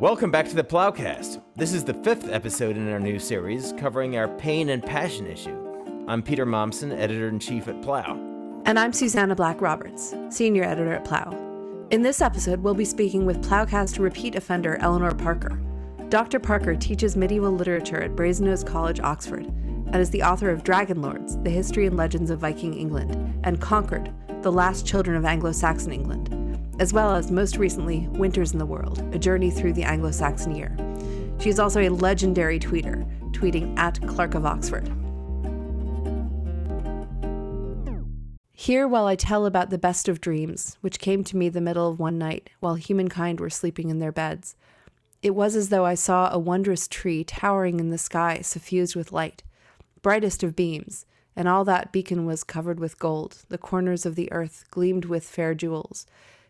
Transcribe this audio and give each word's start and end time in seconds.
Welcome 0.00 0.30
back 0.30 0.46
to 0.50 0.54
the 0.54 0.62
PloughCast. 0.62 1.40
This 1.54 1.72
is 1.72 1.82
the 1.82 1.94
fifth 1.94 2.30
episode 2.30 2.76
in 2.76 2.92
our 2.92 3.00
new 3.00 3.18
series 3.18 3.72
covering 3.78 4.18
our 4.18 4.28
pain 4.28 4.68
and 4.68 4.84
passion 4.84 5.26
issue. 5.26 5.56
I'm 6.06 6.22
Peter 6.22 6.44
Mommsen, 6.44 6.92
editor 6.92 7.28
in 7.28 7.38
chief 7.38 7.66
at 7.66 7.80
Plough. 7.80 8.20
And 8.66 8.78
I'm 8.78 8.92
Susannah 8.92 9.34
Black 9.34 9.62
Roberts, 9.62 10.14
senior 10.28 10.64
editor 10.64 10.92
at 10.92 11.06
Plough. 11.06 11.34
In 11.90 12.02
this 12.02 12.20
episode, 12.20 12.60
we'll 12.60 12.74
be 12.74 12.84
speaking 12.84 13.24
with 13.24 13.42
PloughCast 13.42 13.98
repeat 13.98 14.34
offender 14.34 14.76
Eleanor 14.80 15.14
Parker. 15.14 15.58
Dr. 16.10 16.40
Parker 16.40 16.76
teaches 16.76 17.16
medieval 17.16 17.52
literature 17.52 18.02
at 18.02 18.14
Brasenose 18.14 18.66
College, 18.66 19.00
Oxford, 19.00 19.46
and 19.46 19.96
is 19.96 20.10
the 20.10 20.22
author 20.22 20.50
of 20.50 20.62
Dragonlords, 20.62 21.42
The 21.42 21.48
History 21.48 21.86
and 21.86 21.96
Legends 21.96 22.30
of 22.30 22.40
Viking 22.40 22.74
England, 22.74 23.40
and 23.44 23.62
Conquered, 23.62 24.12
The 24.42 24.52
Last 24.52 24.86
Children 24.86 25.16
of 25.16 25.24
Anglo 25.24 25.52
Saxon 25.52 25.92
England 25.92 26.25
as 26.78 26.92
well 26.92 27.14
as 27.14 27.30
most 27.30 27.56
recently 27.56 28.08
Winters 28.12 28.52
in 28.52 28.58
the 28.58 28.66
World, 28.66 28.98
a 29.14 29.18
journey 29.18 29.50
through 29.50 29.72
the 29.72 29.84
Anglo 29.84 30.10
Saxon 30.10 30.54
year. 30.54 30.76
She 31.38 31.48
is 31.48 31.58
also 31.58 31.80
a 31.80 31.88
legendary 31.88 32.58
tweeter, 32.58 33.04
tweeting 33.32 33.78
at 33.78 34.06
Clerk 34.06 34.34
of 34.34 34.44
Oxford. 34.46 34.90
Here, 38.52 38.88
while 38.88 39.06
I 39.06 39.16
tell 39.16 39.46
about 39.46 39.70
the 39.70 39.78
best 39.78 40.08
of 40.08 40.20
dreams, 40.20 40.76
which 40.80 40.98
came 40.98 41.22
to 41.24 41.36
me 41.36 41.48
the 41.48 41.60
middle 41.60 41.88
of 41.88 41.98
one 41.98 42.18
night 42.18 42.50
while 42.60 42.74
humankind 42.74 43.38
were 43.38 43.50
sleeping 43.50 43.90
in 43.90 43.98
their 43.98 44.12
beds, 44.12 44.56
it 45.22 45.34
was 45.34 45.56
as 45.56 45.68
though 45.68 45.84
I 45.84 45.94
saw 45.94 46.30
a 46.32 46.38
wondrous 46.38 46.88
tree 46.88 47.22
towering 47.22 47.80
in 47.80 47.90
the 47.90 47.98
sky, 47.98 48.40
suffused 48.40 48.96
with 48.96 49.12
light, 49.12 49.42
brightest 50.02 50.42
of 50.42 50.56
beams, 50.56 51.06
and 51.36 51.48
all 51.48 51.64
that 51.64 51.92
beacon 51.92 52.26
was 52.26 52.44
covered 52.44 52.80
with 52.80 52.98
gold, 52.98 53.44
the 53.48 53.58
corners 53.58 54.06
of 54.06 54.14
the 54.14 54.32
earth 54.32 54.64
gleamed 54.70 55.04
with 55.04 55.28
fair 55.28 55.54
jewels, 55.54 56.06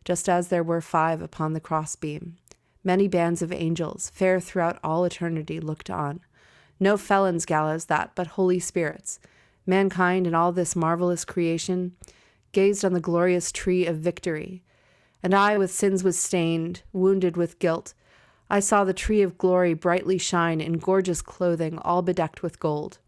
just 0.07 0.29
as 0.29 0.49
there 0.49 0.63
were 0.63 0.81
five 0.81 1.21
upon 1.21 1.53
the 1.53 1.61
crossbeam. 1.61 2.37
Many 2.85 3.09
bands 3.09 3.43
of 3.43 3.53
angels, 3.53 4.09
fair 4.15 4.39
throughout 4.39 4.79
all 4.85 5.05
eternity, 5.05 5.59
looked 5.59 5.91
on. 5.91 6.21
No 6.79 6.97
felons' 6.97 7.45
gallows 7.45 7.87
that, 7.87 8.13
but 8.15 8.29
holy 8.29 8.61
spirits. 8.61 9.19
Mankind 9.67 10.25
and 10.25 10.37
all 10.37 10.53
this 10.53 10.77
marvelous 10.77 11.25
creation 11.25 11.97
gazed 12.53 12.85
on 12.85 12.93
the 12.93 13.01
glorious 13.01 13.51
tree 13.51 13.85
of 13.85 13.97
victory. 13.97 14.63
And 15.25 15.35
I 15.35 15.59
with 15.59 15.73
sins 15.73 16.05
was 16.05 16.17
stained, 16.17 16.83
wounded 16.93 17.37
with 17.37 17.59
guilt. 17.59 17.93
I 18.49 18.61
saw 18.61 18.85
the 18.85 18.95
tree 18.95 19.23
of 19.23 19.37
glory 19.37 19.75
brightly 19.75 20.19
shine 20.19 20.61
in 20.61 20.75
gorgeous 20.75 21.21
clothing, 21.21 21.79
all 21.79 22.01
bedecked 22.03 22.45
with 22.45 22.61
gold. 22.61 22.99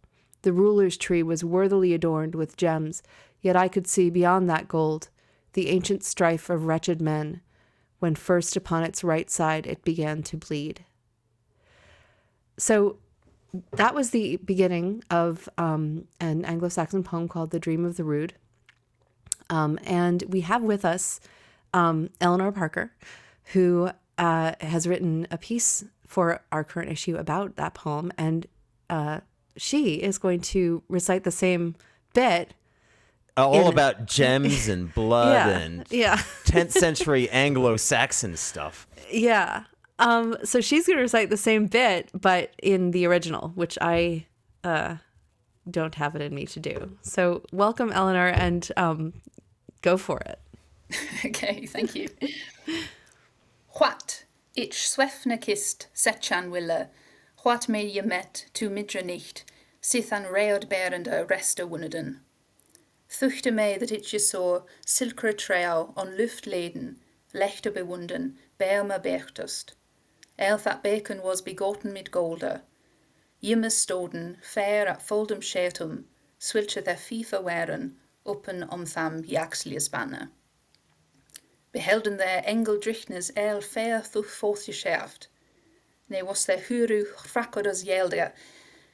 The 0.43 0.53
ruler's 0.53 0.97
tree 0.97 1.23
was 1.23 1.45
worthily 1.45 1.95
adorned 1.95 2.35
with 2.35 2.57
gems, 2.57 3.05
yet 3.41 3.55
I 3.55 3.69
could 3.69 3.87
see 3.87 4.11
beyond 4.11 4.51
that 4.51 4.67
gold 4.67 5.11
the 5.59 5.71
ancient 5.71 6.05
strife 6.05 6.49
of 6.51 6.67
wretched 6.67 7.03
men, 7.03 7.41
when 7.99 8.15
first 8.15 8.57
upon 8.57 8.85
its 8.85 9.03
right 9.03 9.29
side 9.29 9.67
it 9.67 9.83
began 9.83 10.23
to 10.23 10.37
bleed. 10.37 10.85
So 12.57 12.99
that 13.73 13.93
was 13.93 14.11
the 14.11 14.37
beginning 14.37 15.03
of 15.11 15.49
um, 15.59 16.07
an 16.21 16.45
Anglo 16.45 16.69
Saxon 16.69 17.03
poem 17.03 17.27
called 17.27 17.51
The 17.51 17.59
Dream 17.59 17.85
of 17.85 17.97
the 17.97 18.05
Rood. 18.05 18.35
Um, 19.51 19.81
and 19.83 20.23
we 20.29 20.43
have 20.43 20.63
with 20.63 20.85
us 20.85 21.19
um, 21.75 22.11
Eleanor 22.21 22.53
Parker, 22.53 22.93
who 23.47 23.91
uh, 24.17 24.53
has 24.61 24.87
written 24.87 25.27
a 25.29 25.39
piece 25.39 25.85
for 26.07 26.41
our 26.53 26.63
current 26.63 26.93
issue 26.93 27.17
about 27.17 27.57
that 27.57 27.75
poem. 27.75 28.13
And 28.17 28.47
uh, 28.89 29.23
she 29.57 29.95
is 29.95 30.19
going 30.19 30.41
to 30.41 30.85
recite 30.89 31.25
the 31.25 31.33
same 31.33 31.75
bit 32.15 32.55
all 33.45 33.67
in, 33.67 33.73
about 33.73 34.07
gems 34.07 34.69
and 34.69 34.93
blood 34.95 35.35
yeah, 35.35 35.59
and 35.59 35.87
yeah. 35.91 36.17
10th 36.45 36.73
century 36.85 37.29
Anglo-Saxon 37.31 38.37
stuff. 38.37 38.87
Yeah. 39.11 39.65
Um, 39.99 40.37
so 40.45 40.61
she's 40.61 40.87
going 40.87 40.97
to 40.97 41.03
recite 41.03 41.31
the 41.31 41.37
same 41.37 41.67
bit, 41.67 42.11
but 42.15 42.53
in 42.63 42.93
the 42.93 43.07
original, 43.07 43.53
which 43.55 43.77
I 43.81 44.27
uh, 44.63 44.97
don't 45.71 45.95
have 45.97 46.15
it 46.15 46.23
in 46.23 46.35
me 46.35 46.47
to 46.47 46.61
do. 46.61 46.97
So 47.03 47.43
welcome, 47.53 47.93
Eleanor, 47.93 48.29
and 48.29 48.71
um, 48.77 49.15
go 49.83 49.97
for 49.97 50.21
it. 50.21 50.41
okay, 51.25 51.67
thank 51.67 51.95
you. 51.95 52.09
What 53.73 54.25
ich 54.55 54.73
swefne 54.73 55.41
kist 55.41 55.89
setchan 55.95 56.51
wille, 56.51 56.89
what 57.43 57.69
me 57.69 57.87
je 57.87 58.03
met 58.03 58.47
to 58.55 58.71
midre 58.71 59.05
nicht, 59.05 59.45
sith 59.81 60.13
an 60.13 60.25
reod 60.25 60.69
berende 60.69 61.27
resta 61.29 61.69
wunneden. 61.69 62.21
Thuchte 63.11 63.51
mé 63.51 63.79
that 63.79 64.13
je 64.13 64.19
so 64.19 64.67
silkere 64.85 65.33
treo 65.33 65.95
on 65.97 66.17
luftleden, 66.17 66.99
lechte 67.33 67.71
bewunden, 67.71 68.37
beerme 68.59 69.01
bechtest. 69.01 69.73
El 70.39 70.55
er 70.55 70.59
that 70.59 70.83
bacon 70.83 71.23
was 71.23 71.41
begotten 71.41 71.93
mit 71.93 72.11
golde. 72.11 72.63
Jimme 73.43 73.71
stoden, 73.71 74.37
fair 74.43 74.87
at 74.87 75.03
foldum 75.03 75.41
shetum, 75.41 76.05
swilche 76.39 76.85
their 76.85 76.97
FIFA 76.97 77.43
waren, 77.43 77.97
open 78.27 78.63
om 78.65 78.85
tham 78.85 79.25
jaxlius 79.25 79.89
banne. 79.89 80.31
Behelden 81.73 82.19
their 82.19 82.43
engel 82.45 82.79
drichtnes 82.79 83.31
el 83.37 83.61
fair 83.63 84.01
thuch 84.03 84.27
forthje 84.27 84.75
scherft. 84.75 85.29
Ne 86.09 86.23
was 86.23 86.45
their 86.45 86.61
huru 86.61 87.05
frakodas 87.17 87.85
yelde, 87.85 88.33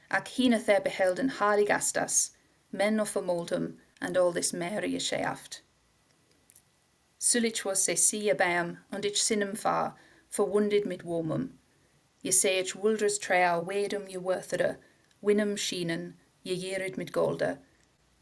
ac 0.09 0.27
hine 0.29 0.59
their 0.59 0.81
behelden 0.81 1.31
haligastas, 1.31 2.31
men 2.71 2.99
of 2.99 3.13
vermoldum, 3.13 3.77
and 4.05 4.17
all 4.17 4.31
this 4.31 4.51
sé 4.51 5.21
aft. 5.21 5.61
Sulich 7.19 7.65
was 7.65 7.79
sé 7.79 7.97
si 7.97 8.31
bam, 8.33 8.77
and 8.91 9.03
ich 9.03 9.15
sinnem 9.15 9.57
fa, 9.57 9.95
verwunded 10.31 10.85
mit 10.85 11.03
womum. 11.03 11.49
Je 12.21 12.31
sé 12.31 12.61
ich 12.61 12.75
wulders 12.75 13.17
trea 13.17 13.61
wedum 13.61 14.07
je 14.09 14.19
worthede, 14.19 14.77
winnum 15.23 15.55
schienen, 15.55 16.13
je 16.43 16.55
jerid 16.55 16.97
mit 16.97 17.11
golde. 17.11 17.59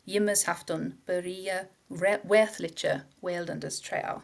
Jimmers 0.05 0.44
hafton, 0.44 0.97
beria, 1.05 1.67
werthliche, 1.89 3.03
weldenders 3.21 3.81
trea. 3.81 4.21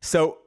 So 0.00 0.38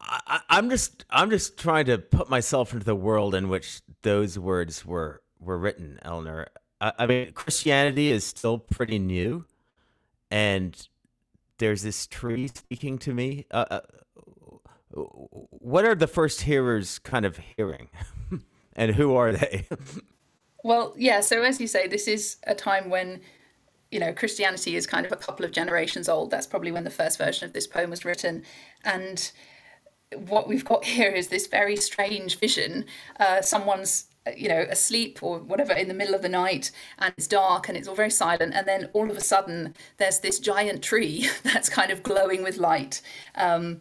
I, 0.00 0.40
I'm 0.50 0.70
just 0.70 1.04
I'm 1.10 1.30
just 1.30 1.58
trying 1.58 1.86
to 1.86 1.98
put 1.98 2.28
myself 2.28 2.72
into 2.72 2.84
the 2.84 2.94
world 2.94 3.34
in 3.34 3.48
which 3.48 3.80
those 4.02 4.38
words 4.38 4.84
were 4.84 5.22
were 5.38 5.58
written, 5.58 5.98
Eleanor. 6.02 6.48
I, 6.80 7.06
mean, 7.06 7.32
Christianity 7.32 8.10
is 8.10 8.24
still 8.24 8.58
pretty 8.58 8.98
new, 8.98 9.44
and 10.30 10.88
there's 11.58 11.82
this 11.82 12.06
tree 12.06 12.48
speaking 12.48 12.98
to 12.98 13.12
me. 13.12 13.46
Uh, 13.50 13.64
uh, 13.70 13.80
what 14.90 15.84
are 15.84 15.94
the 15.94 16.06
first 16.06 16.42
hearers 16.42 16.98
kind 17.00 17.24
of 17.24 17.40
hearing, 17.56 17.88
and 18.76 18.94
who 18.94 19.14
are 19.16 19.32
they? 19.32 19.66
well, 20.64 20.94
yeah. 20.96 21.20
So 21.20 21.42
as 21.42 21.60
you 21.60 21.66
say, 21.66 21.88
this 21.88 22.06
is 22.06 22.36
a 22.46 22.54
time 22.54 22.90
when 22.90 23.20
you 23.90 23.98
know 23.98 24.12
Christianity 24.12 24.76
is 24.76 24.86
kind 24.86 25.04
of 25.04 25.12
a 25.12 25.16
couple 25.16 25.44
of 25.44 25.52
generations 25.52 26.08
old. 26.08 26.30
That's 26.30 26.46
probably 26.46 26.72
when 26.72 26.84
the 26.84 26.90
first 26.90 27.18
version 27.18 27.44
of 27.44 27.54
this 27.54 27.66
poem 27.66 27.90
was 27.90 28.04
written, 28.04 28.44
and 28.84 29.30
what 30.14 30.48
we've 30.48 30.64
got 30.64 30.84
here 30.96 31.10
is 31.10 31.28
this 31.28 31.46
very 31.46 31.76
strange 31.76 32.38
vision. 32.38 32.84
Uh, 33.18 33.42
someone's 33.42 34.07
you 34.36 34.48
know 34.48 34.66
asleep 34.70 35.22
or 35.22 35.38
whatever 35.38 35.72
in 35.72 35.88
the 35.88 35.94
middle 35.94 36.14
of 36.14 36.22
the 36.22 36.28
night 36.28 36.70
and 36.98 37.12
it's 37.16 37.26
dark 37.26 37.68
and 37.68 37.76
it's 37.76 37.88
all 37.88 37.94
very 37.94 38.10
silent 38.10 38.54
and 38.54 38.66
then 38.66 38.88
all 38.92 39.10
of 39.10 39.16
a 39.16 39.20
sudden 39.20 39.74
there's 39.98 40.20
this 40.20 40.38
giant 40.38 40.82
tree 40.82 41.28
that's 41.42 41.68
kind 41.68 41.90
of 41.90 42.02
glowing 42.02 42.42
with 42.42 42.56
light. 42.56 43.00
Um, 43.34 43.80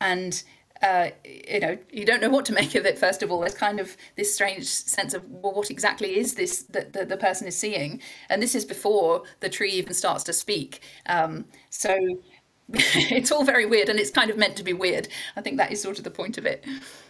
and 0.00 0.42
uh, 0.82 1.08
you 1.24 1.58
know 1.58 1.76
you 1.90 2.04
don't 2.04 2.22
know 2.22 2.28
what 2.28 2.44
to 2.44 2.52
make 2.52 2.74
of 2.74 2.86
it 2.86 2.98
first 2.98 3.22
of 3.22 3.32
all. 3.32 3.40
There's 3.40 3.54
kind 3.54 3.80
of 3.80 3.96
this 4.16 4.32
strange 4.32 4.66
sense 4.66 5.12
of 5.14 5.28
well 5.28 5.52
what 5.52 5.70
exactly 5.70 6.18
is 6.18 6.34
this 6.34 6.62
that 6.64 6.92
the, 6.92 7.04
the 7.04 7.16
person 7.16 7.48
is 7.48 7.56
seeing? 7.56 8.00
And 8.28 8.42
this 8.42 8.54
is 8.54 8.64
before 8.64 9.24
the 9.40 9.48
tree 9.48 9.72
even 9.72 9.94
starts 9.94 10.24
to 10.24 10.32
speak. 10.32 10.80
Um, 11.06 11.46
so 11.70 11.96
it's 12.74 13.32
all 13.32 13.44
very 13.44 13.66
weird 13.66 13.88
and 13.88 13.98
it's 13.98 14.10
kind 14.10 14.30
of 14.30 14.36
meant 14.36 14.56
to 14.56 14.64
be 14.64 14.72
weird. 14.72 15.08
I 15.36 15.40
think 15.40 15.56
that 15.56 15.72
is 15.72 15.82
sort 15.82 15.98
of 15.98 16.04
the 16.04 16.10
point 16.10 16.38
of 16.38 16.46
it 16.46 16.64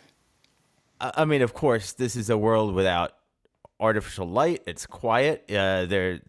I 1.00 1.24
mean, 1.24 1.42
of 1.42 1.54
course, 1.54 1.92
this 1.92 2.16
is 2.16 2.30
a 2.30 2.38
world 2.38 2.74
without 2.74 3.12
artificial 3.80 4.28
light. 4.28 4.62
It's 4.66 4.86
quiet. 4.86 5.44
Uh, 5.50 5.86
there, 5.86 6.20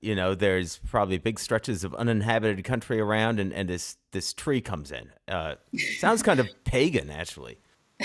you 0.00 0.14
know, 0.14 0.34
there's 0.34 0.78
probably 0.78 1.18
big 1.18 1.38
stretches 1.38 1.84
of 1.84 1.94
uninhabited 1.94 2.62
country 2.64 3.00
around, 3.00 3.38
and, 3.40 3.52
and 3.52 3.68
this 3.68 3.96
this 4.12 4.32
tree 4.32 4.60
comes 4.60 4.90
in. 4.90 5.10
Uh, 5.28 5.56
sounds 5.98 6.22
kind 6.22 6.40
of 6.40 6.48
pagan, 6.64 7.10
actually. 7.10 7.58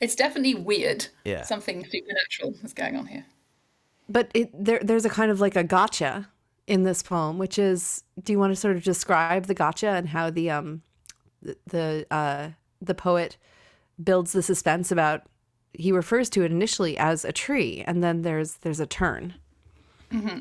it's 0.00 0.14
definitely 0.14 0.54
weird. 0.54 1.08
Yeah, 1.24 1.42
something 1.42 1.84
supernatural 1.84 2.54
is 2.62 2.72
going 2.72 2.96
on 2.96 3.06
here. 3.06 3.26
But 4.08 4.30
it, 4.34 4.50
there, 4.52 4.80
there's 4.82 5.04
a 5.04 5.10
kind 5.10 5.30
of 5.30 5.40
like 5.40 5.54
a 5.54 5.62
gotcha 5.62 6.28
in 6.66 6.84
this 6.84 7.02
poem, 7.02 7.38
which 7.38 7.58
is. 7.58 8.04
Do 8.22 8.32
you 8.32 8.38
want 8.38 8.52
to 8.52 8.56
sort 8.56 8.76
of 8.76 8.82
describe 8.82 9.46
the 9.46 9.54
gotcha 9.54 9.88
and 9.88 10.08
how 10.08 10.30
the 10.30 10.50
um, 10.50 10.82
the 11.42 11.56
the, 11.66 12.06
uh, 12.10 12.50
the 12.80 12.94
poet 12.94 13.36
builds 14.02 14.32
the 14.32 14.42
suspense 14.42 14.90
about 14.90 15.22
he 15.72 15.92
refers 15.92 16.28
to 16.30 16.42
it 16.42 16.50
initially 16.50 16.98
as 16.98 17.24
a 17.24 17.32
tree 17.32 17.84
and 17.86 18.02
then 18.02 18.22
there's 18.22 18.54
there's 18.58 18.80
a 18.80 18.86
turn 18.86 19.34
mm-hmm. 20.10 20.40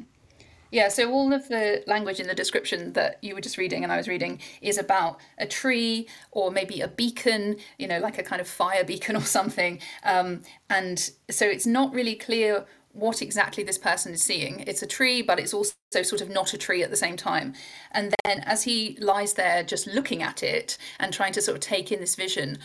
Yeah, 0.71 0.89
so 0.89 1.11
all 1.11 1.33
of 1.33 1.47
the 1.47 1.83
language 1.87 2.19
in 2.19 2.27
the 2.27 2.35
description 2.35 2.93
that 2.93 3.17
you 3.23 3.33
were 3.33 3.41
just 3.41 3.57
reading 3.57 3.83
and 3.83 3.91
I 3.91 3.97
was 3.97 4.07
reading 4.07 4.39
is 4.61 4.77
about 4.77 5.19
a 5.39 5.47
tree 5.47 6.07
or 6.31 6.51
maybe 6.51 6.81
a 6.81 6.87
beacon, 6.87 7.57
you 7.79 7.87
know, 7.87 7.99
like 7.99 8.19
a 8.19 8.23
kind 8.23 8.39
of 8.39 8.47
fire 8.47 8.83
beacon 8.83 9.15
or 9.15 9.21
something. 9.21 9.79
Um, 10.03 10.41
and 10.69 11.09
so 11.29 11.47
it's 11.47 11.65
not 11.65 11.93
really 11.93 12.15
clear 12.15 12.65
what 12.91 13.21
exactly 13.21 13.63
this 13.63 13.77
person 13.77 14.13
is 14.13 14.21
seeing. 14.21 14.63
It's 14.67 14.81
a 14.81 14.87
tree, 14.87 15.21
but 15.21 15.39
it's 15.39 15.53
also 15.53 15.73
sort 15.91 16.21
of 16.21 16.29
not 16.29 16.53
a 16.53 16.57
tree 16.57 16.83
at 16.83 16.89
the 16.89 16.95
same 16.95 17.17
time. 17.17 17.53
And 17.91 18.13
then 18.23 18.41
as 18.41 18.63
he 18.63 18.97
lies 18.99 19.35
there 19.35 19.63
just 19.63 19.87
looking 19.87 20.21
at 20.21 20.43
it 20.43 20.77
and 20.99 21.13
trying 21.13 21.33
to 21.33 21.41
sort 21.41 21.55
of 21.55 21.61
take 21.61 21.91
in 21.91 21.99
this 21.99 22.15
vision, 22.15 22.59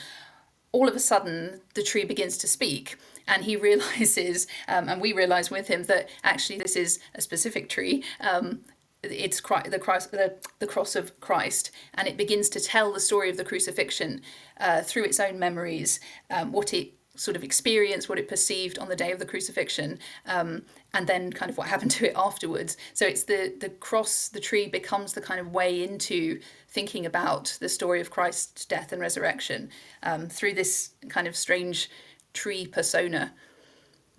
all 0.75 0.88
of 0.88 0.97
a 0.97 1.00
sudden 1.00 1.61
the 1.75 1.82
tree 1.85 2.05
begins 2.05 2.37
to 2.37 2.49
speak 2.49 2.97
and 3.29 3.44
he 3.44 3.56
realizes, 3.69 4.47
um, 4.69 4.88
and 4.88 5.00
we 5.00 5.12
realize 5.12 5.50
with 5.50 5.69
him 5.69 5.85
that 5.85 6.11
actually 6.23 6.59
this 6.59 6.76
is 6.76 6.99
a 7.15 7.23
specific 7.23 7.69
tree. 7.71 8.05
Um, 8.21 8.61
it's 9.03 9.41
the, 9.41 9.79
Christ, 9.79 10.11
the, 10.11 10.35
the 10.59 10.67
cross 10.67 10.97
of 10.97 11.19
Christ, 11.21 11.71
and 11.94 12.09
it 12.09 12.17
begins 12.17 12.49
to 12.50 12.61
tell 12.61 12.93
the 12.93 13.00
story 13.00 13.31
of 13.31 13.37
the 13.37 13.44
crucifixion 13.44 14.23
uh, 14.59 14.81
through 14.81 15.05
its 15.05 15.21
own 15.21 15.38
memories, 15.38 16.00
um, 16.31 16.53
what 16.53 16.73
it 16.73 16.93
sort 17.16 17.37
of 17.37 17.44
experienced, 17.44 18.08
what 18.08 18.19
it 18.19 18.28
perceived 18.28 18.78
on 18.78 18.88
the 18.88 18.96
day 18.96 19.12
of 19.12 19.19
the 19.19 19.26
crucifixion, 19.26 19.99
um, 20.26 20.62
and 20.93 21.06
then 21.06 21.32
kind 21.32 21.50
of 21.50 21.56
what 21.56 21.69
happened 21.69 21.90
to 21.93 22.08
it 22.08 22.12
afterwards. 22.16 22.76
So 22.93 23.06
it's 23.06 23.25
the 23.25 23.55
the 23.61 23.69
cross, 23.69 24.28
the 24.28 24.40
tree 24.40 24.69
becomes 24.69 25.12
the 25.12 25.20
kind 25.20 25.40
of 25.40 25.52
way 25.52 25.82
into 25.82 26.40
thinking 26.69 27.06
about 27.06 27.56
the 27.61 27.69
story 27.69 28.00
of 28.00 28.11
Christ's 28.11 28.64
death 28.64 28.93
and 28.93 29.00
resurrection 29.00 29.70
um, 30.02 30.28
through 30.28 30.55
this 30.55 30.90
kind 31.08 31.26
of 31.26 31.37
strange 31.37 31.88
tree 32.32 32.66
persona. 32.66 33.32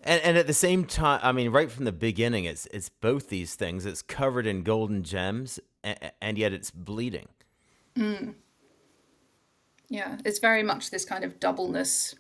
And, 0.04 0.22
and 0.22 0.38
at 0.38 0.48
the 0.48 0.54
same 0.54 0.86
time, 0.86 1.20
I 1.24 1.32
mean, 1.32 1.50
right 1.52 1.72
from 1.72 1.86
the 1.86 1.92
beginning, 1.92 2.46
it's 2.46 2.68
it's 2.68 2.90
both 2.90 3.30
these 3.30 3.56
things. 3.56 3.86
It's 3.86 4.02
covered 4.02 4.48
in 4.48 4.64
golden 4.64 5.04
gems, 5.04 5.60
and, 5.84 5.98
and 6.22 6.38
yet 6.38 6.54
it's 6.54 6.72
bleeding. 6.72 7.28
Mm. 7.96 8.36
Yeah, 9.90 10.18
it's 10.26 10.40
very 10.40 10.64
much 10.64 10.92
this 10.92 11.06
kind 11.06 11.24
of 11.24 11.40
doubleness, 11.40 12.16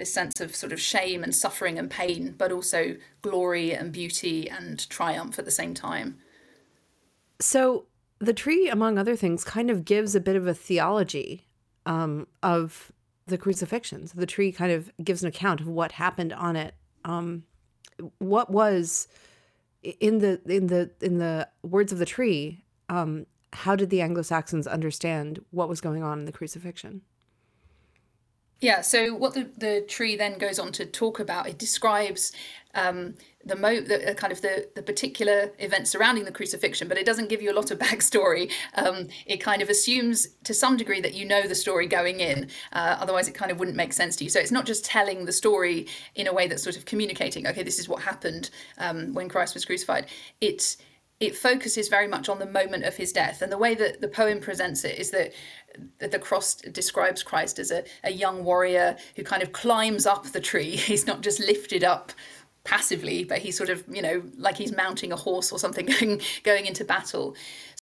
this 0.00 0.12
sense 0.12 0.40
of 0.40 0.56
sort 0.56 0.72
of 0.72 0.80
shame 0.80 1.22
and 1.22 1.34
suffering 1.34 1.78
and 1.78 1.90
pain, 1.90 2.34
but 2.36 2.50
also 2.50 2.96
glory 3.22 3.72
and 3.72 3.92
beauty 3.92 4.48
and 4.50 4.88
triumph 4.90 5.38
at 5.38 5.44
the 5.44 5.50
same 5.50 5.74
time. 5.74 6.18
So 7.40 7.86
the 8.18 8.34
tree, 8.34 8.68
among 8.68 8.98
other 8.98 9.16
things, 9.16 9.44
kind 9.44 9.70
of 9.70 9.84
gives 9.84 10.14
a 10.14 10.20
bit 10.20 10.36
of 10.36 10.46
a 10.46 10.54
theology 10.54 11.46
um, 11.86 12.26
of 12.42 12.92
the 13.26 13.38
crucifixion. 13.38 14.06
So 14.06 14.18
the 14.18 14.26
tree 14.26 14.52
kind 14.52 14.72
of 14.72 14.90
gives 15.02 15.22
an 15.22 15.28
account 15.28 15.60
of 15.60 15.68
what 15.68 15.92
happened 15.92 16.32
on 16.32 16.56
it. 16.56 16.74
Um, 17.04 17.44
what 18.18 18.50
was 18.50 19.08
in 19.82 20.18
the 20.18 20.40
in 20.46 20.66
the 20.66 20.90
in 21.00 21.18
the 21.18 21.48
words 21.62 21.92
of 21.92 21.98
the 21.98 22.06
tree? 22.06 22.64
Um, 22.88 23.26
how 23.52 23.76
did 23.76 23.90
the 23.90 24.00
Anglo 24.00 24.22
Saxons 24.22 24.66
understand 24.66 25.44
what 25.50 25.68
was 25.68 25.80
going 25.80 26.02
on 26.02 26.20
in 26.20 26.24
the 26.24 26.32
crucifixion? 26.32 27.02
Yeah, 28.60 28.82
so 28.82 29.14
what 29.14 29.32
the, 29.32 29.48
the 29.56 29.84
tree 29.88 30.16
then 30.16 30.36
goes 30.36 30.58
on 30.58 30.70
to 30.72 30.84
talk 30.84 31.18
about, 31.18 31.48
it 31.48 31.56
describes 31.56 32.32
um, 32.74 33.14
the, 33.44 33.56
mo- 33.56 33.80
the 33.80 34.10
uh, 34.10 34.14
kind 34.14 34.32
of 34.34 34.42
the, 34.42 34.68
the 34.74 34.82
particular 34.82 35.50
events 35.58 35.90
surrounding 35.90 36.24
the 36.24 36.32
crucifixion, 36.32 36.86
but 36.86 36.98
it 36.98 37.06
doesn't 37.06 37.30
give 37.30 37.40
you 37.40 37.50
a 37.50 37.54
lot 37.54 37.70
of 37.70 37.78
backstory. 37.86 38.52
Um, 38.74 39.08
it 39.24 39.38
kind 39.38 39.62
of 39.62 39.70
assumes 39.70 40.28
to 40.44 40.52
some 40.52 40.76
degree 40.76 41.00
that 41.00 41.14
you 41.14 41.24
know 41.24 41.48
the 41.48 41.54
story 41.54 41.86
going 41.86 42.20
in, 42.20 42.50
uh, 42.72 42.98
otherwise 43.00 43.28
it 43.28 43.34
kind 43.34 43.50
of 43.50 43.58
wouldn't 43.58 43.78
make 43.78 43.94
sense 43.94 44.14
to 44.16 44.24
you. 44.24 44.30
So 44.30 44.38
it's 44.38 44.52
not 44.52 44.66
just 44.66 44.84
telling 44.84 45.24
the 45.24 45.32
story 45.32 45.86
in 46.14 46.26
a 46.26 46.32
way 46.32 46.46
that's 46.46 46.62
sort 46.62 46.76
of 46.76 46.84
communicating, 46.84 47.46
okay, 47.46 47.62
this 47.62 47.78
is 47.78 47.88
what 47.88 48.02
happened 48.02 48.50
um, 48.76 49.14
when 49.14 49.30
Christ 49.30 49.54
was 49.54 49.64
crucified. 49.64 50.06
It's 50.42 50.76
it 51.20 51.36
focuses 51.36 51.88
very 51.88 52.08
much 52.08 52.30
on 52.30 52.38
the 52.38 52.46
moment 52.46 52.84
of 52.84 52.96
his 52.96 53.12
death. 53.12 53.42
And 53.42 53.52
the 53.52 53.58
way 53.58 53.74
that 53.74 54.00
the 54.00 54.08
poem 54.08 54.40
presents 54.40 54.84
it 54.84 54.98
is 54.98 55.10
that 55.10 55.32
the 55.98 56.18
cross 56.18 56.54
describes 56.54 57.22
Christ 57.22 57.58
as 57.58 57.70
a, 57.70 57.84
a 58.02 58.10
young 58.10 58.42
warrior 58.42 58.96
who 59.16 59.22
kind 59.22 59.42
of 59.42 59.52
climbs 59.52 60.06
up 60.06 60.24
the 60.24 60.40
tree. 60.40 60.76
He's 60.76 61.06
not 61.06 61.20
just 61.20 61.38
lifted 61.38 61.84
up 61.84 62.12
passively, 62.62 63.24
but 63.24 63.38
he's 63.38 63.56
sort 63.56 63.70
of, 63.70 63.82
you 63.88 64.02
know, 64.02 64.22
like 64.36 64.56
he's 64.56 64.76
mounting 64.76 65.12
a 65.12 65.16
horse 65.16 65.50
or 65.50 65.58
something 65.58 65.86
going, 66.00 66.20
going 66.42 66.66
into 66.66 66.84
battle. 66.84 67.34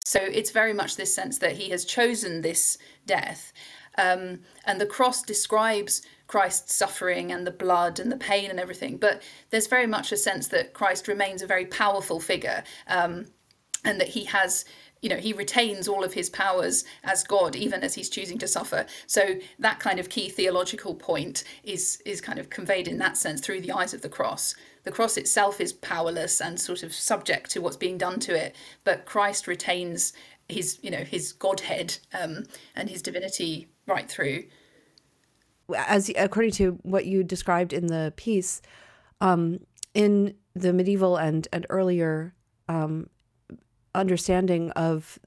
So 0.06 0.20
it's 0.22 0.52
very 0.52 0.74
much 0.74 0.96
this 0.96 1.14
sense 1.14 1.40
that 1.40 1.58
he 1.58 1.70
has 1.70 1.84
chosen 1.84 2.42
this 2.42 2.78
death. 3.06 3.52
Um, 3.98 4.42
and 4.66 4.80
the 4.80 4.86
cross 4.86 5.24
describes 5.24 6.04
Christ's 6.28 6.74
suffering 6.74 7.32
and 7.32 7.48
the 7.48 7.52
blood 7.52 8.00
and 8.00 8.12
the 8.12 8.18
pain 8.18 8.50
and 8.50 8.60
everything. 8.60 8.98
But 8.98 9.22
there's 9.50 9.68
very 9.68 9.88
much 9.88 10.12
a 10.12 10.18
sense 10.18 10.48
that 10.50 10.74
Christ 10.74 11.08
remains 11.08 11.42
a 11.42 11.48
very 11.48 11.66
powerful 11.66 12.20
figure 12.20 12.64
um, 12.88 13.26
and 13.84 14.00
that 14.00 14.10
he 14.10 14.26
has 14.26 14.66
you 15.02 15.10
know 15.10 15.18
he 15.18 15.34
retains 15.34 15.88
all 15.88 16.04
of 16.04 16.14
his 16.14 16.30
powers 16.30 16.84
as 17.04 17.24
god 17.24 17.56
even 17.56 17.84
as 17.84 17.94
he's 17.94 18.10
choosing 18.10 18.38
to 18.38 18.48
suffer 18.48 18.86
so 19.06 19.36
that 19.60 19.80
kind 19.80 20.00
of 20.00 20.10
key 20.10 20.28
theological 20.28 20.96
point 20.96 21.44
is 21.64 22.02
is 22.06 22.20
kind 22.20 22.40
of 22.40 22.50
conveyed 22.50 22.88
in 22.88 22.98
that 22.98 23.16
sense 23.16 23.40
through 23.40 23.62
the 23.62 23.72
eyes 23.72 23.94
of 23.94 24.02
the 24.02 24.10
cross 24.10 24.56
the 24.84 24.92
cross 24.92 25.16
itself 25.16 25.62
is 25.62 25.72
powerless 25.74 26.42
and 26.42 26.60
sort 26.60 26.82
of 26.82 26.94
subject 26.94 27.52
to 27.52 27.62
what's 27.62 27.78
being 27.78 27.98
done 27.98 28.20
to 28.20 28.36
it 28.36 28.56
but 28.84 29.06
christ 29.06 29.48
retains 29.48 30.14
his 30.50 30.80
you 30.82 30.90
know 30.90 31.04
his 31.04 31.32
godhead 31.32 31.98
um, 32.14 32.46
and 32.76 32.90
his 32.90 33.02
divinity 33.02 33.68
right 33.86 34.10
through 34.10 34.44
as 35.76 36.10
according 36.16 36.52
to 36.52 36.80
what 36.84 37.06
you 37.06 37.24
described 37.24 37.74
in 37.74 37.88
the 37.88 38.14
piece, 38.16 38.62
um, 39.22 39.60
in 39.94 40.36
the 40.56 40.74
medieval 40.74 41.18
and 41.18 41.48
and 41.52 41.66
earlier 41.70 42.34
um, 42.70 43.10
understanding 43.96 44.72
of 44.72 45.20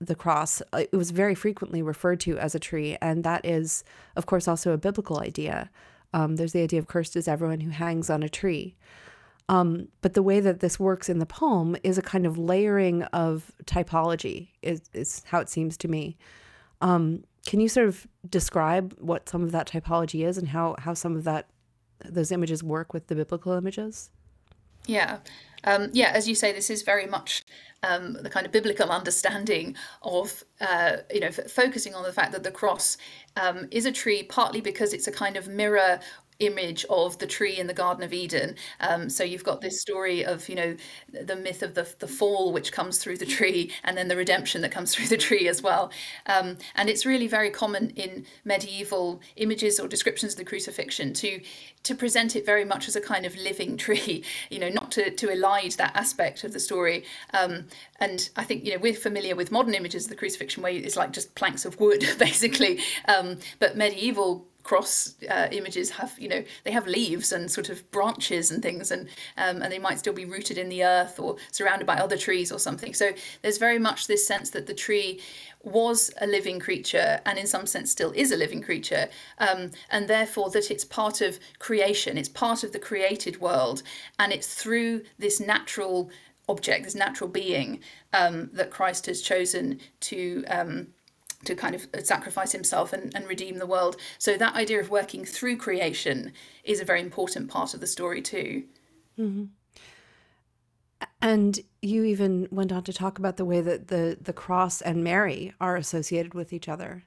the 0.00 0.14
cross, 0.14 0.60
it 0.74 0.92
was 0.92 1.10
very 1.10 1.34
frequently 1.34 1.82
referred 1.82 2.20
to 2.20 2.38
as 2.38 2.54
a 2.54 2.58
tree, 2.58 2.96
and 3.00 3.24
that 3.24 3.44
is, 3.44 3.84
of 4.14 4.26
course, 4.26 4.46
also 4.46 4.72
a 4.72 4.78
biblical 4.78 5.20
idea. 5.20 5.70
Um, 6.12 6.36
there's 6.36 6.52
the 6.52 6.62
idea 6.62 6.78
of 6.78 6.86
cursed 6.86 7.16
is 7.16 7.28
everyone 7.28 7.60
who 7.60 7.70
hangs 7.70 8.10
on 8.10 8.22
a 8.22 8.28
tree. 8.28 8.76
Um, 9.48 9.88
but 10.02 10.14
the 10.14 10.22
way 10.22 10.40
that 10.40 10.60
this 10.60 10.80
works 10.80 11.08
in 11.08 11.18
the 11.18 11.26
poem 11.26 11.76
is 11.84 11.98
a 11.98 12.02
kind 12.02 12.26
of 12.26 12.36
layering 12.36 13.04
of 13.04 13.52
typology, 13.64 14.48
is, 14.62 14.82
is 14.92 15.22
how 15.26 15.40
it 15.40 15.48
seems 15.48 15.76
to 15.78 15.88
me. 15.88 16.16
Um, 16.80 17.24
can 17.46 17.60
you 17.60 17.68
sort 17.68 17.86
of 17.88 18.06
describe 18.28 18.94
what 18.98 19.28
some 19.28 19.42
of 19.42 19.52
that 19.52 19.68
typology 19.68 20.26
is 20.26 20.36
and 20.36 20.48
how, 20.48 20.74
how 20.78 20.94
some 20.94 21.16
of 21.16 21.24
that 21.24 21.48
those 22.04 22.30
images 22.30 22.62
work 22.62 22.92
with 22.92 23.06
the 23.06 23.14
biblical 23.14 23.52
images? 23.52 24.10
Yeah. 24.86 25.18
Um, 25.64 25.88
yeah, 25.92 26.10
as 26.10 26.28
you 26.28 26.34
say, 26.34 26.52
this 26.52 26.70
is 26.70 26.82
very 26.82 27.06
much 27.06 27.42
um, 27.82 28.14
the 28.22 28.30
kind 28.30 28.46
of 28.46 28.52
biblical 28.52 28.90
understanding 28.90 29.74
of, 30.02 30.44
uh, 30.60 30.98
you 31.12 31.20
know, 31.20 31.28
f- 31.28 31.50
focusing 31.50 31.94
on 31.94 32.04
the 32.04 32.12
fact 32.12 32.32
that 32.32 32.44
the 32.44 32.50
cross 32.50 32.96
um, 33.36 33.68
is 33.70 33.86
a 33.86 33.92
tree 33.92 34.22
partly 34.22 34.60
because 34.60 34.92
it's 34.92 35.08
a 35.08 35.12
kind 35.12 35.36
of 35.36 35.48
mirror 35.48 35.98
image 36.38 36.84
of 36.90 37.18
the 37.18 37.26
tree 37.26 37.56
in 37.58 37.66
the 37.66 37.74
Garden 37.74 38.04
of 38.04 38.12
Eden. 38.12 38.56
Um, 38.80 39.08
so 39.08 39.24
you've 39.24 39.44
got 39.44 39.60
this 39.60 39.80
story 39.80 40.24
of, 40.24 40.48
you 40.48 40.54
know, 40.54 40.76
the 41.12 41.36
myth 41.36 41.62
of 41.62 41.74
the, 41.74 41.88
the 41.98 42.06
fall 42.06 42.52
which 42.52 42.72
comes 42.72 42.98
through 42.98 43.18
the 43.18 43.26
tree 43.26 43.72
and 43.84 43.96
then 43.96 44.08
the 44.08 44.16
redemption 44.16 44.60
that 44.62 44.72
comes 44.72 44.94
through 44.94 45.08
the 45.08 45.16
tree 45.16 45.48
as 45.48 45.62
well. 45.62 45.90
Um, 46.26 46.58
and 46.74 46.88
it's 46.88 47.06
really 47.06 47.28
very 47.28 47.50
common 47.50 47.90
in 47.90 48.26
medieval 48.44 49.20
images 49.36 49.80
or 49.80 49.88
descriptions 49.88 50.32
of 50.32 50.38
the 50.38 50.44
crucifixion 50.44 51.12
to 51.14 51.40
to 51.86 51.94
present 51.94 52.34
it 52.34 52.44
very 52.44 52.64
much 52.64 52.88
as 52.88 52.96
a 52.96 53.00
kind 53.00 53.24
of 53.24 53.36
living 53.36 53.76
tree, 53.86 54.24
you 54.50 54.58
know, 54.58 54.68
not 54.68 54.90
to, 54.90 55.10
to 55.10 55.28
elide 55.28 55.76
that 55.76 55.94
aspect 55.94 56.42
of 56.42 56.52
the 56.52 56.58
story. 56.58 57.04
Um, 57.32 57.66
and 58.00 58.28
I 58.36 58.42
think, 58.42 58.64
you 58.64 58.72
know, 58.72 58.78
we're 58.78 58.92
familiar 58.92 59.36
with 59.36 59.52
modern 59.52 59.72
images 59.72 60.04
of 60.04 60.10
the 60.10 60.16
crucifixion 60.16 60.64
where 60.64 60.72
it's 60.72 60.96
like 60.96 61.12
just 61.12 61.34
planks 61.36 61.64
of 61.64 61.78
wood, 61.78 62.04
basically. 62.18 62.80
Um, 63.06 63.38
but 63.60 63.76
medieval 63.76 64.46
cross 64.66 65.14
uh, 65.30 65.46
images 65.52 65.90
have 65.90 66.12
you 66.18 66.28
know 66.28 66.42
they 66.64 66.72
have 66.72 66.88
leaves 66.88 67.30
and 67.30 67.48
sort 67.48 67.68
of 67.68 67.88
branches 67.92 68.50
and 68.50 68.64
things 68.64 68.90
and 68.90 69.08
um, 69.36 69.62
and 69.62 69.70
they 69.70 69.78
might 69.78 69.96
still 69.96 70.12
be 70.12 70.24
rooted 70.24 70.58
in 70.58 70.68
the 70.68 70.82
earth 70.82 71.20
or 71.20 71.36
surrounded 71.52 71.86
by 71.86 71.94
other 71.94 72.16
trees 72.16 72.50
or 72.50 72.58
something. 72.58 72.92
So 72.92 73.12
there's 73.42 73.58
very 73.58 73.78
much 73.78 74.08
this 74.08 74.26
sense 74.26 74.50
that 74.50 74.66
the 74.66 74.74
tree 74.74 75.20
was 75.62 76.10
a 76.20 76.26
living 76.26 76.58
creature 76.58 77.20
and 77.26 77.38
in 77.38 77.46
some 77.46 77.66
sense 77.66 77.92
still 77.92 78.10
is 78.16 78.32
a 78.32 78.36
living 78.36 78.60
creature 78.60 79.08
um, 79.38 79.70
and 79.90 80.08
therefore 80.08 80.50
that 80.50 80.72
it's 80.72 80.84
part 80.84 81.20
of 81.20 81.38
creation. 81.60 82.18
It's 82.18 82.28
part 82.28 82.64
of 82.64 82.72
the 82.72 82.80
created 82.80 83.40
world 83.40 83.84
and 84.18 84.32
it's 84.32 84.52
through 84.52 85.02
this 85.16 85.38
natural 85.38 86.10
object 86.48 86.84
this 86.84 86.94
natural 86.94 87.28
being 87.28 87.80
um, 88.12 88.48
that 88.52 88.70
christ 88.70 89.06
has 89.06 89.20
chosen 89.20 89.80
to 89.98 90.44
um, 90.46 90.86
to 91.44 91.54
kind 91.54 91.74
of 91.74 91.86
sacrifice 92.02 92.52
himself 92.52 92.92
and, 92.92 93.14
and 93.14 93.28
redeem 93.28 93.58
the 93.58 93.66
world. 93.66 93.96
So 94.18 94.36
that 94.36 94.54
idea 94.54 94.80
of 94.80 94.90
working 94.90 95.24
through 95.24 95.58
creation 95.58 96.32
is 96.64 96.80
a 96.80 96.84
very 96.84 97.00
important 97.00 97.50
part 97.50 97.74
of 97.74 97.80
the 97.80 97.86
story 97.86 98.22
too. 98.22 98.64
Mm-hmm. 99.18 99.44
And 101.20 101.60
you 101.82 102.04
even 102.04 102.48
went 102.50 102.72
on 102.72 102.84
to 102.84 102.92
talk 102.92 103.18
about 103.18 103.36
the 103.36 103.44
way 103.44 103.60
that 103.60 103.88
the 103.88 104.16
the 104.20 104.32
cross 104.32 104.80
and 104.80 105.04
Mary 105.04 105.52
are 105.60 105.76
associated 105.76 106.34
with 106.34 106.52
each 106.52 106.68
other 106.68 107.04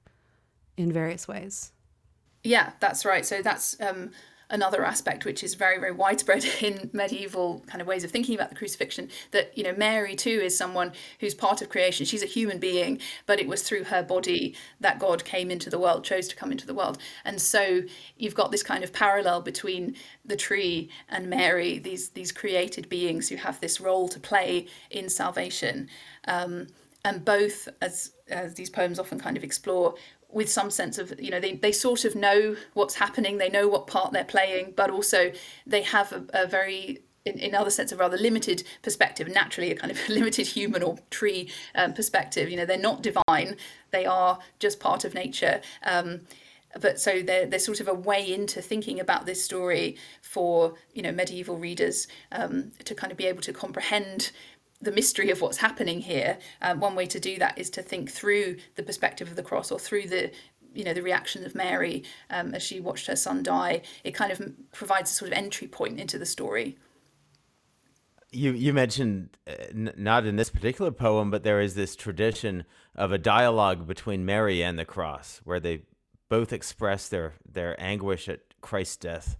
in 0.77 0.91
various 0.91 1.27
ways. 1.27 1.71
Yeah, 2.43 2.71
that's 2.79 3.05
right. 3.05 3.25
So 3.25 3.41
that's 3.41 3.79
um, 3.81 4.12
another 4.50 4.84
aspect 4.84 5.25
which 5.25 5.44
is 5.44 5.53
very 5.56 5.79
very 5.79 5.91
widespread 5.91 6.44
in 6.62 6.89
medieval 6.94 7.63
kind 7.68 7.82
of 7.82 7.88
ways 7.88 8.03
of 8.03 8.12
thinking 8.12 8.36
about 8.36 8.50
the 8.50 8.56
crucifixion 8.56 9.10
that 9.32 9.56
you 9.58 9.63
know 9.63 9.74
Mary 9.74 10.15
too 10.15 10.29
is 10.29 10.58
someone 10.58 10.91
who's 11.20 11.34
part 11.34 11.62
of 11.62 11.70
creation. 11.70 12.06
She's 12.06 12.24
a 12.24 12.27
human 12.27 12.60
being 12.60 13.00
but 13.25 13.39
it 13.39 13.48
was 13.48 13.63
through 13.63 13.86
her 13.86 14.03
body 14.03 14.56
that 14.79 15.00
God 15.00 15.24
came 15.25 15.51
into 15.51 15.70
the 15.70 15.79
world 15.79 16.03
chose 16.03 16.27
to 16.29 16.36
come 16.36 16.51
into 16.51 16.65
the 16.65 16.74
world. 16.74 16.98
And 17.25 17.41
so 17.41 17.82
you've 18.18 18.36
got 18.36 18.51
this 18.51 18.63
kind 18.63 18.84
of 18.84 18.94
parallel 18.94 19.41
between 19.41 19.96
the 20.25 20.36
tree 20.36 20.89
and 21.10 21.29
Mary 21.29 21.79
these 21.79 22.10
these 22.10 22.32
created 22.32 22.89
beings 22.89 23.29
who 23.29 23.36
have 23.36 23.60
this 23.60 23.79
role 23.79 24.08
to 24.10 24.20
play 24.20 24.68
in 24.89 25.10
salvation. 25.10 25.89
Um, 26.27 26.68
and 27.06 27.24
both 27.24 27.68
as 27.82 28.12
as 28.29 28.56
these 28.56 28.70
poems 28.70 29.00
often 29.00 29.20
kind 29.20 29.38
of 29.38 29.44
explore 29.44 29.96
with 30.31 30.50
some 30.50 30.69
sense 30.69 30.98
of 30.98 31.13
you 31.19 31.31
know 31.31 31.39
they, 31.39 31.53
they 31.55 31.71
sort 31.71 32.05
of 32.05 32.15
know 32.15 32.55
what's 32.74 32.95
happening 32.95 33.38
they 33.38 33.50
know 33.50 33.67
what 33.67 33.88
part 33.88 34.12
they're 34.13 34.24
playing 34.24 34.74
but 34.75 34.89
also 34.89 35.31
they 35.65 35.81
have 35.81 36.12
a, 36.12 36.24
a 36.33 36.48
very 36.48 37.00
in, 37.25 37.39
in 37.39 37.55
other 37.55 37.69
sense 37.69 37.91
a 37.91 37.95
rather 37.95 38.17
limited 38.17 38.63
perspective. 38.81 39.27
Naturally 39.27 39.71
a 39.71 39.75
kind 39.75 39.91
of 39.91 39.98
limited 40.09 40.48
human 40.48 40.83
or 40.83 40.98
tree 41.09 41.51
um, 41.75 41.93
perspective. 41.93 42.50
You 42.50 42.57
know 42.57 42.65
they're 42.65 42.77
not 42.77 43.03
divine. 43.03 43.57
They 43.91 44.05
are 44.05 44.39
just 44.59 44.79
part 44.79 45.05
of 45.05 45.13
nature. 45.13 45.62
Um, 45.83 46.21
but 46.79 47.00
so 47.00 47.24
they're, 47.24 47.48
they're 47.48 47.57
sort 47.57 47.79
of 47.79 47.88
a 47.88 47.93
way 47.95 48.31
into 48.31 48.62
thinking 48.62 49.00
about 49.00 49.25
this 49.25 49.43
story 49.43 49.98
for 50.21 50.75
you 50.93 51.01
know 51.01 51.12
medieval 51.12 51.57
readers 51.57 52.07
um, 52.31 52.71
to 52.86 52.93
kind 52.93 53.12
of 53.12 53.17
be 53.17 53.25
able 53.25 53.41
to 53.41 53.53
comprehend 53.53 54.31
the 54.81 54.91
mystery 54.91 55.29
of 55.29 55.41
what's 55.41 55.57
happening 55.57 56.01
here. 56.01 56.38
Um, 56.62 56.79
one 56.79 56.95
way 56.95 57.05
to 57.07 57.19
do 57.19 57.38
that 57.39 57.57
is 57.57 57.69
to 57.71 57.81
think 57.81 58.09
through 58.09 58.57
the 58.75 58.83
perspective 58.83 59.29
of 59.29 59.36
the 59.36 59.43
cross 59.43 59.71
or 59.71 59.79
through 59.79 60.07
the 60.07 60.31
you 60.74 60.83
know 60.83 60.93
the 60.93 61.01
reaction 61.01 61.45
of 61.45 61.55
Mary 61.55 62.03
um, 62.29 62.53
as 62.53 62.63
she 62.63 62.79
watched 62.79 63.07
her 63.07 63.15
son 63.15 63.43
die. 63.43 63.81
It 64.03 64.12
kind 64.12 64.31
of 64.31 64.41
provides 64.71 65.12
a 65.12 65.13
sort 65.13 65.31
of 65.31 65.38
entry 65.38 65.67
point 65.67 66.00
into 66.00 66.17
the 66.17 66.25
story. 66.25 66.77
You 68.31 68.51
you 68.53 68.74
mentioned 68.74 69.38
uh, 69.48 69.53
n- 69.71 69.93
not 69.98 70.25
in 70.25 70.36
this 70.36 70.50
particular 70.50 70.91
poem, 70.91 71.31
but 71.31 71.43
there 71.43 71.59
is 71.59 71.75
this 71.75 71.95
tradition 71.95 72.65
of 72.95 73.12
a 73.12 73.17
dialogue 73.17 73.88
between 73.88 74.25
Mary 74.25 74.63
and 74.63 74.77
the 74.77 74.86
cross, 74.86 75.41
where 75.43 75.59
they 75.59 75.81
both 76.29 76.53
express 76.53 77.09
their 77.09 77.33
their 77.51 77.75
anguish 77.81 78.29
at 78.29 78.41
Christ's 78.62 78.98
death. 78.98 79.38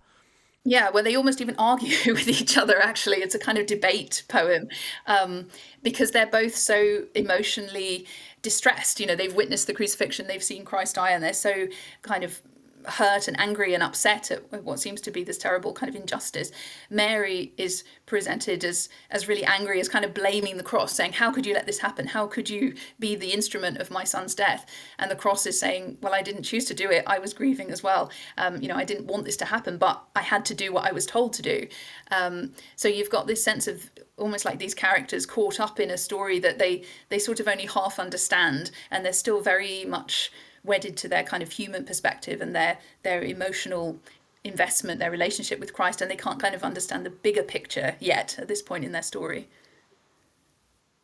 Yeah, 0.70 0.92
where 0.92 1.02
they 1.02 1.16
almost 1.16 1.42
even 1.42 1.56
argue 1.60 2.14
with 2.14 2.28
each 2.28 2.58
other, 2.58 2.80
actually. 2.82 3.18
It's 3.18 3.36
a 3.36 3.40
kind 3.40 3.58
of 3.58 3.66
debate 3.66 4.24
poem 4.30 4.68
um, 5.08 5.48
because 5.84 6.12
they're 6.12 6.28
both 6.28 6.56
so 6.56 7.06
emotionally 7.16 8.08
distressed. 8.42 9.00
You 9.00 9.08
know, 9.08 9.16
they've 9.16 9.34
witnessed 9.34 9.68
the 9.68 9.74
crucifixion, 9.74 10.28
they've 10.28 10.44
seen 10.44 10.66
Christ 10.66 10.96
die, 10.96 11.12
and 11.12 11.24
they're 11.24 11.34
so 11.34 11.68
kind 12.04 12.24
of 12.24 12.42
hurt 12.86 13.28
and 13.28 13.40
angry 13.40 13.74
and 13.74 13.84
upset 13.84 14.32
at 14.32 14.64
what 14.64 14.80
seems 14.80 15.02
to 15.02 15.12
be 15.12 15.24
this 15.24 15.38
terrible 15.38 15.74
kind 15.74 15.90
of 15.90 16.00
injustice. 16.00 16.52
Mary 16.90 17.54
is 17.58 17.84
presented 18.06 18.64
as 18.64 18.90
as 19.12 19.28
really 19.28 19.46
angry, 19.46 19.80
as 19.80 19.90
kind 19.90 20.06
of 20.06 20.14
blaming 20.14 20.58
the 20.58 20.64
cross, 20.64 20.94
saying, 20.94 21.14
"How 21.14 21.32
could 21.32 21.46
you 21.46 21.54
let 21.54 21.66
this 21.66 21.80
happen? 21.80 22.08
How 22.08 22.28
could 22.28 22.50
you 22.50 22.76
be 23.00 23.16
the 23.16 23.32
instrument 23.32 23.78
of 23.78 23.92
my 23.92 24.04
son's 24.04 24.36
death?" 24.36 24.66
And 24.98 25.10
the 25.12 25.16
cross 25.16 25.46
is 25.46 25.60
saying, 25.60 25.98
"Well, 26.02 26.14
I 26.14 26.22
didn't 26.22 26.44
choose 26.44 26.66
to 26.66 26.74
do 26.74 26.90
it. 26.90 27.04
I 27.08 27.20
was 27.20 27.34
grieving 27.34 27.72
as 27.72 27.84
well. 27.84 28.12
Um, 28.38 28.62
you 28.62 28.68
know, 28.68 28.76
I 28.76 28.86
didn't 28.86 29.08
want 29.08 29.26
this 29.26 29.38
to 29.38 29.46
happen, 29.46 29.78
but 29.78 30.04
I 30.16 30.22
had 30.22 30.46
to 30.46 30.56
do 30.56 30.72
what 30.72 30.86
I 30.86 30.92
was 30.92 31.06
told 31.06 31.34
to 31.34 31.42
do." 31.42 31.68
Um, 32.12 32.54
so 32.76 32.88
you've 32.88 33.10
got 33.10 33.28
this 33.28 33.44
sense 33.44 33.68
of 33.68 33.90
almost 34.18 34.46
like 34.46 34.60
these 34.60 34.76
characters 34.76 35.26
caught 35.26 35.60
up 35.60 35.80
in 35.80 35.90
a 35.90 35.98
story 35.98 36.40
that 36.40 36.60
they 36.60 36.84
they 37.10 37.20
sort 37.20 37.40
of 37.40 37.48
only 37.48 37.66
half 37.66 38.00
understand, 38.00 38.72
and 38.92 39.06
they're 39.06 39.14
still 39.14 39.42
very 39.42 39.86
much 39.86 40.32
wedded 40.63 40.98
to 40.98 41.08
their 41.08 41.24
kind 41.24 41.44
of 41.44 41.51
human 41.51 41.86
perspective 41.86 42.42
and 42.42 42.56
their 42.56 42.78
their 43.04 43.22
emotional 43.24 44.00
investment, 44.44 45.00
their 45.00 45.12
relationship 45.12 45.60
with 45.60 45.74
Christ, 45.74 46.01
and 46.01 46.10
they 46.10 46.16
can't 46.16 46.42
kind 46.42 46.56
of 46.56 46.63
understand 46.63 47.06
the 47.06 47.10
bigger 47.10 47.44
picture 47.44 47.96
yet 48.00 48.38
at 48.39 48.48
this 48.48 48.62
point 48.62 48.86
in 48.86 48.92
their 48.92 49.01
story. 49.01 49.48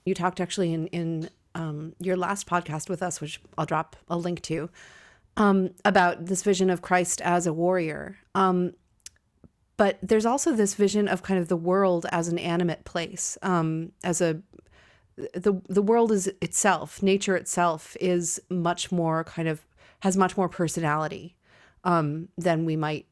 You 0.06 0.14
talked 0.14 0.40
actually 0.40 0.74
in 0.74 0.88
in 0.88 1.30
um, 1.56 1.94
your 2.00 2.18
last 2.18 2.48
podcast 2.48 2.90
with 2.90 3.02
us, 3.02 3.22
which 3.22 3.42
I'll 3.58 3.66
drop 3.66 3.96
a 4.10 4.18
link 4.18 4.42
to, 4.44 4.70
um, 5.38 5.72
about 5.84 6.26
this 6.26 6.44
vision 6.44 6.70
of 6.70 6.82
Christ 6.82 7.22
as 7.22 7.48
a 7.48 7.54
warrior. 7.54 8.18
Um, 8.36 8.74
but 9.78 9.98
there's 10.02 10.26
also 10.26 10.54
this 10.54 10.74
vision 10.74 11.08
of 11.08 11.24
kind 11.24 11.40
of 11.40 11.48
the 11.48 11.58
world 11.58 12.06
as 12.12 12.28
an 12.28 12.38
animate 12.38 12.86
place, 12.86 13.38
um, 13.42 13.92
as 14.04 14.22
a 14.22 14.42
the 15.34 15.62
the 15.70 15.82
world 15.82 16.12
is 16.12 16.28
itself, 16.42 17.02
nature 17.02 17.36
itself 17.36 17.96
is 18.00 18.42
much 18.50 18.92
more 18.92 19.24
kind 19.24 19.48
of 19.48 19.66
has 20.02 20.18
much 20.18 20.38
more 20.38 20.50
personality 20.50 21.36
um, 21.84 22.28
than 22.38 22.66
we 22.66 22.76
might 22.76 23.06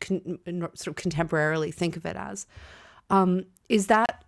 con- 0.00 0.38
sort 0.74 0.86
of 0.88 0.96
contemporarily 0.96 1.72
think 1.72 1.96
of 1.96 2.06
it 2.06 2.16
as. 2.16 2.46
Um, 3.10 3.44
is 3.68 3.88
that 3.88 4.24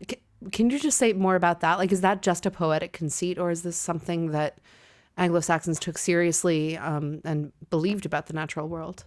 can 0.52 0.70
you 0.70 0.78
just 0.78 0.96
say 0.98 1.12
more 1.12 1.36
about 1.36 1.60
that? 1.60 1.78
Like, 1.78 1.92
is 1.92 2.00
that 2.00 2.22
just 2.22 2.46
a 2.46 2.50
poetic 2.50 2.92
conceit, 2.92 3.38
or 3.38 3.50
is 3.50 3.62
this 3.62 3.76
something 3.76 4.30
that 4.30 4.58
Anglo 5.18 5.40
Saxons 5.40 5.78
took 5.78 5.98
seriously 5.98 6.78
um, 6.78 7.20
and 7.24 7.52
believed 7.68 8.06
about 8.06 8.26
the 8.26 8.32
natural 8.32 8.68
world? 8.68 9.04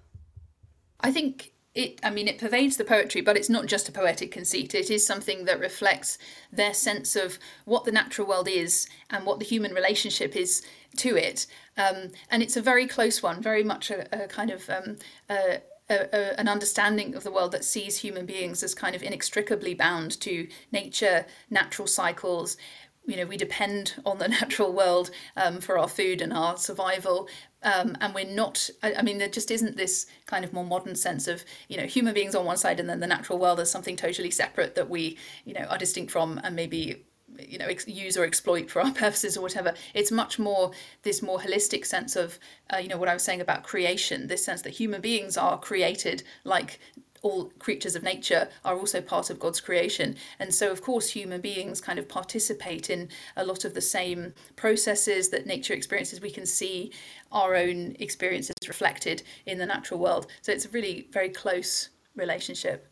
I 1.00 1.12
think 1.12 1.53
it 1.76 2.00
i 2.04 2.10
mean 2.10 2.28
it 2.28 2.38
pervades 2.38 2.78
the 2.78 2.84
poetry 2.84 3.22
but 3.22 3.36
it's 3.36 3.50
not 3.50 3.66
just 3.66 3.90
a 3.90 3.92
poetic 3.92 4.32
conceit. 4.32 4.76
It 4.76 4.90
is 4.90 5.06
something 5.06 5.46
that 5.46 5.60
reflects 5.60 6.18
their 6.52 6.74
sense 6.74 7.16
of 7.16 7.40
what 7.66 7.86
the 7.86 7.92
natural 7.92 8.28
world 8.28 8.48
is 8.48 8.88
and 9.10 9.26
what 9.26 9.40
the 9.40 9.46
human 9.46 9.74
relationship 9.74 10.36
is 10.36 10.62
to 10.98 11.16
it. 11.16 11.48
Um, 11.78 12.12
and 12.30 12.44
it's 12.44 12.58
a 12.58 12.62
very 12.62 12.88
close 12.88 13.24
one 13.24 13.42
very 13.42 13.64
much 13.64 13.90
a, 13.92 14.24
a 14.24 14.28
kind 14.28 14.52
of 14.52 14.70
um, 14.70 14.98
a, 15.30 15.62
a, 15.90 16.40
an 16.40 16.48
understanding 16.48 17.16
of 17.16 17.24
the 17.24 17.32
world 17.32 17.52
that 17.52 17.66
sees 17.66 17.98
human 17.98 18.26
beings 18.26 18.64
as 18.64 18.74
kind 18.76 18.96
of 18.96 19.04
inextricably 19.04 19.74
bound 19.74 20.20
to 20.22 20.48
nature 20.72 21.26
natural 21.50 21.88
cycles. 21.88 22.58
You 23.06 23.18
know 23.18 23.26
we 23.26 23.38
depend 23.38 23.96
on 24.06 24.18
the 24.18 24.28
natural 24.40 24.74
world 24.74 25.12
um, 25.36 25.60
for 25.60 25.78
our 25.78 25.90
food 25.90 26.22
and 26.22 26.34
our 26.34 26.58
survival 26.58 27.28
um, 27.64 27.98
and 28.02 28.14
we're 28.14 28.26
not 28.26 28.70
I, 28.82 28.96
I, 28.96 29.02
mean 29.02 29.18
there 29.18 29.30
just 29.30 29.52
isn't 29.52 29.78
this 29.78 30.06
kind 30.26 30.46
of 30.46 30.54
more 30.54 30.66
modern 30.66 30.96
sense 30.96 31.28
of 31.28 31.44
you 31.68 31.78
know 31.78 31.86
human 31.86 32.14
beings 32.14 32.36
on 32.36 32.46
one 32.46 32.58
side 32.58 32.80
and 32.80 32.90
then 32.90 33.00
the 33.00 33.08
natural 33.08 33.40
world 33.40 33.60
as 33.60 33.72
something 33.72 33.96
totally 33.96 34.32
separate 34.32 34.76
that 34.76 34.90
we 34.90 35.18
you 35.46 35.54
know 35.54 35.66
are 35.70 35.78
distinct 35.78 36.12
from 36.12 36.40
and 36.44 36.56
maybe 36.56 37.04
you 37.40 37.58
know 37.58 37.66
ex- 37.66 37.88
use 37.88 38.18
or 38.18 38.26
exploit 38.26 38.70
for 38.70 38.82
our 38.82 38.92
purposes 39.04 39.38
or 39.38 39.42
whatever. 39.42 39.74
It's 39.94 40.12
much 40.12 40.40
more 40.40 40.72
this 41.04 41.22
more 41.22 41.40
holistic 41.40 41.86
sense 41.86 42.16
of 42.16 42.38
uh, 42.74 42.78
you 42.78 42.88
know 42.88 42.98
what 42.98 43.10
i 43.10 43.14
was 43.14 43.24
saying 43.24 43.42
about 43.42 43.64
creation 43.64 44.28
this 44.28 44.44
sense 44.44 44.62
that 44.62 44.72
human 44.72 45.02
beings 45.02 45.38
are 45.38 45.60
created 45.60 46.24
like 46.44 46.80
all 47.24 47.46
creatures 47.58 47.96
of 47.96 48.04
nature 48.04 48.50
are 48.64 48.76
also 48.76 49.02
part 49.02 49.30
of 49.30 49.40
God's 49.40 49.62
creation. 49.62 50.16
And 50.40 50.54
so, 50.54 50.72
of 50.72 50.82
course, 50.82 51.10
human 51.10 51.42
beings 51.42 51.82
kind 51.82 51.98
of 51.98 52.08
participate 52.08 52.90
in 52.90 53.10
a 53.36 53.46
lot 53.46 53.66
of 53.66 53.74
the 53.74 53.82
same 53.82 54.34
processes 54.56 55.30
that 55.30 55.48
nature 55.48 55.74
experiences. 55.74 56.22
We 56.22 56.30
can 56.30 56.46
see 56.46 56.92
our 57.32 57.56
own 57.56 57.96
experiences 58.00 58.54
reflected 58.68 59.24
in 59.46 59.58
the 59.58 59.66
natural 59.66 60.00
world. 60.00 60.28
So, 60.42 60.52
it's 60.52 60.66
a 60.66 60.70
really 60.70 61.08
very 61.12 61.30
close 61.30 61.90
relationship. 62.16 62.88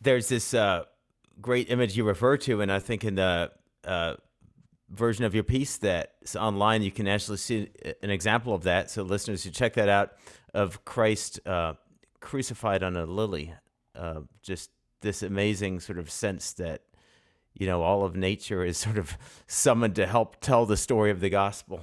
There's 0.00 0.28
this 0.28 0.54
uh, 0.54 0.84
great 1.40 1.70
image 1.70 1.96
you 1.96 2.04
refer 2.04 2.38
to, 2.38 2.62
and 2.62 2.72
I 2.72 2.78
think 2.78 3.04
in 3.04 3.16
the 3.16 3.52
uh, 3.84 4.14
version 4.88 5.26
of 5.26 5.34
your 5.34 5.44
piece 5.44 5.76
that's 5.76 6.34
online, 6.34 6.82
you 6.82 6.90
can 6.90 7.08
actually 7.08 7.38
see 7.38 7.68
an 8.02 8.10
example 8.10 8.54
of 8.54 8.62
that. 8.62 8.90
So, 8.90 9.02
listeners, 9.02 9.44
you 9.44 9.52
check 9.52 9.74
that 9.74 9.90
out 9.90 10.12
of 10.54 10.84
Christ. 10.86 11.40
Uh, 11.46 11.74
crucified 12.24 12.82
on 12.82 12.96
a 12.96 13.06
lily. 13.06 13.54
Uh, 13.94 14.22
just 14.42 14.70
this 15.02 15.22
amazing 15.22 15.78
sort 15.78 15.98
of 15.98 16.10
sense 16.10 16.52
that 16.54 16.80
you 17.52 17.66
know 17.66 17.82
all 17.82 18.04
of 18.04 18.16
nature 18.16 18.64
is 18.64 18.76
sort 18.76 18.98
of 18.98 19.16
summoned 19.46 19.94
to 19.94 20.06
help 20.06 20.40
tell 20.40 20.66
the 20.66 20.76
story 20.76 21.10
of 21.10 21.20
the 21.20 21.30
gospel. 21.30 21.80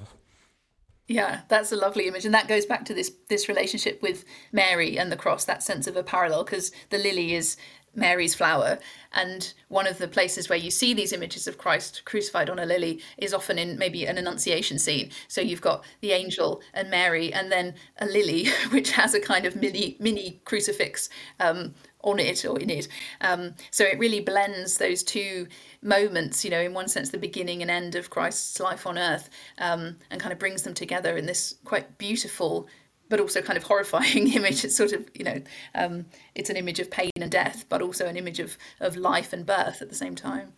Yeah, 1.08 1.42
that's 1.48 1.72
a 1.72 1.76
lovely 1.76 2.08
image, 2.08 2.26
and 2.26 2.34
that 2.34 2.48
goes 2.48 2.66
back 2.66 2.86
to 2.86 2.94
this 2.94 3.12
this 3.30 3.48
relationship 3.48 4.02
with 4.02 4.26
Mary 4.52 4.98
and 4.98 5.12
the 5.12 5.18
cross. 5.18 5.46
That 5.46 5.64
sense 5.64 5.88
of 5.88 5.96
a 5.96 6.04
parallel, 6.04 6.44
because 6.44 6.72
the 6.90 6.98
lily 6.98 7.36
is 7.36 7.56
Mary's 7.94 8.36
flower. 8.36 8.80
And 9.14 9.54
one 9.68 9.88
of 9.88 9.98
the 9.98 10.08
places 10.08 10.48
where 10.48 10.58
you 10.58 10.72
see 10.72 10.94
these 10.94 11.12
images 11.12 11.48
of 11.48 11.58
Christ 11.58 12.04
crucified 12.06 12.50
on 12.50 12.60
a 12.60 12.66
lily 12.66 13.02
is 13.18 13.34
often 13.34 13.60
in 13.60 13.78
maybe 13.78 14.06
an 14.06 14.18
annunciation 14.18 14.80
scene. 14.80 15.12
So 15.28 15.42
you've 15.42 15.62
got 15.62 15.84
the 16.00 16.14
angel 16.14 16.62
and 16.74 16.90
Mary, 16.90 17.34
and 17.34 17.52
then 17.52 17.76
a 17.98 18.06
lily, 18.06 18.48
which 18.72 18.92
has 18.92 19.14
a 19.14 19.20
kind 19.20 19.46
of 19.46 19.56
mini 19.56 19.98
mini 20.00 20.42
crucifix 20.46 21.10
um, 21.40 21.74
on 22.04 22.20
it 22.20 22.46
or 22.46 22.58
in 22.60 22.70
it. 22.70 22.88
Um, 23.20 23.56
so 23.70 23.84
it 23.84 24.00
really 24.00 24.22
blends 24.22 24.78
those 24.78 25.04
two 25.04 25.48
moments, 25.82 26.46
you 26.46 26.52
know, 26.52 26.62
in 26.62 26.74
one 26.74 26.88
sense, 26.88 27.10
the 27.10 27.18
beginning 27.18 27.62
and 27.62 27.70
end 27.70 27.96
of 27.96 28.10
Christ's 28.10 28.60
life 28.60 28.88
on 28.88 28.98
earth, 28.98 29.30
um, 29.58 29.98
and 30.10 30.22
kind 30.22 30.32
of 30.32 30.40
brings 30.40 30.64
them 30.64 30.74
together 30.74 31.18
in 31.18 31.26
this 31.26 31.56
quite 31.66 31.98
beautiful 31.98 32.68
but 33.12 33.20
also 33.20 33.42
kind 33.42 33.58
of 33.58 33.64
horrifying 33.64 34.32
image. 34.34 34.64
It's 34.64 34.76
sort 34.76 34.94
of, 34.94 35.08
you 35.14 35.26
know, 35.26 35.42
um, 35.76 36.06
it's 36.34 36.50
an 36.50 36.56
image 36.56 36.80
of 36.80 36.90
pain 36.90 37.12
and 37.18 37.30
death, 37.30 37.66
but 37.68 37.82
also 37.82 38.08
an 38.08 38.16
image 38.16 38.40
of, 38.40 38.58
of 38.80 38.96
life 38.96 39.34
and 39.34 39.46
birth 39.46 39.82
at 39.82 39.90
the 39.90 39.96
same 39.96 40.16
time. 40.16 40.54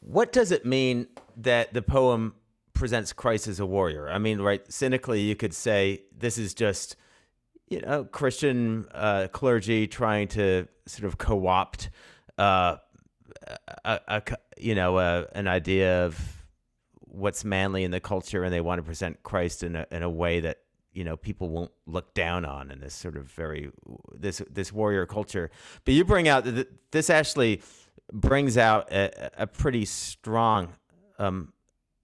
What 0.00 0.32
does 0.32 0.52
it 0.52 0.64
mean 0.64 1.08
that 1.36 1.74
the 1.74 1.82
poem 1.82 2.36
presents 2.74 3.12
Christ 3.12 3.48
as 3.48 3.58
a 3.58 3.66
warrior? 3.66 4.08
I 4.08 4.18
mean, 4.18 4.40
right, 4.40 4.62
cynically, 4.72 5.20
you 5.20 5.34
could 5.34 5.52
say 5.52 6.02
this 6.16 6.38
is 6.38 6.54
just 6.54 6.94
you 7.68 7.80
know, 7.80 8.04
Christian 8.04 8.86
uh, 8.94 9.26
clergy 9.32 9.88
trying 9.88 10.28
to 10.28 10.68
sort 10.86 11.06
of 11.06 11.18
co-opt, 11.18 11.90
uh, 12.38 12.76
a, 13.84 14.00
a, 14.06 14.22
you 14.56 14.76
know, 14.76 14.98
uh, 14.98 15.24
an 15.34 15.48
idea 15.48 16.06
of 16.06 16.44
what's 17.00 17.44
manly 17.44 17.82
in 17.82 17.90
the 17.90 17.98
culture, 17.98 18.44
and 18.44 18.52
they 18.52 18.60
want 18.60 18.78
to 18.78 18.84
present 18.84 19.24
Christ 19.24 19.64
in 19.64 19.74
a 19.74 19.86
in 19.90 20.04
a 20.04 20.10
way 20.10 20.38
that 20.38 20.58
you 20.96 21.04
know 21.04 21.16
people 21.16 21.50
won't 21.50 21.72
look 21.86 22.14
down 22.14 22.44
on 22.46 22.70
in 22.70 22.80
this 22.80 22.94
sort 22.94 23.16
of 23.16 23.30
very 23.30 23.70
this 24.14 24.40
this 24.50 24.72
warrior 24.72 25.04
culture. 25.04 25.50
But 25.84 25.94
you 25.94 26.04
bring 26.04 26.26
out 26.26 26.46
this 26.90 27.10
actually 27.10 27.60
brings 28.12 28.56
out 28.56 28.90
a, 28.90 29.42
a 29.42 29.46
pretty 29.46 29.84
strong 29.84 30.72
um, 31.18 31.52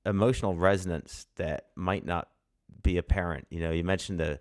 emotional 0.04 0.54
resonance 0.54 1.26
that 1.36 1.68
might 1.74 2.04
not 2.04 2.28
be 2.82 2.98
apparent. 2.98 3.46
You 3.50 3.60
know, 3.60 3.70
you 3.70 3.82
mentioned 3.82 4.20
the 4.20 4.40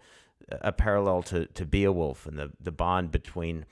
a 0.50 0.74
parallel 0.74 1.24
to, 1.24 1.46
to 1.46 1.65
Beowulf 1.65 2.25
and 2.25 2.38
the, 2.38 2.51
the 2.60 2.74
bond 2.74 3.12
between 3.12 3.65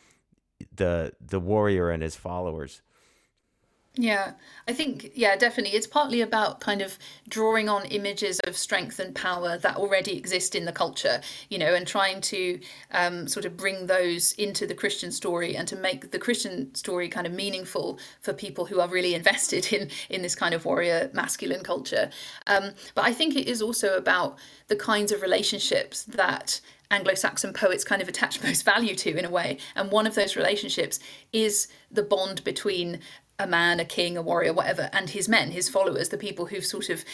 the 0.73 1.11
the 1.19 1.41
warrior 1.41 1.89
and 1.89 2.01
his 2.01 2.15
followers. 2.15 2.81
Yeah, 4.01 4.31
I 4.65 4.71
think, 4.71 5.11
yeah, 5.13 5.35
definitely. 5.35 5.75
It's 5.75 5.85
partly 5.85 6.21
about 6.21 6.61
kind 6.61 6.81
of 6.81 6.97
drawing 7.27 7.67
on 7.67 7.83
images 7.87 8.39
of 8.47 8.55
strength 8.55 8.97
and 8.97 9.13
power 9.13 9.57
that 9.57 9.75
already 9.75 10.15
exist 10.15 10.55
in 10.55 10.63
the 10.63 10.71
culture, 10.71 11.19
you 11.49 11.57
know, 11.57 11.73
and 11.73 11.85
trying 11.85 12.21
to 12.21 12.61
um, 12.91 13.27
sort 13.27 13.45
of 13.45 13.57
bring 13.57 13.87
those 13.87 14.31
into 14.33 14.65
the 14.65 14.73
Christian 14.73 15.11
story 15.11 15.57
and 15.57 15.67
to 15.67 15.75
make 15.75 16.11
the 16.11 16.17
Christian 16.17 16.73
story 16.75 17.09
kind 17.09 17.27
of 17.27 17.33
meaningful 17.33 17.99
for 18.21 18.31
people 18.31 18.63
who 18.63 18.79
are 18.79 18.87
really 18.87 19.15
invested 19.19 19.73
in, 19.73 19.89
in 20.09 20.21
this 20.21 20.33
kind 20.33 20.53
of 20.53 20.63
warrior 20.63 21.09
masculine 21.13 21.61
culture. 21.61 22.09
Um, 22.47 22.71
but 22.95 23.03
I 23.03 23.11
think 23.11 23.35
it 23.35 23.49
is 23.49 23.61
also 23.61 23.97
about 23.97 24.37
the 24.69 24.77
kinds 24.77 25.11
of 25.11 25.21
relationships 25.21 26.05
that 26.05 26.61
Anglo 26.89 27.15
Saxon 27.15 27.51
poets 27.51 27.83
kind 27.83 28.01
of 28.01 28.07
attach 28.07 28.41
most 28.43 28.63
value 28.63 28.95
to 28.95 29.17
in 29.17 29.25
a 29.25 29.29
way. 29.29 29.57
And 29.75 29.91
one 29.91 30.07
of 30.07 30.15
those 30.15 30.37
relationships 30.37 31.01
is 31.33 31.67
the 31.91 32.03
bond 32.03 32.45
between 32.45 33.01
a 33.39 33.47
man, 33.47 33.79
a 33.79 33.85
king, 33.85 34.17
a 34.17 34.21
warrior, 34.21 34.53
whatever, 34.53 34.89
and 34.91 35.09
his 35.09 35.29
men, 35.29 35.51
his 35.51 35.69
followers, 35.69 36.09
the 36.09 36.17
people 36.17 36.45
who've 36.45 36.65
sort 36.65 36.89
of, 36.89 37.05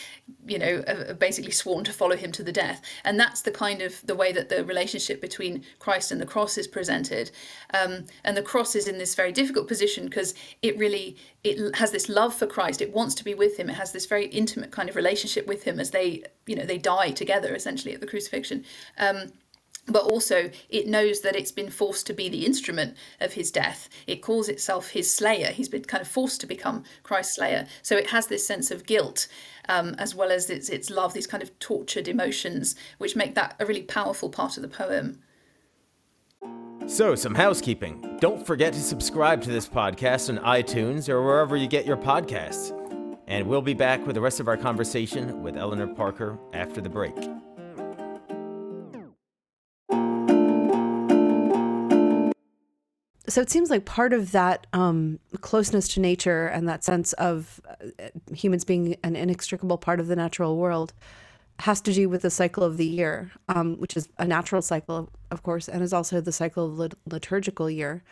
you 0.48 0.58
know, 0.58 0.84
basically 1.20 1.52
sworn 1.52 1.84
to 1.84 1.94
follow 1.94 2.16
him 2.16 2.32
to 2.32 2.44
the 2.44 2.52
death. 2.52 2.82
And 3.04 3.20
that's 3.20 3.44
the 3.44 3.52
kind 3.52 3.82
of 3.82 4.06
the 4.06 4.16
way 4.16 4.32
that 4.32 4.50
the 4.50 4.66
relationship 4.66 5.22
between 5.22 5.64
Christ 5.78 6.12
and 6.12 6.20
the 6.20 6.26
cross 6.26 6.58
is 6.58 6.68
presented. 6.68 7.30
Um, 7.74 8.06
and 8.24 8.36
the 8.36 8.42
cross 8.42 8.76
is 8.76 8.88
in 8.88 8.98
this 8.98 9.14
very 9.14 9.32
difficult 9.32 9.68
position 9.68 10.06
because 10.06 10.34
it 10.62 10.78
really 10.78 11.18
it 11.44 11.76
has 11.76 11.92
this 11.92 12.10
love 12.10 12.34
for 12.34 12.48
Christ. 12.48 12.82
It 12.82 12.92
wants 12.92 13.14
to 13.16 13.24
be 13.24 13.36
with 13.36 13.58
him. 13.58 13.70
It 13.70 13.76
has 13.76 13.92
this 13.92 14.08
very 14.08 14.26
intimate 14.28 14.72
kind 14.72 14.90
of 14.90 14.96
relationship 14.96 15.46
with 15.46 15.64
him 15.64 15.80
as 15.80 15.92
they, 15.92 16.24
you 16.48 16.56
know, 16.56 16.66
they 16.66 16.80
die 16.80 17.12
together 17.12 17.54
essentially 17.54 17.94
at 17.94 18.02
the 18.02 18.08
crucifixion. 18.08 18.66
Um, 18.98 19.32
but 19.88 20.04
also 20.04 20.50
it 20.70 20.88
knows 20.88 21.22
that 21.22 21.36
it's 21.36 21.52
been 21.52 21.70
forced 21.70 22.08
to 22.08 22.14
be 22.14 22.30
the 22.30 22.46
instrument 22.46 22.96
of 23.20 23.34
his 23.34 23.52
death. 23.52 23.90
It 24.08 24.22
calls 24.22 24.50
itself 24.50 24.90
his 24.90 25.14
slayer. 25.14 25.48
He's 25.48 25.70
been 25.70 25.84
kind 25.84 26.02
of 26.02 26.08
forced 26.08 26.42
to 26.42 26.48
become 26.48 26.84
Christ's 27.04 27.36
slayer. 27.36 27.68
So 27.82 27.96
it 27.96 28.10
has 28.10 28.28
this 28.28 28.46
sense 28.46 28.72
of 28.72 28.86
guilt 28.86 29.28
um, 29.70 29.96
as 29.98 30.16
well 30.16 30.32
as 30.32 30.50
its, 30.50 30.70
its 30.70 30.90
love, 30.90 31.14
these 31.14 31.28
kind 31.28 31.44
of 31.44 31.58
tortured 31.60 32.08
emotions, 32.08 32.76
which 32.98 33.16
make 33.16 33.36
that 33.36 33.56
a 33.60 33.66
really 33.66 33.84
powerful 33.84 34.30
part 34.30 34.58
of 34.58 34.64
the 34.64 34.70
poem. 34.70 35.20
So, 36.88 37.16
some 37.16 37.34
housekeeping. 37.34 38.18
Don't 38.20 38.46
forget 38.46 38.74
to 38.74 38.80
subscribe 38.80 39.42
to 39.42 39.50
this 39.50 39.68
podcast 39.68 40.30
on 40.30 40.44
iTunes 40.44 41.10
or 41.10 41.24
wherever 41.24 41.58
you 41.58 41.68
get 41.68 41.86
your 41.86 41.98
podcasts. 41.98 42.72
And 43.28 43.48
we'll 43.48 43.64
be 43.64 43.74
back 43.74 44.06
with 44.06 44.14
the 44.14 44.22
rest 44.22 44.40
of 44.40 44.48
our 44.48 44.58
conversation 44.58 45.42
with 45.42 45.58
Eleanor 45.58 45.88
Parker 45.88 46.38
after 46.54 46.82
the 46.82 46.90
break. 46.90 47.16
So 53.28 53.42
it 53.42 53.50
seems 53.50 53.70
like 53.70 53.86
part 53.86 54.14
of 54.14 54.32
that 54.32 54.68
um, 54.74 55.20
closeness 55.42 55.88
to 55.90 56.00
nature 56.00 56.48
and 56.48 56.68
that 56.68 56.84
sense 56.84 57.14
of 57.14 57.60
uh, 57.82 58.08
humans 58.34 58.64
being 58.64 58.98
an 59.04 59.16
inextricable 59.16 59.78
part 59.78 60.00
of 60.00 60.08
the 60.08 60.16
natural 60.16 60.58
world 60.58 60.94
has 61.60 61.80
to 61.82 61.94
do 61.94 62.10
with 62.10 62.22
the 62.22 62.30
cycle 62.30 62.64
of 62.64 62.78
the 62.78 62.86
year, 62.86 63.32
um, 63.48 63.78
which 63.78 63.96
is 63.96 64.10
a 64.18 64.26
natural 64.26 64.62
cycle, 64.62 65.10
of 65.32 65.42
course, 65.44 65.70
and 65.70 65.82
is 65.82 65.94
also 65.94 66.20
the 66.20 66.32
cycle 66.32 66.66
of 66.66 66.78
lit- 66.78 66.98
liturgical 67.10 67.70
year. 67.70 68.04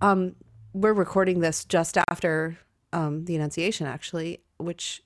Um, 0.00 0.34
we're 0.72 0.92
recording 0.92 1.40
this 1.40 1.64
just 1.64 1.96
after 2.08 2.58
um, 2.92 3.24
the 3.26 3.36
Annunciation, 3.36 3.86
actually, 3.86 4.40
which 4.58 5.02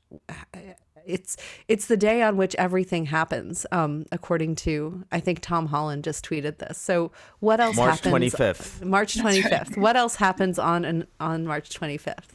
it's 1.07 1.37
it's 1.69 1.87
the 1.87 1.97
day 1.97 2.23
on 2.23 2.37
which 2.37 2.55
everything 2.57 3.07
happens, 3.07 3.67
um, 3.73 4.07
according 4.13 4.57
to 4.57 5.05
I 5.13 5.21
think 5.21 5.41
Tom 5.41 5.67
Holland 5.67 6.05
just 6.05 6.25
tweeted 6.25 6.59
this. 6.59 6.79
So 6.79 7.13
what 7.41 7.61
else 7.61 7.77
March 7.77 7.97
happens? 7.97 8.05
March 8.05 8.11
twenty 8.11 8.31
fifth. 8.31 8.85
March 8.85 9.19
twenty 9.19 9.43
fifth. 9.43 9.71
Right. 9.71 9.79
What 9.79 9.97
else 9.97 10.17
happens 10.17 10.59
on 10.59 10.85
an, 10.85 11.07
on 11.21 11.47
March 11.47 11.71
twenty 11.71 11.97
fifth? 11.97 12.34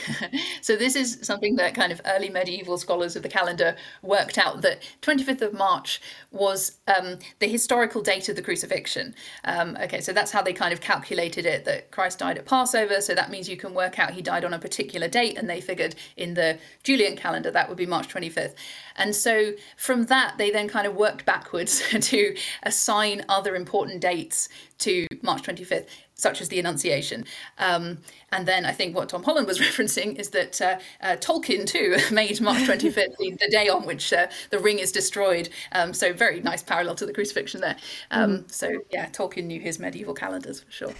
so 0.60 0.76
this 0.76 0.96
is 0.96 1.18
something 1.22 1.56
that 1.56 1.74
kind 1.74 1.92
of 1.92 2.00
early 2.06 2.28
medieval 2.28 2.78
scholars 2.78 3.16
of 3.16 3.22
the 3.22 3.28
calendar 3.28 3.76
worked 4.02 4.38
out 4.38 4.62
that 4.62 4.82
25th 5.02 5.42
of 5.42 5.52
March 5.52 6.00
was 6.30 6.78
um, 6.86 7.18
the 7.38 7.48
historical 7.48 8.02
date 8.02 8.28
of 8.28 8.36
the 8.36 8.42
crucifixion. 8.42 9.14
Um, 9.44 9.76
okay, 9.82 10.00
so 10.00 10.12
that's 10.12 10.30
how 10.30 10.42
they 10.42 10.52
kind 10.52 10.72
of 10.72 10.80
calculated 10.80 11.46
it 11.46 11.64
that 11.64 11.90
Christ 11.90 12.18
died 12.18 12.38
at 12.38 12.46
Passover. 12.46 13.00
So 13.00 13.14
that 13.14 13.30
means 13.30 13.48
you 13.48 13.56
can 13.56 13.74
work 13.74 13.98
out 13.98 14.12
he 14.12 14.22
died 14.22 14.44
on 14.44 14.54
a 14.54 14.58
particular 14.58 15.08
date, 15.08 15.36
and 15.38 15.48
they 15.48 15.60
figured 15.60 15.94
in 16.16 16.34
the 16.34 16.58
Julian 16.82 17.16
calendar 17.16 17.50
that 17.50 17.68
would 17.68 17.78
be 17.78 17.86
March 17.86 18.08
25th. 18.08 18.54
And 18.96 19.14
so 19.14 19.52
from 19.76 20.04
that, 20.06 20.34
they 20.38 20.50
then 20.50 20.68
kind 20.68 20.86
of 20.86 20.94
worked 20.94 21.24
backwards 21.24 21.82
to 22.08 22.36
assign 22.62 23.24
other 23.28 23.54
important 23.56 24.00
dates 24.00 24.48
to 24.78 25.06
March 25.22 25.42
25th, 25.42 25.86
such 26.22 26.40
as 26.40 26.48
the 26.48 26.58
Annunciation. 26.60 27.24
Um, 27.58 27.98
and 28.30 28.46
then 28.46 28.64
I 28.64 28.72
think 28.72 28.94
what 28.94 29.08
Tom 29.08 29.24
Holland 29.24 29.46
was 29.46 29.58
referencing 29.66 30.18
is 30.18 30.30
that 30.30 30.60
uh, 30.62 30.78
uh, 31.02 31.16
Tolkien 31.16 31.66
too 31.66 31.96
made 32.14 32.40
March 32.40 32.62
25th 32.68 33.16
the, 33.18 33.36
the, 33.40 33.50
day 33.50 33.68
on 33.68 33.84
which 33.84 34.12
uh, 34.12 34.28
the 34.50 34.58
ring 34.58 34.78
is 34.78 34.92
destroyed. 34.92 35.48
Um, 35.72 35.92
so 35.92 36.12
very 36.12 36.40
nice 36.40 36.62
parallel 36.62 36.94
to 36.94 37.06
the 37.06 37.12
crucifixion 37.12 37.60
there. 37.60 37.76
Um, 38.10 38.38
mm. 38.38 38.52
So 38.52 38.70
yeah, 38.90 39.08
Tolkien 39.10 39.44
knew 39.44 39.60
his 39.60 39.78
medieval 39.78 40.14
calendars 40.14 40.60
for 40.60 40.70
sure. 40.70 40.94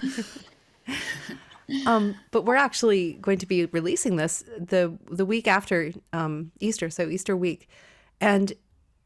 um, 1.87 2.17
but 2.33 2.45
we're 2.45 2.57
actually 2.57 3.15
going 3.15 3.39
to 3.39 3.47
be 3.47 3.67
releasing 3.67 4.17
this 4.17 4.43
the 4.59 4.99
the 5.09 5.25
week 5.25 5.47
after 5.47 5.93
um, 6.13 6.51
Easter, 6.59 6.91
so 6.91 7.09
Easter 7.09 7.37
week, 7.37 7.69
and 8.21 8.53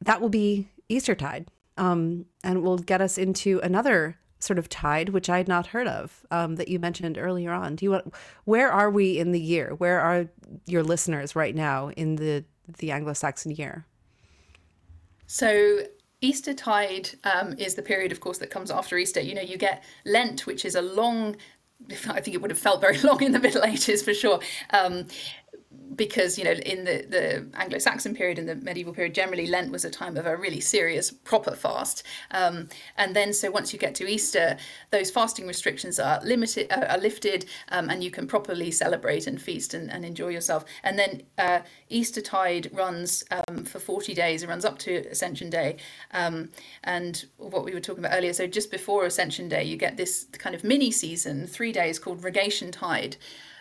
that 0.01 0.23
will 0.23 0.31
be 0.31 0.69
Eastertide, 0.89 1.49
um, 1.77 2.25
and 2.43 2.63
will 2.63 2.79
get 2.79 3.03
us 3.03 3.19
into 3.19 3.61
another 3.63 4.17
sort 4.47 4.59
of 4.59 4.69
tide, 4.69 5.11
which 5.11 5.29
I 5.29 5.39
had 5.39 5.49
not 5.49 5.69
heard 5.69 5.87
of, 5.87 6.25
um, 6.31 6.57
that 6.57 6.69
you 6.69 6.79
mentioned 6.79 7.19
earlier 7.19 7.53
on. 7.53 7.77
Do 7.77 7.85
you 7.85 7.91
want? 7.91 8.15
Where 8.45 8.71
are 8.71 8.91
we 8.91 9.19
in 9.19 9.33
the 9.33 9.41
year? 9.41 9.75
Where 9.75 10.01
are 10.01 10.29
your 10.67 10.83
listeners 10.83 11.37
right 11.37 11.55
now 11.55 11.91
in 11.91 12.17
the 12.17 12.45
the 12.79 12.91
Anglo-Saxon 12.91 13.53
year? 13.53 13.87
So 15.27 15.81
Eastertide 16.21 17.11
um, 17.25 17.55
is 17.59 17.75
the 17.75 17.83
period, 17.83 18.13
of 18.13 18.21
course, 18.21 18.39
that 18.39 18.51
comes 18.51 18.71
after 18.71 18.97
Easter. 18.97 19.21
You 19.21 19.35
know, 19.35 19.43
you 19.43 19.57
get 19.57 19.85
Lent, 20.05 20.47
which 20.47 20.65
is 20.65 20.75
a 20.75 20.83
long 20.83 21.37
I 22.09 22.21
think 22.21 22.35
it 22.35 22.43
would 22.43 22.51
have 22.51 22.59
felt 22.59 22.81
very 22.81 22.99
long 23.03 23.23
in 23.23 23.33
the 23.33 23.39
Middle 23.39 23.65
Ages 23.65 24.03
for 24.03 24.15
sure. 24.15 24.41
Um, 24.71 25.07
because 25.95 26.39
you 26.39 26.45
know 26.45 26.53
in 26.53 26.85
the, 26.85 27.07
the 27.09 27.47
anglo-saxon 27.55 28.15
period 28.15 28.39
and 28.39 28.49
the 28.49 28.57
medieval 28.57 28.93
period 28.93 29.15
generally 29.15 29.47
lent 29.47 29.71
was 29.71 29.85
a 29.85 29.91
time 29.91 30.17
of 30.17 30.27
a 30.27 30.37
really 30.37 30.61
serious 30.61 31.11
proper 31.11 31.53
fast. 31.53 32.03
Um, 32.31 32.69
and 32.97 33.15
then 33.15 33.33
so 33.33 33.51
once 33.51 33.73
you 33.73 33.79
get 33.79 33.95
to 33.97 34.07
easter 34.07 34.57
those 34.91 35.11
fasting 35.11 35.47
restrictions 35.47 35.99
are 35.99 36.21
limited 36.25 36.71
uh, 36.73 36.87
are 36.91 36.99
lifted 36.99 37.47
um, 37.71 37.91
and 37.91 38.03
you 38.03 38.11
can 38.11 38.27
properly 38.27 38.71
celebrate 38.71 39.27
and 39.27 39.41
feast 39.41 39.75
and, 39.75 39.91
and 39.91 40.05
enjoy 40.05 40.29
yourself. 40.29 40.65
And 40.83 40.99
then 40.99 41.23
uh, 41.39 41.61
easter 41.89 42.21
tide 42.21 42.71
runs 42.73 43.25
um, 43.31 43.65
for 43.65 43.79
40 43.79 44.15
days. 44.15 44.43
It 44.43 44.49
runs 44.49 44.65
up 44.65 44.79
to 44.81 45.07
ascension 45.11 45.51
day. 45.51 45.77
Um, 46.13 46.51
and 46.85 47.25
what 47.39 47.65
we 47.65 47.73
were 47.73 47.81
talking 47.81 48.05
about 48.05 48.17
earlier 48.17 48.33
so 48.33 48.47
just 48.47 48.71
before 48.71 49.05
ascension 49.05 49.49
day 49.49 49.65
you 49.65 49.77
get 49.77 49.97
this 49.97 50.27
kind 50.33 50.55
of 50.55 50.65
mini 50.65 50.91
season 50.91 51.47
three 51.47 51.73
days 51.73 51.99
called 51.99 52.23
rogation 52.23 52.71
tide 52.71 53.17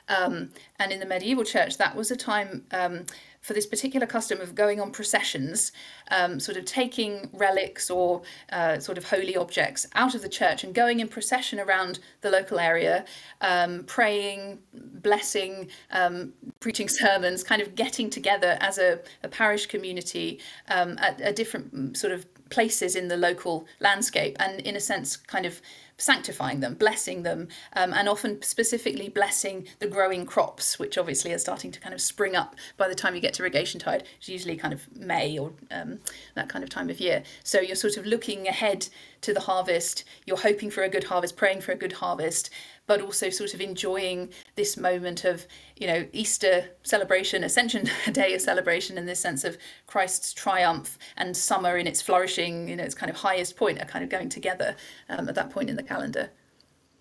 um, 0.07 0.51
and 0.79 0.91
in 0.91 0.99
the 0.99 1.05
medieval 1.05 1.43
church, 1.43 1.77
that 1.77 1.95
was 1.95 2.11
a 2.11 2.15
time 2.15 2.65
um, 2.71 3.05
for 3.45 3.53
this 3.53 3.67
particular 3.67 4.07
custom 4.07 4.41
of 4.41 4.55
going 4.55 4.81
on 4.81 4.89
processions, 4.89 5.71
um, 6.09 6.39
sort 6.39 6.57
of 6.57 6.65
taking 6.65 7.29
relics 7.31 7.91
or 7.91 8.23
uh, 8.51 8.79
sort 8.79 8.97
of 8.97 9.07
holy 9.07 9.37
objects 9.37 9.85
out 9.93 10.15
of 10.15 10.23
the 10.23 10.29
church 10.29 10.63
and 10.63 10.73
going 10.73 10.99
in 10.99 11.07
procession 11.07 11.59
around 11.59 11.99
the 12.21 12.31
local 12.31 12.57
area, 12.57 13.05
um, 13.41 13.83
praying, 13.83 14.57
blessing, 14.73 15.67
um, 15.91 16.33
preaching 16.59 16.89
sermons, 16.89 17.43
kind 17.43 17.61
of 17.61 17.75
getting 17.75 18.09
together 18.09 18.57
as 18.61 18.79
a, 18.79 18.99
a 19.21 19.27
parish 19.27 19.67
community 19.67 20.39
um, 20.69 20.97
at, 20.97 21.21
at 21.21 21.35
different 21.35 21.71
mm, 21.71 21.95
sort 21.95 22.13
of 22.13 22.25
places 22.49 22.95
in 22.95 23.07
the 23.07 23.17
local 23.17 23.67
landscape 23.79 24.35
and 24.39 24.59
in 24.61 24.75
a 24.75 24.79
sense 24.79 25.17
kind 25.17 25.45
of 25.45 25.61
sanctifying 25.97 26.59
them 26.59 26.73
blessing 26.73 27.23
them 27.23 27.47
um, 27.73 27.93
and 27.93 28.09
often 28.09 28.41
specifically 28.41 29.09
blessing 29.09 29.67
the 29.79 29.87
growing 29.87 30.25
crops 30.25 30.77
which 30.77 30.97
obviously 30.97 31.31
are 31.33 31.37
starting 31.37 31.71
to 31.71 31.79
kind 31.79 31.93
of 31.93 32.01
spring 32.01 32.35
up 32.35 32.55
by 32.77 32.87
the 32.87 32.95
time 32.95 33.15
you 33.15 33.21
get 33.21 33.33
to 33.33 33.43
Rogation 33.43 33.79
Tide, 33.79 34.03
It's 34.17 34.29
usually 34.29 34.55
kind 34.55 34.73
of 34.73 34.81
May 34.95 35.37
or 35.37 35.53
um, 35.71 35.99
that 36.35 36.49
kind 36.49 36.63
of 36.63 36.69
time 36.69 36.89
of 36.89 36.99
year. 36.99 37.23
So 37.43 37.59
you're 37.59 37.75
sort 37.75 37.97
of 37.97 38.05
looking 38.05 38.47
ahead 38.47 38.87
to 39.21 39.33
the 39.33 39.39
harvest, 39.41 40.03
you're 40.25 40.37
hoping 40.37 40.69
for 40.69 40.83
a 40.83 40.89
good 40.89 41.05
harvest, 41.05 41.35
praying 41.35 41.61
for 41.61 41.71
a 41.71 41.75
good 41.75 41.93
harvest, 41.93 42.49
but 42.87 43.01
also 43.01 43.29
sort 43.29 43.53
of 43.53 43.61
enjoying 43.61 44.29
this 44.55 44.77
moment 44.77 45.25
of, 45.25 45.45
you 45.75 45.87
know, 45.87 46.05
Easter 46.11 46.69
celebration, 46.83 47.43
Ascension 47.43 47.89
Day 48.11 48.37
celebration 48.37 48.97
in 48.97 49.05
this 49.05 49.19
sense 49.19 49.43
of 49.43 49.57
Christ's 49.87 50.33
triumph 50.33 50.97
and 51.17 51.35
summer 51.35 51.77
in 51.77 51.87
its 51.87 52.01
flourishing, 52.01 52.67
you 52.67 52.75
know, 52.75 52.83
its 52.83 52.95
kind 52.95 53.09
of 53.09 53.15
highest 53.15 53.55
point 53.55 53.81
are 53.81 53.85
kind 53.85 54.03
of 54.03 54.09
going 54.09 54.29
together 54.29 54.75
um, 55.09 55.27
at 55.27 55.35
that 55.35 55.49
point 55.49 55.69
in 55.69 55.75
the 55.75 55.83
calendar. 55.83 56.29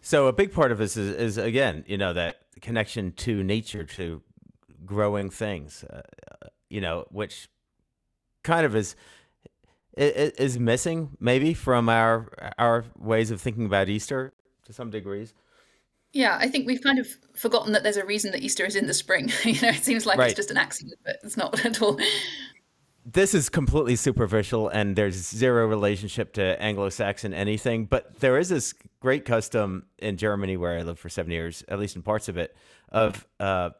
So 0.00 0.26
a 0.26 0.32
big 0.32 0.52
part 0.52 0.70
of 0.72 0.78
this 0.78 0.96
is, 0.96 1.14
is 1.16 1.38
again, 1.38 1.84
you 1.86 1.96
know, 1.96 2.12
that 2.12 2.36
connection 2.60 3.12
to 3.12 3.42
nature, 3.42 3.84
to 3.84 4.22
growing 4.84 5.30
things, 5.30 5.84
uh, 5.84 6.02
you 6.68 6.80
know, 6.80 7.06
which 7.10 7.48
kind 8.42 8.66
of 8.66 8.76
is 8.76 8.94
is 9.96 10.58
missing 10.58 11.16
maybe 11.20 11.54
from 11.54 11.88
our 11.88 12.28
our 12.58 12.84
ways 12.98 13.30
of 13.30 13.40
thinking 13.40 13.64
about 13.64 13.88
Easter 13.88 14.32
to 14.64 14.72
some 14.72 14.90
degrees. 14.90 15.34
Yeah, 16.14 16.38
I 16.40 16.46
think 16.46 16.66
we've 16.68 16.80
kind 16.80 17.00
of 17.00 17.08
forgotten 17.34 17.72
that 17.72 17.82
there's 17.82 17.96
a 17.96 18.04
reason 18.04 18.30
that 18.30 18.40
Easter 18.40 18.64
is 18.64 18.76
in 18.76 18.86
the 18.86 18.94
spring. 18.94 19.30
you 19.44 19.60
know, 19.60 19.68
it 19.68 19.84
seems 19.84 20.06
like 20.06 20.16
right. 20.16 20.30
it's 20.30 20.36
just 20.36 20.50
an 20.50 20.56
accident, 20.56 20.94
but 21.04 21.18
it's 21.24 21.36
not 21.36 21.62
at 21.66 21.82
all. 21.82 21.98
This 23.04 23.34
is 23.34 23.50
completely 23.50 23.96
superficial, 23.96 24.68
and 24.68 24.94
there's 24.94 25.16
zero 25.16 25.66
relationship 25.66 26.32
to 26.34 26.62
Anglo-Saxon 26.62 27.34
anything. 27.34 27.84
But 27.84 28.20
there 28.20 28.38
is 28.38 28.48
this 28.48 28.74
great 29.00 29.24
custom 29.24 29.86
in 29.98 30.16
Germany, 30.16 30.56
where 30.56 30.78
I 30.78 30.82
lived 30.82 31.00
for 31.00 31.08
seven 31.08 31.32
years, 31.32 31.64
at 31.68 31.80
least 31.80 31.96
in 31.96 32.02
parts 32.02 32.28
of 32.28 32.38
it, 32.38 32.56
of 32.90 33.26
uh, 33.40 33.70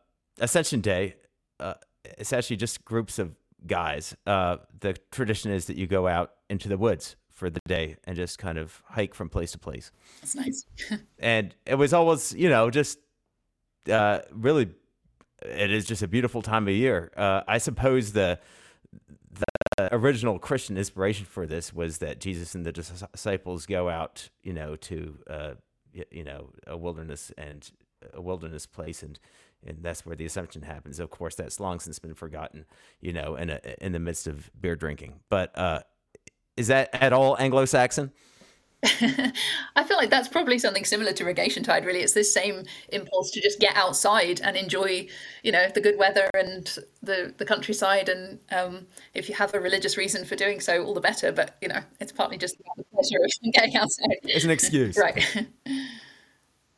Ascension 0.41 0.81
Day. 0.81 1.15
Uh, 1.61 1.75
it's 2.19 2.33
actually 2.33 2.57
just 2.57 2.85
groups 2.85 3.21
of 3.21 3.35
guys. 3.65 4.15
Uh, 4.27 4.57
the 4.81 4.95
tradition 5.13 5.53
is 5.53 5.67
that 5.67 5.77
you 5.77 5.87
go 5.87 6.09
out 6.09 6.33
into 6.51 6.69
the 6.69 6.77
woods 6.77 7.15
for 7.35 7.51
the 7.51 7.61
day 7.67 7.97
and 8.05 8.17
just 8.17 8.39
kind 8.39 8.57
of 8.57 8.83
hike 8.87 9.13
from 9.13 9.29
place 9.29 9.53
to 9.53 9.59
place. 9.59 9.91
That's 10.21 10.37
nice. 10.37 10.67
and 11.19 11.55
it 11.67 11.75
was 11.75 11.93
always, 11.93 12.33
you 12.33 12.49
know, 12.49 12.71
just 12.71 12.99
uh, 13.91 14.21
really, 14.33 14.71
it 15.43 15.71
is 15.71 15.85
just 15.85 16.03
a 16.03 16.09
beautiful 16.09 16.41
time 16.41 16.69
of 16.69 16.75
year. 16.75 17.11
Uh, 17.17 17.43
I 17.47 17.59
suppose 17.59 18.13
the 18.13 18.39
the 19.79 19.93
original 19.93 20.39
Christian 20.39 20.79
inspiration 20.79 21.27
for 21.27 21.47
this 21.47 21.75
was 21.75 21.99
that 21.99 22.21
Jesus 22.21 22.55
and 22.55 22.65
the 22.65 22.71
disciples 22.71 23.67
go 23.67 23.89
out, 23.89 24.29
you 24.45 24.53
know, 24.53 24.77
to 24.77 25.19
uh, 25.29 25.51
you 26.11 26.23
know 26.23 26.51
a 26.67 26.77
wilderness 26.77 27.33
and 27.37 27.69
a 28.13 28.21
wilderness 28.21 28.67
place 28.67 29.03
and 29.03 29.19
and 29.67 29.79
that's 29.83 30.05
where 30.05 30.15
the 30.15 30.27
assumption 30.27 30.63
happens. 30.63 31.01
Of 31.01 31.11
course, 31.11 31.35
that's 31.35 31.59
long 31.59 31.81
since 31.81 31.99
been 31.99 32.15
forgotten, 32.15 32.67
you 33.01 33.13
know, 33.13 33.35
in 33.37 33.51
a, 33.51 33.61
in 33.81 33.93
the 33.93 33.99
midst 33.99 34.27
of 34.27 34.51
beer 34.61 34.77
drinking. 34.77 35.21
But 35.31 35.57
uh, 35.59 35.81
is 36.57 36.69
that 36.69 36.91
at 36.93 37.13
all 37.13 37.37
Anglo-Saxon? 37.39 38.13
I 39.77 39.85
feel 39.85 39.97
like 39.97 40.11
that's 40.11 40.29
probably 40.29 40.59
something 40.59 40.85
similar 40.85 41.13
to 41.13 41.25
Rogation 41.25 41.63
Tide. 41.63 41.87
Really, 41.87 42.01
it's 42.01 42.13
this 42.13 42.33
same 42.33 42.65
impulse 42.91 43.31
to 43.31 43.41
just 43.41 43.59
get 43.59 43.75
outside 43.77 44.43
and 44.43 44.57
enjoy, 44.57 45.09
you 45.43 45.53
know, 45.53 45.69
the 45.75 45.81
good 45.81 45.99
weather 45.99 46.29
and 46.35 46.67
the 47.03 47.33
the 47.39 47.47
countryside. 47.47 48.11
And 48.11 48.41
um, 48.53 48.87
if 49.15 49.29
you 49.29 49.35
have 49.37 49.55
a 49.55 49.61
religious 49.61 49.97
reason 49.97 50.27
for 50.27 50.37
doing 50.37 50.61
so, 50.61 50.85
all 50.85 50.93
the 50.93 51.01
better. 51.01 51.33
But 51.33 51.57
you 51.63 51.69
know, 51.69 51.81
it's 51.99 52.13
partly 52.13 52.37
just 52.37 52.57
about 52.61 52.77
the 52.77 52.85
pleasure 52.93 53.25
of 53.25 53.53
getting 53.53 53.77
outside. 53.77 54.19
It's 54.23 54.45
an 54.45 54.51
excuse, 54.51 54.99
right? 54.99 55.47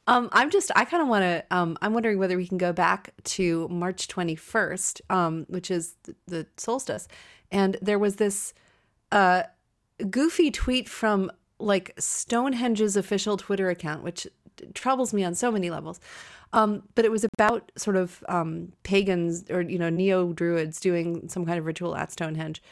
Um, 0.09 0.29
I'm 0.31 0.51
just, 0.51 0.71
I 0.77 0.85
kind 0.85 1.03
of 1.03 1.09
want 1.09 1.23
to, 1.25 1.45
um, 1.51 1.77
I'm 1.83 1.93
wondering 1.93 2.21
whether 2.21 2.37
we 2.37 2.47
can 2.47 2.59
go 2.59 2.73
back 2.73 3.11
to 3.25 3.67
March 3.67 4.07
21st, 4.07 5.01
um, 5.11 5.47
which 5.49 5.69
is 5.69 5.97
the, 6.05 6.15
the 6.29 6.47
solstice. 6.57 7.09
And 7.51 7.77
there 7.83 7.99
was 7.99 8.15
this 8.15 8.55
uh, 9.11 9.43
goofy 10.05 10.51
tweet 10.51 10.89
from 10.89 11.31
like 11.59 11.95
Stonehenge's 11.99 12.97
official 12.97 13.37
Twitter 13.37 13.71
account, 13.71 14.03
which 14.03 14.27
troubles 14.75 15.13
me 15.13 15.25
on 15.25 15.35
so 15.35 15.51
many 15.51 15.71
levels. 15.71 16.01
Um, 16.53 16.83
but 16.95 17.05
it 17.05 17.11
was 17.11 17.25
about 17.25 17.73
sort 17.77 17.97
of 17.97 18.25
um, 18.29 18.73
pagans 18.83 19.45
or, 19.51 19.63
you 19.63 19.79
know, 19.79 19.91
neo 19.91 20.33
druids 20.33 20.81
doing 20.81 21.29
some 21.29 21.45
kind 21.45 21.59
of 21.59 21.67
ritual 21.67 21.97
at 21.97 22.13
Stonehenge. 22.13 22.63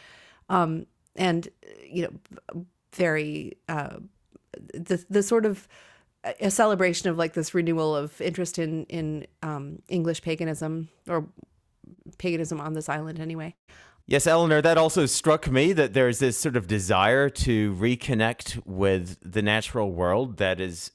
Um, 0.49 0.87
and, 1.17 1.49
you 1.87 2.03
know, 2.03 2.65
very, 2.93 3.57
uh, 3.69 3.97
the, 4.73 5.05
the 5.11 5.23
sort 5.23 5.47
of, 5.47 5.69
a 6.41 6.51
celebration 6.51 7.11
of 7.11 7.19
like 7.19 7.35
this 7.35 7.53
renewal 7.53 7.95
of 7.95 8.19
interest 8.19 8.59
in 8.59 8.87
in 8.87 9.27
um, 9.43 9.83
English 9.91 10.23
paganism 10.23 10.89
or 11.07 11.27
paganism 12.17 12.63
on 12.63 12.73
this 12.73 12.89
island 12.89 13.21
anyway. 13.21 13.55
Yes, 14.07 14.27
Eleanor, 14.27 14.61
that 14.61 14.77
also 14.77 15.07
struck 15.07 15.51
me 15.51 15.73
that 15.73 15.95
there's 15.95 16.19
this 16.19 16.37
sort 16.37 16.57
of 16.57 16.67
desire 16.67 17.31
to 17.31 17.75
reconnect 17.75 18.65
with 18.67 19.17
the 19.23 19.41
natural 19.41 19.93
world 19.93 20.37
that 20.37 20.61
is, 20.61 20.91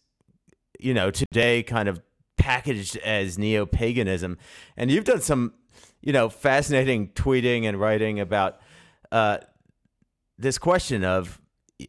you 0.80 0.94
know, 0.94 1.10
today 1.10 1.64
kind 1.64 1.90
of 1.90 2.02
packaged 2.38 2.98
as 2.98 3.38
neo 3.38 3.66
paganism. 3.66 4.38
And 4.78 4.92
you've 4.92 5.06
done 5.06 5.22
some, 5.22 5.54
you 6.02 6.14
know, 6.14 6.30
fascinating 6.30 7.10
tweeting 7.10 7.64
and 7.64 7.80
writing 7.80 8.20
about 8.20 8.60
uh, 9.12 9.40
this 10.38 10.60
question 10.60 11.04
of 11.04 11.42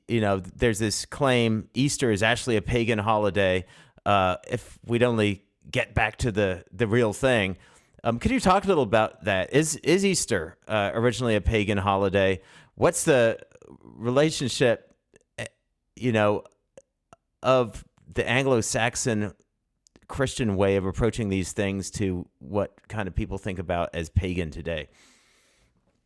you 0.09 0.21
know, 0.21 0.39
there's 0.39 0.79
this 0.79 1.05
claim 1.05 1.69
Easter 1.75 2.11
is 2.11 2.23
actually 2.23 2.57
a 2.57 2.63
pagan 2.63 2.99
holiday. 2.99 3.65
Uh, 4.07 4.37
if 4.49 4.79
we'd 4.87 5.03
only 5.03 5.45
get 5.71 5.95
back 5.95 6.17
to 6.19 6.33
the 6.33 6.65
the 6.73 6.87
real 6.87 7.13
thing, 7.13 7.57
um, 8.05 8.19
could 8.19 8.31
you 8.31 8.41
talk 8.41 8.65
a 8.65 8.69
little 8.69 8.83
about 8.83 9.25
that? 9.25 9.53
Is 9.53 9.77
is 9.77 10.05
Easter 10.05 10.57
uh, 10.67 10.91
originally 10.95 11.37
a 11.37 11.41
pagan 11.41 11.79
holiday? 11.79 12.41
What's 12.75 13.05
the 13.05 13.39
relationship, 13.83 14.95
eh, 15.39 15.47
you 15.97 16.13
know, 16.13 16.45
of 17.43 17.85
the 18.13 18.29
Anglo-Saxon 18.29 19.33
Christian 20.09 20.57
way 20.57 20.77
of 20.77 20.87
approaching 20.87 21.29
these 21.29 21.53
things 21.53 21.91
to 21.93 22.27
what 22.39 22.75
kind 22.89 23.07
of 23.07 23.15
people 23.15 23.39
think 23.39 23.59
about 23.59 23.91
as 23.95 24.09
pagan 24.11 24.51
today? 24.51 24.89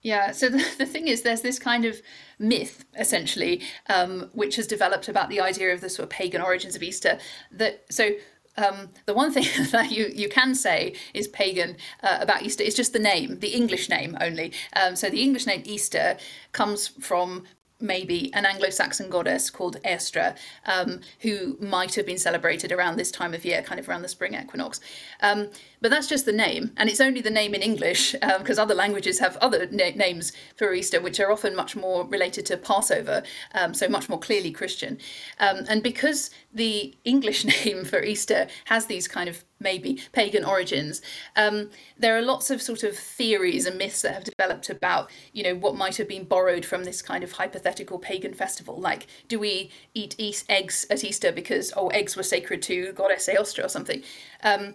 Yeah, 0.03 0.33
so 0.33 0.51
the, 0.51 0.63
the 0.79 0.85
thing 0.85 1.09
is, 1.09 1.23
there's 1.23 1.41
this 1.41 1.59
kind 1.59 1.87
of 1.87 2.03
myth, 2.39 2.85
essentially, 2.99 3.63
um, 3.89 4.31
which 4.35 4.57
has 4.57 4.67
developed 4.67 5.09
about 5.09 5.31
the 5.31 5.41
idea 5.41 5.73
of 5.73 5.81
the 5.81 5.89
sort 5.89 6.05
of 6.05 6.11
pagan 6.11 6.43
origins 6.43 6.77
of 6.77 6.83
Easter. 6.83 7.19
That 7.51 7.85
so 7.91 8.11
um, 8.57 8.91
the 9.07 9.15
one 9.15 9.33
thing 9.33 9.45
that 9.73 9.91
you, 9.91 10.11
you 10.15 10.29
can 10.29 10.55
say 10.55 10.95
is 11.13 11.29
pagan 11.29 11.77
uh, 12.03 12.19
about 12.21 12.43
Easter 12.43 12.63
is 12.63 12.75
just 12.75 12.93
the 12.93 12.99
name, 12.99 13.41
the 13.41 13.49
English 13.49 13.89
name 13.89 14.17
only. 14.21 14.53
Um, 14.75 14.97
so 14.97 15.11
the 15.11 15.23
English 15.23 15.47
name 15.47 15.63
Easter 15.65 16.17
comes 16.53 16.89
from 16.89 17.45
maybe 17.85 18.33
an 18.35 18.47
Anglo-Saxon 18.47 19.11
goddess 19.11 19.51
called 19.51 19.77
Eostre, 19.85 20.37
um, 20.67 21.01
who 21.21 21.57
might 21.61 21.95
have 21.95 22.07
been 22.07 22.19
celebrated 22.19 22.73
around 22.73 22.97
this 22.97 23.11
time 23.11 23.35
of 23.35 23.45
year, 23.45 23.63
kind 23.63 23.79
of 23.79 23.89
around 23.89 24.03
the 24.03 24.09
spring 24.09 24.35
equinox. 24.35 24.81
Um, 25.21 25.51
but 25.81 25.91
that's 25.91 26.09
just 26.09 26.25
the 26.25 26.33
name, 26.33 26.73
and 26.77 26.89
it's 26.89 27.01
only 27.01 27.21
the 27.21 27.31
name 27.31 27.55
in 27.55 27.61
English 27.61 28.13
because 28.13 28.59
um, 28.59 28.63
other 28.63 28.75
languages 28.75 29.19
have 29.19 29.37
other 29.37 29.69
na- 29.71 29.91
names 29.95 30.33
for 30.57 30.73
Easter, 30.73 31.01
which 31.01 31.21
are 31.21 31.31
often 31.31 31.55
much 31.55 31.77
more 31.77 32.07
related 32.07 32.47
to 32.47 32.57
Passover, 32.57 33.23
um, 33.55 33.75
so 33.75 33.87
much 33.87 34.09
more 34.09 34.19
clearly 34.19 34.51
Christian. 34.51 34.99
Um, 35.39 35.65
and 35.69 35.83
because 35.83 36.31
the 36.53 36.95
English 37.05 37.45
name 37.65 37.85
for 37.85 38.03
Easter 38.03 38.49
has 38.65 38.87
these 38.87 39.07
kind 39.07 39.29
of 39.29 39.45
maybe 39.61 40.01
pagan 40.13 40.45
origins. 40.45 41.01
Um, 41.37 41.71
there 41.99 42.17
are 42.17 42.23
lots 42.23 42.51
of 42.51 42.61
sort 42.61 42.83
of 42.83 42.97
theories 42.97 43.67
and 43.67 43.79
myths 43.79 44.03
that 44.03 44.15
have 44.15 44.25
developed 44.25 44.71
about, 44.71 45.11
you 45.33 45.43
know, 45.43 45.55
what 45.55 45.77
might 45.77 45.97
have 45.97 46.09
been 46.09 46.25
borrowed 46.25 46.65
from 46.65 46.85
this 46.85 47.03
kind 47.03 47.25
of 47.25 47.33
hypothetical 47.33 47.99
pagan 47.99 48.35
festival. 48.35 48.81
Like, 48.81 49.07
do 49.29 49.39
we 49.39 49.71
eat 49.95 50.45
eggs 50.49 50.87
at 50.91 51.05
Easter 51.05 51.33
because 51.33 51.73
oh, 51.77 51.89
eggs 51.89 52.17
were 52.17 52.23
sacred 52.23 52.63
to 52.63 52.93
goddess 52.93 53.29
Eostre 53.29 53.65
or 53.65 53.69
something? 53.69 54.03
Um, 54.43 54.75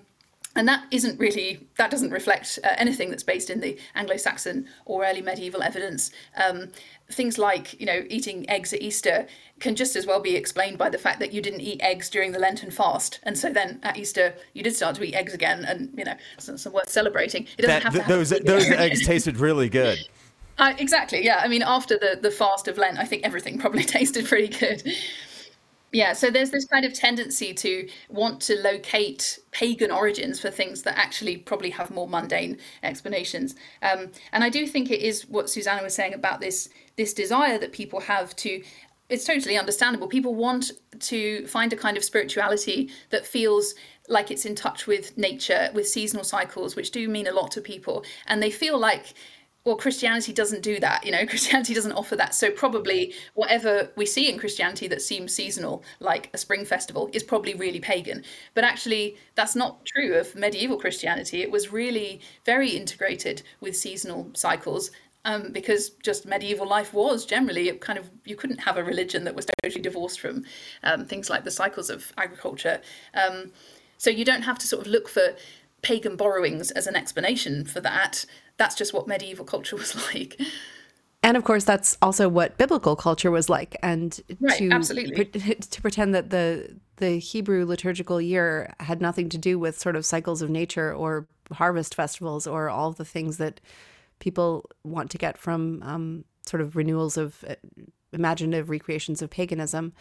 and 0.59 0.67
that 0.67 0.83
isn't 0.91 1.17
really 1.17 1.65
that 1.77 1.89
doesn't 1.89 2.11
reflect 2.11 2.59
uh, 2.65 2.75
anything 2.77 3.09
that's 3.09 3.23
based 3.23 3.49
in 3.49 3.61
the 3.61 3.79
anglo-saxon 3.95 4.67
or 4.83 5.05
early 5.05 5.21
medieval 5.21 5.63
evidence. 5.63 6.11
Um, 6.35 6.71
things 7.09 7.37
like 7.37 7.79
you 7.79 7.85
know 7.85 8.03
eating 8.09 8.47
eggs 8.49 8.73
at 8.73 8.81
easter 8.81 9.25
can 9.61 9.73
just 9.73 9.95
as 9.95 10.05
well 10.05 10.19
be 10.19 10.35
explained 10.35 10.77
by 10.77 10.89
the 10.89 10.97
fact 10.97 11.21
that 11.21 11.31
you 11.31 11.41
didn't 11.41 11.61
eat 11.61 11.79
eggs 11.81 12.09
during 12.09 12.33
the 12.33 12.39
lenten 12.39 12.71
fast. 12.71 13.21
And 13.23 13.37
so 13.37 13.53
then 13.53 13.79
at 13.83 13.95
easter 13.95 14.33
you 14.51 14.61
did 14.61 14.75
start 14.75 14.97
to 14.97 15.03
eat 15.03 15.15
eggs 15.15 15.33
again 15.33 15.63
and 15.63 15.93
you 15.97 16.03
know 16.03 16.15
it's, 16.33 16.49
it's 16.49 16.65
worth 16.65 16.89
celebrating. 16.89 17.43
It 17.57 17.61
doesn't 17.61 17.83
that, 17.83 17.93
have 17.93 18.03
to 18.03 18.13
those 18.13 18.31
those 18.31 18.69
eggs 18.69 19.07
tasted 19.07 19.37
really 19.37 19.69
good. 19.69 19.97
Uh, 20.59 20.73
exactly 20.77 21.23
yeah. 21.23 21.39
I 21.41 21.47
mean 21.47 21.63
after 21.63 21.97
the 21.97 22.19
the 22.21 22.29
fast 22.29 22.67
of 22.67 22.77
lent 22.77 22.97
i 22.97 23.05
think 23.05 23.23
everything 23.23 23.57
probably 23.57 23.83
tasted 23.97 24.25
pretty 24.25 24.49
good 24.49 24.83
yeah, 25.91 26.13
so 26.13 26.29
there's 26.29 26.51
this 26.51 26.65
kind 26.65 26.85
of 26.85 26.93
tendency 26.93 27.53
to 27.55 27.87
want 28.09 28.41
to 28.43 28.55
locate 28.61 29.39
pagan 29.51 29.89
origins 29.89 30.39
for 30.39 30.51
things 30.51 30.83
that 30.83 30.97
actually 30.97 31.37
probably 31.37 31.71
have 31.71 31.89
more 31.89 32.07
mundane 32.07 32.57
explanations. 32.83 33.55
Um, 33.81 34.11
and 34.31 34.43
I 34.43 34.49
do 34.49 34.67
think 34.67 34.91
it 34.91 35.01
is 35.01 35.27
what 35.27 35.49
Susannah 35.49 35.83
was 35.83 35.95
saying 35.95 36.13
about 36.13 36.41
this 36.41 36.69
this 36.95 37.13
desire 37.13 37.57
that 37.57 37.71
people 37.71 38.01
have 38.01 38.35
to. 38.37 38.61
It's 39.09 39.25
totally 39.25 39.57
understandable. 39.57 40.07
People 40.07 40.35
want 40.35 40.71
to 40.99 41.47
find 41.47 41.73
a 41.73 41.75
kind 41.75 41.97
of 41.97 42.03
spirituality 42.03 42.91
that 43.09 43.25
feels 43.25 43.73
like 44.07 44.29
it's 44.29 44.45
in 44.45 44.53
touch 44.53 44.85
with 44.85 45.17
nature, 45.17 45.69
with 45.73 45.87
seasonal 45.87 46.23
cycles, 46.23 46.75
which 46.75 46.91
do 46.91 47.07
mean 47.07 47.25
a 47.25 47.31
lot 47.31 47.49
to 47.51 47.61
people. 47.61 48.03
And 48.27 48.43
they 48.43 48.51
feel 48.51 48.77
like 48.77 49.15
well 49.65 49.75
christianity 49.75 50.31
doesn't 50.31 50.63
do 50.63 50.79
that 50.79 51.05
you 51.05 51.11
know 51.11 51.25
christianity 51.27 51.73
doesn't 51.73 51.91
offer 51.91 52.15
that. 52.15 52.33
So 52.35 52.51
probably 52.51 53.13
whatever 53.33 53.91
we 53.95 54.05
see 54.05 54.31
in 54.31 54.39
christianity 54.39 54.87
that 54.87 55.01
seems 55.01 55.33
seasonal 55.33 55.83
like 55.99 56.29
a 56.33 56.37
spring 56.37 56.65
festival 56.65 57.09
is 57.13 57.23
probably 57.23 57.53
really 57.53 57.79
pagan. 57.79 58.23
But 58.53 58.63
actually 58.63 59.17
that's 59.35 59.55
not 59.55 59.85
true 59.85 60.15
of 60.15 60.35
medieval 60.35 60.77
christianity. 60.77 61.41
It 61.41 61.51
was 61.51 61.71
really 61.71 62.21
very 62.45 62.69
integrated 62.69 63.43
with 63.61 63.75
seasonal 63.75 64.31
cycles 64.33 64.91
um, 65.25 65.51
because 65.51 65.89
just 66.01 66.25
medieval 66.25 66.67
life 66.67 66.93
was 66.93 67.25
generally 67.25 67.71
kind 67.73 67.99
of 67.99 68.09
you 68.25 68.35
couldn't 68.35 68.59
have 68.59 68.77
a 68.77 68.83
religion 68.83 69.25
that 69.25 69.35
was 69.35 69.47
totally 69.61 69.81
divorced 69.81 70.19
from 70.19 70.45
um, 70.83 71.05
things 71.05 71.29
like 71.29 71.43
the 71.43 71.51
cycles 71.51 71.89
of 71.89 72.11
agriculture. 72.17 72.81
Um, 73.13 73.51
so 73.97 74.09
you 74.09 74.23
don't 74.23 74.43
have 74.43 74.57
to 74.59 74.67
sort 74.67 74.85
of 74.85 74.91
look 74.91 75.09
for 75.09 75.35
pagan 75.81 76.15
borrowings 76.15 76.71
as 76.71 76.87
an 76.87 76.95
explanation 76.95 77.65
for 77.65 77.81
that 77.81 78.25
that's 78.59 78.75
just 78.75 78.93
what 78.93 79.07
medieval 79.07 79.45
culture 79.45 79.75
was 79.75 79.95
like. 80.13 80.39
And 81.23 81.35
of 81.35 81.43
course, 81.43 81.63
that's 81.63 81.97
also 82.01 82.29
what 82.29 82.57
biblical 82.57 82.95
culture 82.95 83.31
was 83.31 83.49
like. 83.49 83.75
And 83.81 84.19
right, 84.39 84.57
to 84.59 84.69
absolutely. 84.69 85.25
Pre- 85.25 85.55
to 85.55 85.81
pretend 85.81 86.13
that 86.13 86.29
the 86.29 86.75
the 86.97 87.17
Hebrew 87.17 87.65
liturgical 87.65 88.21
year 88.21 88.73
had 88.79 89.01
nothing 89.01 89.29
to 89.29 89.37
do 89.37 89.57
with 89.57 89.79
sort 89.79 89.95
of 89.95 90.05
cycles 90.05 90.41
of 90.41 90.49
nature 90.49 90.93
or 90.93 91.27
harvest 91.51 91.95
festivals 91.95 92.45
or 92.45 92.69
all 92.69 92.91
the 92.91 93.05
things 93.05 93.37
that 93.37 93.59
people 94.19 94.69
want 94.83 95.09
to 95.09 95.17
get 95.17 95.37
from 95.37 95.81
um, 95.83 96.25
sort 96.45 96.61
of 96.61 96.75
renewals 96.75 97.17
of 97.17 97.43
uh, 97.47 97.55
imaginative 98.11 98.69
recreations 98.69 99.21
of 99.21 99.29
paganism 99.29 99.93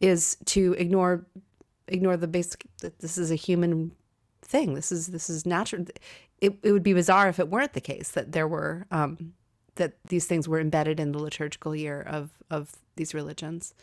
is 0.00 0.36
to 0.46 0.74
ignore 0.78 1.26
ignore 1.88 2.16
the 2.16 2.28
basic 2.28 2.64
that 2.80 2.98
this 3.00 3.18
is 3.18 3.30
a 3.30 3.34
human 3.34 3.92
thing. 4.42 4.74
This 4.74 4.90
is 4.92 5.08
this 5.08 5.30
is 5.30 5.46
natural 5.46 5.84
it, 6.40 6.58
it 6.62 6.72
would 6.72 6.82
be 6.82 6.92
bizarre 6.92 7.28
if 7.28 7.38
it 7.38 7.48
weren't 7.48 7.74
the 7.74 7.80
case 7.80 8.10
that 8.12 8.32
there 8.32 8.48
were 8.48 8.86
um, 8.90 9.34
that 9.76 9.94
these 10.08 10.26
things 10.26 10.48
were 10.48 10.60
embedded 10.60 10.98
in 11.00 11.12
the 11.12 11.18
liturgical 11.18 11.74
year 11.74 12.00
of 12.02 12.30
of 12.50 12.72
these 12.96 13.14
religions 13.14 13.74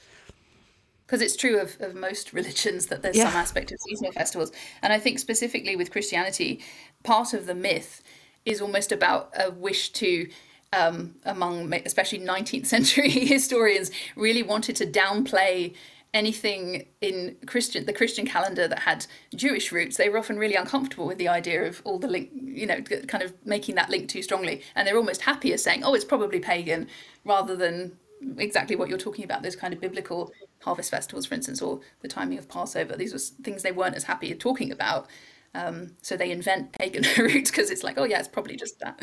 because 1.06 1.22
it's 1.22 1.38
true 1.38 1.60
of, 1.60 1.78
of 1.80 1.96
most 1.96 2.34
religions 2.34 2.88
that 2.88 3.02
there's 3.02 3.16
yeah. 3.16 3.30
some 3.30 3.40
aspect 3.40 3.72
of 3.72 3.80
seasonal 3.82 4.12
festivals 4.12 4.52
and 4.82 4.92
i 4.94 5.00
think 5.00 5.20
specifically 5.20 5.76
with 5.76 5.92
christianity 5.92 6.62
part 7.04 7.34
of 7.34 7.46
the 7.46 7.56
myth 7.56 8.04
is 8.46 8.62
almost 8.62 8.92
about 8.92 9.32
a 9.40 9.52
wish 9.52 9.90
to 9.92 10.30
um, 10.74 11.16
among 11.24 11.74
especially 11.86 12.20
19th 12.20 12.66
century 12.66 13.10
historians 13.10 13.90
really 14.18 14.44
wanted 14.44 14.76
to 14.76 14.86
downplay 14.86 15.74
anything 16.14 16.88
in 17.02 17.36
Christian 17.46 17.86
the 17.86 17.94
Christian 17.94 18.26
calendar 18.26 18.68
that 18.68 18.80
had 18.80 19.06
Jewish 19.36 19.72
roots, 19.72 19.98
they 19.98 20.10
were 20.10 20.18
often 20.18 20.38
really 20.38 20.56
uncomfortable 20.56 21.06
with 21.06 21.18
the 21.18 21.28
idea 21.28 21.68
of 21.68 21.82
all 21.84 22.00
the 22.00 22.08
link, 22.08 22.30
you 22.34 22.66
know, 22.66 22.82
kind 22.82 23.24
of 23.24 23.34
making 23.46 23.76
that 23.76 23.90
link 23.90 24.10
too 24.10 24.22
strongly, 24.22 24.64
and 24.76 24.88
they're 24.88 24.98
almost 24.98 25.22
happier 25.22 25.58
saying, 25.58 25.84
"Oh, 25.84 25.94
it's 25.94 26.06
probably 26.06 26.40
pagan," 26.40 26.88
rather 27.24 27.56
than 27.56 27.98
exactly 28.38 28.76
what 28.76 28.90
you're 28.90 28.98
talking 28.98 29.26
about. 29.26 29.44
Those 29.44 29.56
kind 29.56 29.74
of 29.74 29.80
biblical 29.80 30.32
harvest 30.62 30.92
festivals, 30.92 31.26
for 31.26 31.36
instance, 31.36 31.62
or 31.62 31.82
the 32.02 32.08
timing 32.08 32.38
of 32.38 32.48
Passover. 32.48 32.96
These 32.96 33.14
were 33.14 33.20
things 33.20 33.64
they 33.64 33.72
weren't 33.72 33.96
as 33.96 34.06
happy 34.06 34.34
talking 34.34 34.72
about. 34.72 35.08
Um, 35.54 35.96
so 36.02 36.18
they 36.18 36.32
invent 36.32 36.74
pagan 36.74 37.04
roots 37.18 37.52
because 37.52 37.70
it's 37.70 37.84
like, 37.84 37.98
oh 37.98 38.04
yeah, 38.04 38.20
it's 38.20 38.28
probably 38.28 38.56
just 38.56 38.80
that. 38.80 39.02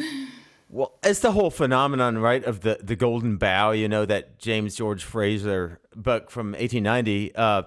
Well, 0.74 0.98
it's 1.04 1.20
the 1.20 1.30
whole 1.30 1.50
phenomenon, 1.50 2.18
right, 2.18 2.42
of 2.42 2.62
the, 2.62 2.80
the 2.82 2.96
golden 2.96 3.36
bough, 3.36 3.70
you 3.70 3.88
know, 3.88 4.04
that 4.06 4.40
James 4.40 4.74
George 4.74 5.04
Frazer 5.04 5.78
book 5.94 6.32
from 6.32 6.48
1890, 6.48 7.32
uh, 7.36 7.62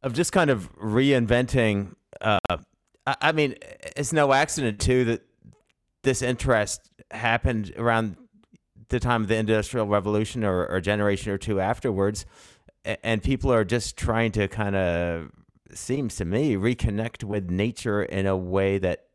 of 0.00 0.12
just 0.12 0.30
kind 0.30 0.48
of 0.48 0.72
reinventing. 0.76 1.96
Uh, 2.20 2.38
I, 3.04 3.16
I 3.20 3.32
mean, 3.32 3.56
it's 3.96 4.12
no 4.12 4.32
accident, 4.32 4.78
too, 4.78 5.06
that 5.06 5.22
this 6.04 6.22
interest 6.22 6.88
happened 7.10 7.74
around 7.76 8.16
the 8.88 9.00
time 9.00 9.22
of 9.22 9.28
the 9.28 9.34
Industrial 9.34 9.88
Revolution 9.88 10.44
or, 10.44 10.66
or 10.66 10.76
a 10.76 10.80
generation 10.80 11.32
or 11.32 11.38
two 11.38 11.58
afterwards. 11.58 12.26
And 12.84 13.20
people 13.20 13.52
are 13.52 13.64
just 13.64 13.96
trying 13.96 14.30
to 14.32 14.46
kind 14.46 14.76
of, 14.76 15.32
seems 15.74 16.14
to 16.16 16.24
me, 16.24 16.54
reconnect 16.54 17.24
with 17.24 17.50
nature 17.50 18.04
in 18.04 18.26
a 18.26 18.36
way 18.36 18.78
that 18.78 19.05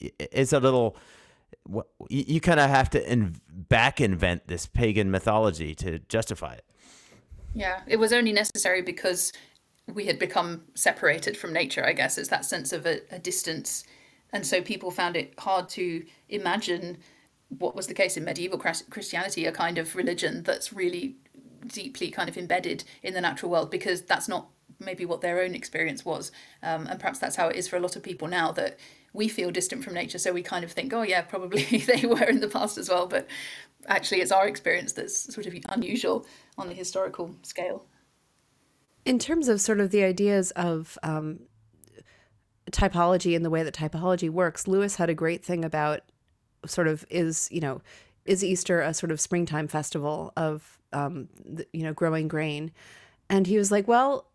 it's 0.00 0.52
a 0.52 0.60
little 0.60 0.96
you, 2.08 2.40
kind 2.40 2.60
of 2.60 2.70
have 2.70 2.90
to 2.90 3.12
in, 3.12 3.36
back 3.48 4.00
invent 4.00 4.46
this 4.46 4.66
pagan 4.66 5.10
mythology 5.10 5.74
to 5.74 5.98
justify 6.00 6.54
it. 6.54 6.64
Yeah, 7.54 7.80
it 7.86 7.96
was 7.96 8.12
only 8.12 8.32
necessary 8.32 8.82
because 8.82 9.32
we 9.92 10.06
had 10.06 10.18
become 10.18 10.62
separated 10.74 11.36
from 11.36 11.52
nature. 11.52 11.84
I 11.84 11.92
guess 11.92 12.18
it's 12.18 12.28
that 12.28 12.44
sense 12.44 12.72
of 12.72 12.86
a, 12.86 13.00
a 13.10 13.18
distance, 13.18 13.84
and 14.32 14.46
so 14.46 14.60
people 14.60 14.90
found 14.90 15.16
it 15.16 15.34
hard 15.38 15.68
to 15.70 16.04
imagine 16.28 16.98
what 17.58 17.76
was 17.76 17.86
the 17.86 17.94
case 17.94 18.16
in 18.16 18.24
medieval 18.24 18.58
Christianity, 18.58 19.46
a 19.46 19.52
kind 19.52 19.78
of 19.78 19.94
religion 19.94 20.42
that's 20.42 20.72
really 20.72 21.16
deeply 21.66 22.10
kind 22.10 22.28
of 22.28 22.36
embedded 22.36 22.84
in 23.02 23.14
the 23.14 23.20
natural 23.20 23.50
world, 23.50 23.70
because 23.70 24.02
that's 24.02 24.28
not 24.28 24.48
maybe 24.78 25.04
what 25.06 25.20
their 25.20 25.40
own 25.40 25.54
experience 25.54 26.04
was, 26.04 26.30
um, 26.62 26.86
and 26.88 27.00
perhaps 27.00 27.18
that's 27.18 27.36
how 27.36 27.48
it 27.48 27.56
is 27.56 27.66
for 27.66 27.76
a 27.76 27.80
lot 27.80 27.96
of 27.96 28.02
people 28.02 28.28
now 28.28 28.52
that 28.52 28.78
we 29.16 29.28
feel 29.28 29.50
distant 29.50 29.82
from 29.82 29.94
nature, 29.94 30.18
so 30.18 30.32
we 30.32 30.42
kind 30.42 30.64
of 30.64 30.70
think, 30.70 30.92
oh 30.92 31.02
yeah, 31.02 31.22
probably 31.22 31.62
they 31.86 32.06
were 32.06 32.24
in 32.24 32.40
the 32.40 32.48
past 32.48 32.78
as 32.78 32.88
well. 32.88 33.06
But 33.06 33.26
actually, 33.86 34.20
it's 34.20 34.30
our 34.30 34.46
experience 34.46 34.92
that's 34.92 35.32
sort 35.34 35.46
of 35.46 35.54
unusual 35.70 36.26
on 36.58 36.68
the 36.68 36.74
historical 36.74 37.34
scale. 37.42 37.86
In 39.04 39.18
terms 39.18 39.48
of 39.48 39.60
sort 39.60 39.80
of 39.80 39.90
the 39.90 40.04
ideas 40.04 40.50
of 40.52 40.98
um, 41.02 41.40
typology 42.70 43.34
and 43.34 43.44
the 43.44 43.50
way 43.50 43.62
that 43.62 43.74
typology 43.74 44.28
works, 44.28 44.68
Lewis 44.68 44.96
had 44.96 45.08
a 45.08 45.14
great 45.14 45.44
thing 45.44 45.64
about 45.64 46.02
sort 46.66 46.88
of 46.88 47.04
is 47.08 47.48
you 47.50 47.60
know 47.60 47.80
is 48.24 48.44
Easter 48.44 48.80
a 48.80 48.92
sort 48.92 49.12
of 49.12 49.20
springtime 49.20 49.68
festival 49.68 50.32
of 50.36 50.78
um, 50.92 51.28
you 51.72 51.82
know 51.82 51.92
growing 51.94 52.28
grain, 52.28 52.70
and 53.30 53.46
he 53.46 53.56
was 53.56 53.72
like, 53.72 53.88
well, 53.88 54.26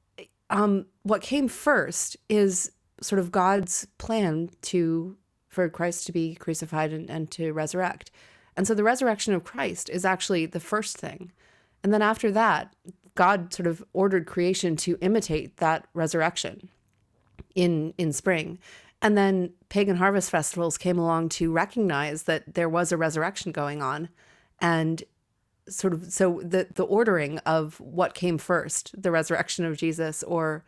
um, 0.50 0.88
what 1.04 1.22
came 1.22 1.48
first 1.48 2.18
is 2.30 2.72
sort 3.02 3.20
of 3.20 3.32
God's 3.32 3.88
plan 3.98 4.50
to 4.64 5.18
for 5.48 5.68
Christ 5.70 6.06
to 6.06 6.14
be 6.14 6.36
crucified 6.36 6.94
and, 6.94 7.10
and 7.10 7.30
to 7.32 7.52
resurrect. 7.52 8.10
And 8.56 8.66
so 8.66 8.74
the 8.74 8.84
resurrection 8.84 9.34
of 9.34 9.44
Christ 9.44 9.90
is 9.90 10.06
actually 10.06 10.46
the 10.46 10.62
first 10.62 10.98
thing. 10.98 11.32
And 11.84 11.94
then 11.94 12.02
after 12.02 12.32
that, 12.32 12.74
God 13.16 13.54
sort 13.54 13.68
of 13.68 13.84
ordered 13.92 14.26
creation 14.26 14.76
to 14.78 14.98
imitate 15.02 15.58
that 15.58 15.88
resurrection 15.94 16.70
in 17.56 17.94
in 17.98 18.14
spring. 18.14 18.60
And 19.02 19.18
then 19.18 19.54
pagan 19.70 19.98
harvest 19.98 20.30
festivals 20.30 20.78
came 20.78 21.00
along 21.00 21.30
to 21.30 21.52
recognize 21.52 22.24
that 22.24 22.54
there 22.54 22.70
was 22.70 22.92
a 22.92 22.98
resurrection 22.98 23.52
going 23.52 23.82
on 23.82 24.10
and 24.60 25.04
sort 25.68 25.94
of 25.94 26.12
so 26.12 26.42
the 26.44 26.68
the 26.74 26.84
ordering 26.84 27.40
of 27.40 27.80
what 27.80 28.14
came 28.14 28.38
first, 28.38 29.02
the 29.02 29.12
resurrection 29.12 29.66
of 29.66 29.78
Jesus 29.78 30.24
or 30.24 30.64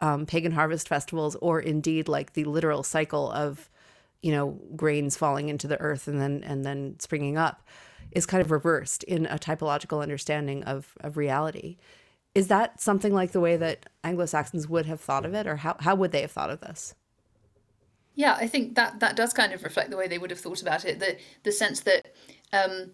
um, 0.00 0.26
pagan 0.26 0.52
harvest 0.52 0.88
festivals, 0.88 1.36
or 1.36 1.60
indeed 1.60 2.08
like 2.08 2.32
the 2.32 2.44
literal 2.44 2.82
cycle 2.82 3.30
of, 3.32 3.68
you 4.22 4.32
know, 4.32 4.58
grains 4.76 5.16
falling 5.16 5.48
into 5.48 5.66
the 5.66 5.80
earth 5.80 6.08
and 6.08 6.20
then 6.20 6.42
and 6.44 6.64
then 6.64 6.96
springing 6.98 7.36
up, 7.36 7.62
is 8.12 8.26
kind 8.26 8.40
of 8.40 8.50
reversed 8.50 9.02
in 9.04 9.26
a 9.26 9.38
typological 9.38 10.02
understanding 10.02 10.62
of 10.64 10.94
of 11.00 11.16
reality. 11.16 11.76
Is 12.34 12.48
that 12.48 12.80
something 12.80 13.14
like 13.14 13.32
the 13.32 13.40
way 13.40 13.56
that 13.56 13.86
Anglo 14.04 14.26
Saxons 14.26 14.68
would 14.68 14.86
have 14.86 15.00
thought 15.00 15.24
of 15.24 15.34
it, 15.34 15.46
or 15.46 15.56
how 15.56 15.76
how 15.80 15.94
would 15.94 16.12
they 16.12 16.20
have 16.20 16.32
thought 16.32 16.50
of 16.50 16.60
this? 16.60 16.94
Yeah, 18.14 18.34
I 18.34 18.46
think 18.46 18.74
that 18.76 19.00
that 19.00 19.14
does 19.14 19.32
kind 19.32 19.52
of 19.52 19.62
reflect 19.62 19.90
the 19.90 19.96
way 19.96 20.08
they 20.08 20.18
would 20.18 20.30
have 20.30 20.40
thought 20.40 20.62
about 20.62 20.84
it. 20.84 21.00
The 21.00 21.16
the 21.44 21.52
sense 21.52 21.80
that 21.80 22.14
um, 22.52 22.92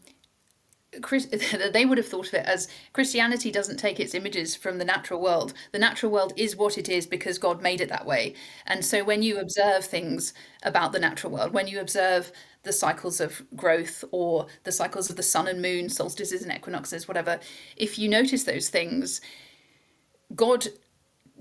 Chris, 1.01 1.27
they 1.73 1.87
would 1.87 1.99
have 1.99 2.07
thought 2.07 2.29
of 2.29 2.35
it 2.35 2.47
as 2.47 2.69
Christianity 2.93 3.51
doesn't 3.51 3.79
take 3.79 3.99
its 3.99 4.15
images 4.15 4.55
from 4.55 4.79
the 4.79 4.85
natural 4.85 5.21
world. 5.21 5.55
The 5.73 5.79
natural 5.79 6.13
world 6.13 6.33
is 6.37 6.57
what 6.57 6.77
it 6.77 6.89
is 6.89 7.07
because 7.07 7.39
God 7.39 7.63
made 7.63 7.81
it 7.81 7.89
that 7.89 8.07
way. 8.07 8.35
And 8.67 8.85
so 8.85 9.03
when 9.03 9.23
you 9.23 9.39
observe 9.39 9.85
things 9.85 10.35
about 10.63 10.93
the 10.93 11.01
natural 11.01 11.33
world, 11.33 11.53
when 11.53 11.67
you 11.67 11.81
observe 11.81 12.33
the 12.65 12.73
cycles 12.73 13.21
of 13.21 13.43
growth 13.57 14.05
or 14.13 14.47
the 14.65 14.73
cycles 14.73 15.09
of 15.09 15.17
the 15.17 15.23
sun 15.23 15.49
and 15.49 15.63
moon, 15.63 15.89
solstices 15.89 16.43
and 16.43 16.53
equinoxes, 16.53 17.09
whatever, 17.09 17.41
if 17.77 17.99
you 17.99 18.09
notice 18.09 18.45
those 18.45 18.69
things, 18.69 19.21
God 20.35 20.69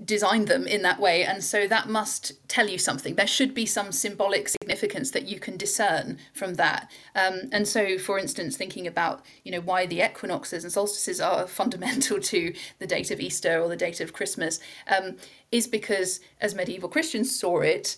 designed 0.04 0.48
them 0.48 0.66
in 0.66 0.82
that 0.82 0.98
way 0.98 1.24
and 1.24 1.44
so 1.44 1.68
that 1.68 1.88
must 1.88 2.32
tell 2.48 2.68
you 2.68 2.78
something 2.78 3.14
there 3.14 3.26
should 3.26 3.54
be 3.54 3.64
some 3.64 3.92
symbolic 3.92 4.48
significance 4.82 5.12
that 5.12 5.28
you 5.28 5.38
can 5.38 5.56
discern 5.56 6.18
from 6.32 6.54
that. 6.54 6.90
Um, 7.14 7.48
and 7.52 7.68
so 7.68 7.98
for 7.98 8.18
instance 8.18 8.56
thinking 8.56 8.86
about 8.86 9.24
you 9.44 9.52
know 9.52 9.60
why 9.60 9.86
the 9.86 10.02
equinoxes 10.02 10.64
and 10.64 10.72
solstices 10.72 11.20
are 11.20 11.46
fundamental 11.60 12.18
to 12.20 12.52
the 12.80 12.86
date 12.86 13.10
of 13.12 13.20
easter 13.20 13.60
or 13.60 13.68
the 13.68 13.76
date 13.76 14.00
of 14.00 14.12
christmas 14.12 14.60
um, 14.88 15.16
is 15.50 15.68
because 15.68 16.20
as 16.40 16.54
medieval 16.54 16.88
christians 16.88 17.34
saw 17.34 17.60
it 17.60 17.96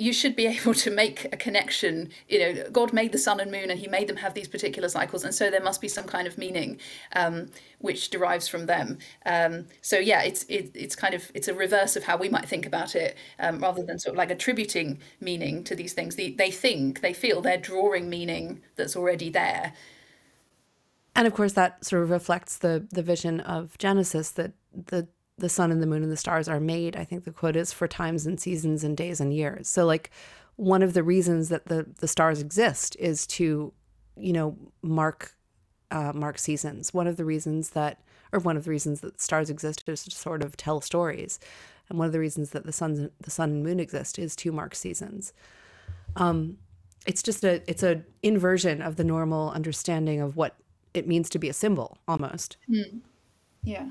you 0.00 0.12
should 0.12 0.34
be 0.34 0.46
able 0.58 0.74
to 0.74 0.90
make 0.90 1.26
a 1.32 1.36
connection. 1.36 2.10
You 2.28 2.38
know, 2.38 2.70
God 2.70 2.92
made 2.92 3.12
the 3.12 3.18
sun 3.18 3.38
and 3.40 3.50
moon 3.50 3.70
and 3.70 3.78
he 3.78 3.86
made 3.86 4.08
them 4.08 4.16
have 4.16 4.34
these 4.34 4.48
particular 4.48 4.88
cycles. 4.88 5.24
And 5.24 5.34
so 5.34 5.50
there 5.50 5.62
must 5.62 5.80
be 5.80 5.88
some 5.88 6.04
kind 6.04 6.26
of 6.26 6.38
meaning 6.38 6.78
um, 7.14 7.50
which 7.78 8.10
derives 8.10 8.48
from 8.48 8.66
them. 8.66 8.98
Um, 9.26 9.66
so 9.82 9.98
yeah, 9.98 10.22
it's 10.22 10.44
it, 10.44 10.70
it's 10.74 10.96
kind 10.96 11.14
of 11.14 11.30
it's 11.34 11.48
a 11.48 11.54
reverse 11.54 11.96
of 11.96 12.04
how 12.04 12.16
we 12.16 12.28
might 12.28 12.48
think 12.48 12.66
about 12.66 12.94
it, 12.94 13.16
um, 13.38 13.60
rather 13.60 13.82
than 13.82 13.98
sort 13.98 14.14
of 14.14 14.18
like 14.18 14.30
attributing 14.30 14.98
meaning 15.20 15.62
to 15.64 15.74
these 15.74 15.92
things. 15.92 16.16
They, 16.16 16.30
they 16.30 16.50
think, 16.50 17.00
they 17.00 17.12
feel 17.12 17.40
they're 17.40 17.58
drawing 17.58 18.08
meaning 18.08 18.62
that's 18.76 18.96
already 18.96 19.30
there. 19.30 19.74
And 21.14 21.26
of 21.26 21.34
course, 21.34 21.52
that 21.54 21.84
sort 21.84 22.02
of 22.02 22.10
reflects 22.10 22.58
the 22.58 22.86
the 22.90 23.02
vision 23.02 23.40
of 23.40 23.76
Genesis 23.78 24.30
that 24.32 24.52
the 24.72 25.08
the 25.40 25.48
sun 25.48 25.72
and 25.72 25.82
the 25.82 25.86
moon 25.86 26.02
and 26.02 26.12
the 26.12 26.16
stars 26.16 26.48
are 26.48 26.60
made. 26.60 26.96
I 26.96 27.04
think 27.04 27.24
the 27.24 27.32
quote 27.32 27.56
is 27.56 27.72
for 27.72 27.88
times 27.88 28.26
and 28.26 28.40
seasons 28.40 28.84
and 28.84 28.96
days 28.96 29.20
and 29.20 29.34
years. 29.34 29.68
So 29.68 29.84
like 29.84 30.10
one 30.56 30.82
of 30.82 30.92
the 30.92 31.02
reasons 31.02 31.48
that 31.48 31.66
the 31.66 31.86
the 31.98 32.08
stars 32.08 32.40
exist 32.40 32.96
is 32.98 33.26
to, 33.28 33.72
you 34.16 34.32
know, 34.32 34.56
mark 34.82 35.34
uh, 35.90 36.12
mark 36.14 36.38
seasons. 36.38 36.94
One 36.94 37.06
of 37.06 37.16
the 37.16 37.24
reasons 37.24 37.70
that, 37.70 38.00
or 38.32 38.38
one 38.38 38.56
of 38.56 38.64
the 38.64 38.70
reasons 38.70 39.00
that 39.00 39.20
stars 39.20 39.50
exist 39.50 39.82
is 39.86 40.04
to 40.04 40.10
sort 40.10 40.42
of 40.42 40.56
tell 40.56 40.80
stories, 40.80 41.40
and 41.88 41.98
one 41.98 42.06
of 42.06 42.12
the 42.12 42.20
reasons 42.20 42.50
that 42.50 42.64
the 42.64 42.72
sun 42.72 43.10
the 43.20 43.30
sun 43.30 43.50
and 43.50 43.62
moon 43.64 43.80
exist 43.80 44.18
is 44.18 44.36
to 44.36 44.52
mark 44.52 44.74
seasons. 44.74 45.32
Um, 46.16 46.58
it's 47.06 47.22
just 47.22 47.44
a 47.44 47.62
it's 47.68 47.82
a 47.82 48.02
inversion 48.22 48.82
of 48.82 48.96
the 48.96 49.04
normal 49.04 49.50
understanding 49.50 50.20
of 50.20 50.36
what 50.36 50.56
it 50.92 51.06
means 51.06 51.30
to 51.30 51.38
be 51.38 51.48
a 51.48 51.52
symbol, 51.52 51.98
almost. 52.06 52.56
Yeah. 53.62 53.88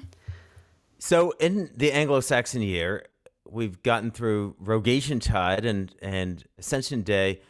So 0.99 1.31
in 1.39 1.71
the 1.75 1.91
Anglo-Saxon 1.93 2.61
year, 2.61 3.05
we've 3.49 3.81
gotten 3.81 4.11
through 4.11 4.55
Rogation 4.59 5.19
Tide 5.19 5.65
and 5.65 5.95
and 6.01 6.43
Ascension 6.57 7.01
Day. 7.01 7.41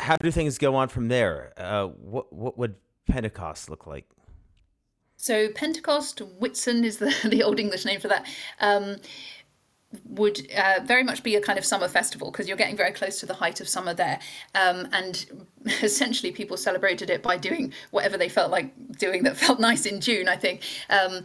How 0.00 0.16
do 0.16 0.30
things 0.30 0.58
go 0.58 0.74
on 0.74 0.88
from 0.88 1.08
there? 1.08 1.52
Uh, 1.56 1.86
what 1.86 2.32
what 2.32 2.58
would 2.58 2.74
Pentecost 3.06 3.70
look 3.70 3.86
like? 3.86 4.06
So 5.16 5.48
Pentecost, 5.48 6.18
Whitsun 6.40 6.84
is 6.84 6.98
the, 6.98 7.14
the 7.28 7.42
old 7.42 7.58
English 7.58 7.84
name 7.84 8.00
for 8.00 8.08
that. 8.08 8.26
Um, 8.60 8.96
would 10.04 10.50
uh, 10.52 10.80
very 10.84 11.04
much 11.04 11.22
be 11.22 11.36
a 11.36 11.40
kind 11.40 11.58
of 11.58 11.64
summer 11.64 11.88
festival 11.88 12.30
because 12.30 12.48
you're 12.48 12.56
getting 12.56 12.76
very 12.76 12.92
close 12.92 13.20
to 13.20 13.26
the 13.26 13.34
height 13.34 13.60
of 13.60 13.68
summer 13.68 13.94
there. 13.94 14.18
Um, 14.54 14.88
and 14.92 15.24
essentially, 15.82 16.32
people 16.32 16.56
celebrated 16.56 17.08
it 17.08 17.22
by 17.22 17.36
doing 17.38 17.72
whatever 17.92 18.18
they 18.18 18.28
felt 18.28 18.50
like 18.50 18.72
doing 18.98 19.22
that 19.22 19.36
felt 19.36 19.60
nice 19.70 19.86
in 19.86 20.00
June, 20.00 20.28
I 20.28 20.36
think. 20.36 20.62
Um, 20.90 21.24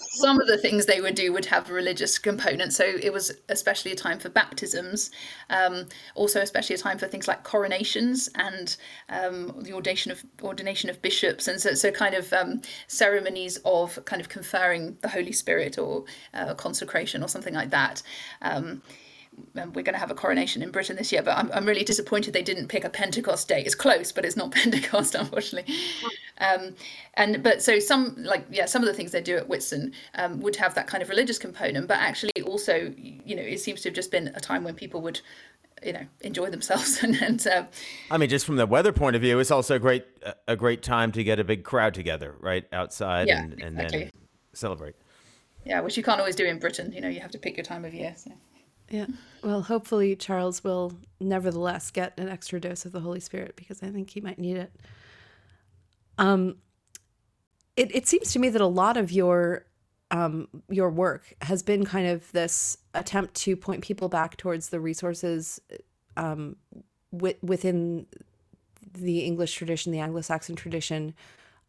some 0.00 0.40
of 0.40 0.46
the 0.46 0.58
things 0.58 0.86
they 0.86 1.00
would 1.00 1.14
do 1.14 1.32
would 1.32 1.46
have 1.46 1.70
religious 1.70 2.18
component. 2.18 2.72
So 2.72 2.84
it 2.84 3.12
was 3.12 3.32
especially 3.48 3.92
a 3.92 3.96
time 3.96 4.18
for 4.18 4.28
baptisms, 4.28 5.10
um, 5.50 5.86
also 6.14 6.40
especially 6.40 6.74
a 6.74 6.78
time 6.78 6.98
for 6.98 7.06
things 7.06 7.28
like 7.28 7.44
coronations 7.44 8.28
and 8.34 8.76
um, 9.08 9.54
the 9.62 9.72
ordination 9.72 10.10
of 10.10 10.24
ordination 10.42 10.90
of 10.90 11.00
bishops, 11.02 11.48
and 11.48 11.60
so 11.60 11.74
so 11.74 11.90
kind 11.90 12.14
of 12.14 12.32
um, 12.32 12.60
ceremonies 12.86 13.58
of 13.64 14.04
kind 14.04 14.20
of 14.20 14.28
conferring 14.28 14.96
the 15.02 15.08
Holy 15.08 15.32
Spirit 15.32 15.78
or 15.78 16.04
uh, 16.34 16.54
consecration 16.54 17.22
or 17.22 17.28
something 17.28 17.54
like 17.54 17.70
that. 17.70 18.02
Um, 19.40 19.62
and 19.62 19.74
we're 19.74 19.82
going 19.82 19.94
to 19.94 19.98
have 19.98 20.10
a 20.10 20.14
coronation 20.14 20.62
in 20.62 20.70
Britain 20.70 20.96
this 20.96 21.12
year, 21.12 21.22
but 21.22 21.36
I'm, 21.36 21.50
I'm 21.52 21.64
really 21.64 21.84
disappointed 21.84 22.32
they 22.32 22.42
didn't 22.42 22.68
pick 22.68 22.84
a 22.84 22.90
Pentecost 22.90 23.48
date. 23.48 23.66
It's 23.66 23.74
close, 23.74 24.12
but 24.12 24.24
it's 24.24 24.36
not 24.36 24.52
Pentecost, 24.52 25.14
unfortunately. 25.14 25.74
Um, 26.38 26.74
and 27.14 27.42
but 27.42 27.62
so 27.62 27.78
some 27.78 28.16
like 28.18 28.46
yeah, 28.50 28.66
some 28.66 28.82
of 28.82 28.88
the 28.88 28.94
things 28.94 29.12
they 29.12 29.20
do 29.20 29.36
at 29.36 29.48
Whitsun 29.48 29.92
um, 30.14 30.40
would 30.40 30.56
have 30.56 30.74
that 30.74 30.86
kind 30.86 31.02
of 31.02 31.08
religious 31.08 31.38
component, 31.38 31.86
but 31.86 31.98
actually 31.98 32.32
also 32.44 32.92
you 32.96 33.36
know 33.36 33.42
it 33.42 33.60
seems 33.60 33.82
to 33.82 33.88
have 33.88 33.94
just 33.94 34.10
been 34.10 34.28
a 34.28 34.40
time 34.40 34.64
when 34.64 34.74
people 34.74 35.02
would 35.02 35.20
you 35.84 35.92
know 35.92 36.04
enjoy 36.22 36.50
themselves 36.50 36.98
and, 37.02 37.16
and 37.16 37.46
uh, 37.46 37.64
I 38.10 38.18
mean, 38.18 38.28
just 38.28 38.46
from 38.46 38.56
the 38.56 38.66
weather 38.66 38.92
point 38.92 39.16
of 39.16 39.22
view, 39.22 39.38
it's 39.38 39.50
also 39.50 39.76
a 39.76 39.78
great 39.78 40.06
a 40.48 40.56
great 40.56 40.82
time 40.82 41.12
to 41.12 41.22
get 41.24 41.38
a 41.38 41.44
big 41.44 41.64
crowd 41.64 41.94
together, 41.94 42.34
right, 42.40 42.64
outside 42.72 43.28
Yeah, 43.28 43.42
and, 43.42 43.52
and 43.54 43.76
exactly. 43.78 43.98
then 44.04 44.10
celebrate. 44.52 44.94
yeah, 45.64 45.80
which 45.80 45.96
you 45.96 46.02
can't 46.02 46.20
always 46.20 46.36
do 46.36 46.44
in 46.46 46.58
Britain. 46.58 46.92
You 46.92 47.00
know, 47.00 47.08
you 47.08 47.20
have 47.20 47.30
to 47.32 47.38
pick 47.38 47.56
your 47.56 47.64
time 47.64 47.84
of 47.84 47.92
year. 47.94 48.14
So. 48.16 48.32
Yeah. 48.90 49.06
Well, 49.42 49.62
hopefully 49.62 50.16
Charles 50.16 50.64
will 50.64 50.92
nevertheless 51.20 51.90
get 51.90 52.18
an 52.18 52.28
extra 52.28 52.60
dose 52.60 52.84
of 52.84 52.92
the 52.92 53.00
Holy 53.00 53.20
Spirit 53.20 53.54
because 53.56 53.82
I 53.82 53.90
think 53.90 54.10
he 54.10 54.20
might 54.20 54.38
need 54.38 54.56
it. 54.56 54.72
Um, 56.18 56.56
it 57.76 57.94
it 57.94 58.06
seems 58.06 58.32
to 58.32 58.38
me 58.38 58.48
that 58.50 58.60
a 58.60 58.66
lot 58.66 58.96
of 58.96 59.12
your 59.12 59.64
um 60.10 60.48
your 60.68 60.90
work 60.90 61.34
has 61.42 61.62
been 61.62 61.84
kind 61.84 62.08
of 62.08 62.30
this 62.32 62.76
attempt 62.92 63.34
to 63.34 63.56
point 63.56 63.82
people 63.82 64.08
back 64.08 64.36
towards 64.36 64.68
the 64.70 64.80
resources 64.80 65.60
um 66.16 66.56
wi- 67.12 67.38
within 67.42 68.06
the 68.92 69.20
English 69.20 69.54
tradition, 69.54 69.92
the 69.92 70.00
Anglo-Saxon 70.00 70.56
tradition, 70.56 71.14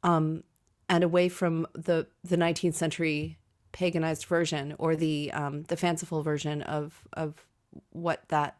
um, 0.04 0.44
and 0.90 1.04
away 1.04 1.30
from 1.30 1.68
the 1.74 2.08
the 2.24 2.36
19th 2.36 2.74
century 2.74 3.38
paganized 3.72 4.26
version 4.26 4.76
or 4.78 4.96
the 4.96 5.32
um, 5.34 5.64
the 5.64 5.78
fanciful 5.78 6.22
version 6.22 6.62
of 6.64 7.08
of 7.14 7.46
what 7.92 8.28
that 8.30 8.58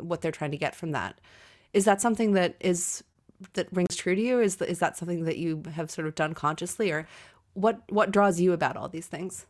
what 0.00 0.20
they're 0.20 0.32
trying 0.32 0.50
to 0.50 0.56
get 0.56 0.74
from 0.74 0.92
that. 0.92 1.20
Is 1.72 1.84
that 1.84 2.00
something 2.00 2.32
that 2.32 2.56
is 2.60 3.04
that 3.54 3.68
rings 3.72 3.96
true 3.96 4.14
to 4.14 4.20
you? 4.20 4.40
Is 4.40 4.60
is 4.62 4.78
that 4.78 4.96
something 4.96 5.24
that 5.24 5.38
you 5.38 5.62
have 5.74 5.90
sort 5.90 6.06
of 6.06 6.14
done 6.14 6.34
consciously, 6.34 6.90
or 6.90 7.06
what 7.54 7.82
what 7.88 8.10
draws 8.10 8.40
you 8.40 8.52
about 8.52 8.76
all 8.76 8.88
these 8.88 9.06
things? 9.06 9.46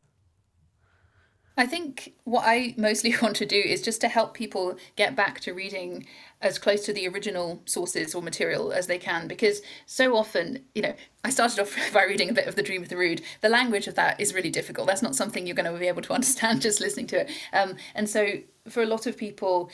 I 1.59 1.67
think 1.67 2.15
what 2.23 2.45
I 2.47 2.73
mostly 2.77 3.13
want 3.23 3.37
to 3.37 3.47
do 3.47 3.57
is 3.57 3.83
just 3.83 4.01
to 4.03 4.09
help 4.09 4.33
people 4.33 4.79
get 4.95 5.17
back 5.17 5.41
to 5.41 5.53
reading 5.53 6.07
as 6.41 6.57
close 6.57 6.87
to 6.87 6.93
the 6.93 7.09
original 7.09 7.61
sources 7.65 8.15
or 8.15 8.23
material 8.23 8.73
as 8.73 8.87
they 8.87 8.97
can 8.97 9.27
because 9.27 9.61
so 9.85 10.17
often, 10.17 10.65
you 10.73 10.83
know, 10.83 10.95
I 11.25 11.31
started 11.31 11.59
off 11.59 11.77
by 11.93 12.05
reading 12.05 12.31
a 12.31 12.33
bit 12.33 12.47
of 12.47 12.55
The 12.55 12.63
Dream 12.63 12.83
of 12.83 12.89
the 12.89 12.97
Rood. 12.97 13.23
The 13.41 13.49
language 13.49 13.89
of 13.89 13.97
that 13.97 14.21
is 14.21 14.33
really 14.33 14.51
difficult. 14.51 14.87
That's 14.87 15.03
not 15.03 15.17
something 15.17 15.47
you're 15.47 15.57
going 15.57 15.71
to 15.71 15.79
be 15.79 15.89
able 15.89 16.03
to 16.03 16.13
understand 16.15 16.63
just 16.63 16.81
listening 16.81 17.09
to 17.09 17.23
it. 17.23 17.31
Um, 17.53 17.75
and 17.97 18.09
so 18.09 18.29
for 18.69 18.83
a 18.83 18.87
lot 18.87 19.07
of 19.07 19.17
people, 19.17 19.69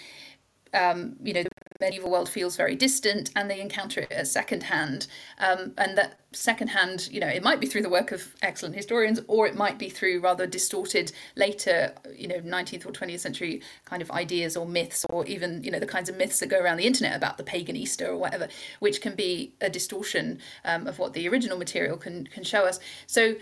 um, 0.72 1.16
you 1.22 1.34
know, 1.34 1.44
medieval 1.80 2.10
world 2.10 2.28
feels 2.28 2.56
very 2.56 2.76
distant 2.76 3.30
and 3.34 3.50
they 3.50 3.60
encounter 3.60 4.00
it 4.00 4.12
as 4.12 4.30
secondhand. 4.30 5.06
Um, 5.38 5.72
and 5.76 5.98
that 5.98 6.20
secondhand, 6.32 7.08
you 7.10 7.18
know, 7.18 7.26
it 7.26 7.42
might 7.42 7.60
be 7.60 7.66
through 7.66 7.82
the 7.82 7.88
work 7.88 8.12
of 8.12 8.34
excellent 8.42 8.76
historians 8.76 9.20
or 9.26 9.46
it 9.46 9.56
might 9.56 9.78
be 9.78 9.88
through 9.88 10.20
rather 10.20 10.46
distorted 10.46 11.12
later, 11.36 11.92
you 12.14 12.28
know, 12.28 12.36
19th 12.36 12.86
or 12.86 12.92
20th 12.92 13.20
century 13.20 13.60
kind 13.86 14.02
of 14.02 14.10
ideas 14.12 14.56
or 14.56 14.66
myths 14.66 15.04
or 15.10 15.26
even, 15.26 15.64
you 15.64 15.70
know, 15.70 15.80
the 15.80 15.86
kinds 15.86 16.08
of 16.08 16.16
myths 16.16 16.38
that 16.40 16.48
go 16.48 16.60
around 16.60 16.76
the 16.76 16.86
internet 16.86 17.16
about 17.16 17.38
the 17.38 17.44
pagan 17.44 17.76
Easter 17.76 18.06
or 18.06 18.16
whatever, 18.16 18.48
which 18.78 19.00
can 19.00 19.14
be 19.14 19.52
a 19.60 19.68
distortion 19.68 20.38
um, 20.64 20.86
of 20.86 20.98
what 20.98 21.12
the 21.12 21.28
original 21.28 21.58
material 21.58 21.96
can, 21.96 22.26
can 22.28 22.44
show 22.44 22.64
us. 22.64 22.78
So 23.06 23.34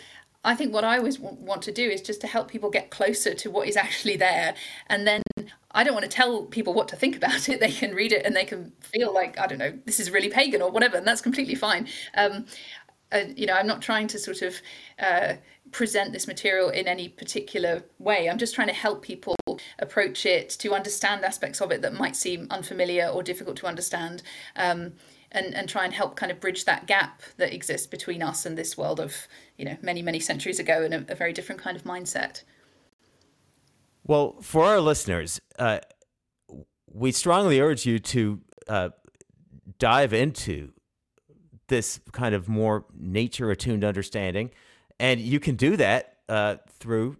I 0.45 0.55
think 0.55 0.75
what 0.75 0.85
I 0.85 0.99
always 0.99 1.21
want 1.21 1.63
to 1.63 1.73
do 1.73 1.89
is 1.89 2.03
just 2.03 2.21
to 2.23 2.27
help 2.27 2.49
people 2.49 2.69
get 2.69 2.91
closer 2.91 3.33
to 3.33 3.51
what 3.51 3.69
is 3.69 3.77
actually 3.77 4.17
there. 4.17 4.55
And 4.89 5.07
then 5.07 5.23
I 5.71 5.85
don't 5.85 5.95
want 5.95 6.05
to 6.05 6.11
tell 6.11 6.45
people 6.45 6.75
what 6.75 6.89
to 6.89 6.97
think 6.97 7.17
about 7.17 7.49
it. 7.49 7.61
They 7.63 7.71
can 7.71 7.95
read 7.95 8.13
it 8.13 8.27
and 8.27 8.35
they 8.35 8.45
can 8.45 8.73
feel 8.81 9.15
like, 9.15 9.39
I 9.39 9.47
don't 9.47 9.59
know, 9.59 9.79
this 9.85 10.01
is 10.01 10.11
really 10.11 10.29
pagan 10.29 10.61
or 10.61 10.71
whatever. 10.71 10.97
And 10.97 11.07
that's 11.07 11.21
completely 11.21 11.55
fine. 11.55 11.87
Um, 12.15 12.47
uh, 13.13 13.25
you 13.37 13.47
know, 13.47 13.55
I'm 13.55 13.67
not 13.67 13.83
trying 13.83 14.09
to 14.09 14.19
sort 14.19 14.43
of 14.43 14.61
uh, 14.99 15.35
present 15.71 16.13
this 16.13 16.27
material 16.27 16.71
in 16.71 16.89
any 16.89 17.09
particular 17.09 17.85
way. 17.99 18.29
I'm 18.29 18.39
just 18.39 18.55
trying 18.55 18.69
to 18.69 18.75
help 18.75 19.03
people 19.03 19.37
approach 19.79 20.27
it 20.27 20.49
to 20.61 20.73
understand 20.73 21.25
aspects 21.25 21.61
of 21.61 21.71
it 21.71 21.83
that 21.83 21.93
might 21.93 22.17
seem 22.17 22.47
unfamiliar 22.51 23.07
or 23.07 23.23
difficult 23.23 23.57
to 23.59 23.67
understand. 23.67 24.23
Um, 24.57 24.95
and, 25.33 25.55
and 25.55 25.69
try 25.69 25.85
and 25.85 25.95
help 25.95 26.17
kind 26.17 26.31
of 26.31 26.41
bridge 26.41 26.65
that 26.65 26.87
gap 26.87 27.23
that 27.39 27.53
exists 27.53 27.87
between 27.87 28.23
us 28.23 28.47
and 28.47 28.57
this 28.57 28.77
world 28.79 29.01
of 29.01 29.27
you 29.57 29.65
know 29.65 29.77
many 29.83 30.03
many 30.03 30.21
centuries 30.21 30.59
ago 30.59 30.83
and 30.83 30.95
a, 30.95 31.13
a 31.13 31.15
very 31.15 31.33
different 31.33 31.61
kind 31.61 31.77
of 31.77 31.85
mindset 31.85 32.43
Well, 34.05 34.37
for 34.41 34.65
our 34.65 34.81
listeners, 34.81 35.41
uh, 35.59 35.81
we 36.93 37.13
strongly 37.13 37.61
urge 37.61 37.87
you 37.87 37.99
to 37.99 38.41
uh, 38.69 38.91
dive 39.79 40.13
into 40.13 40.73
this 41.69 42.01
kind 42.13 42.35
of 42.35 42.49
more 42.49 42.85
nature 42.95 43.51
attuned 43.51 43.85
understanding. 43.85 44.51
And 45.01 45.21
you 45.21 45.41
can 45.41 45.57
do 45.57 45.77
that 45.77 46.19
uh, 46.29 46.57
through 46.79 47.17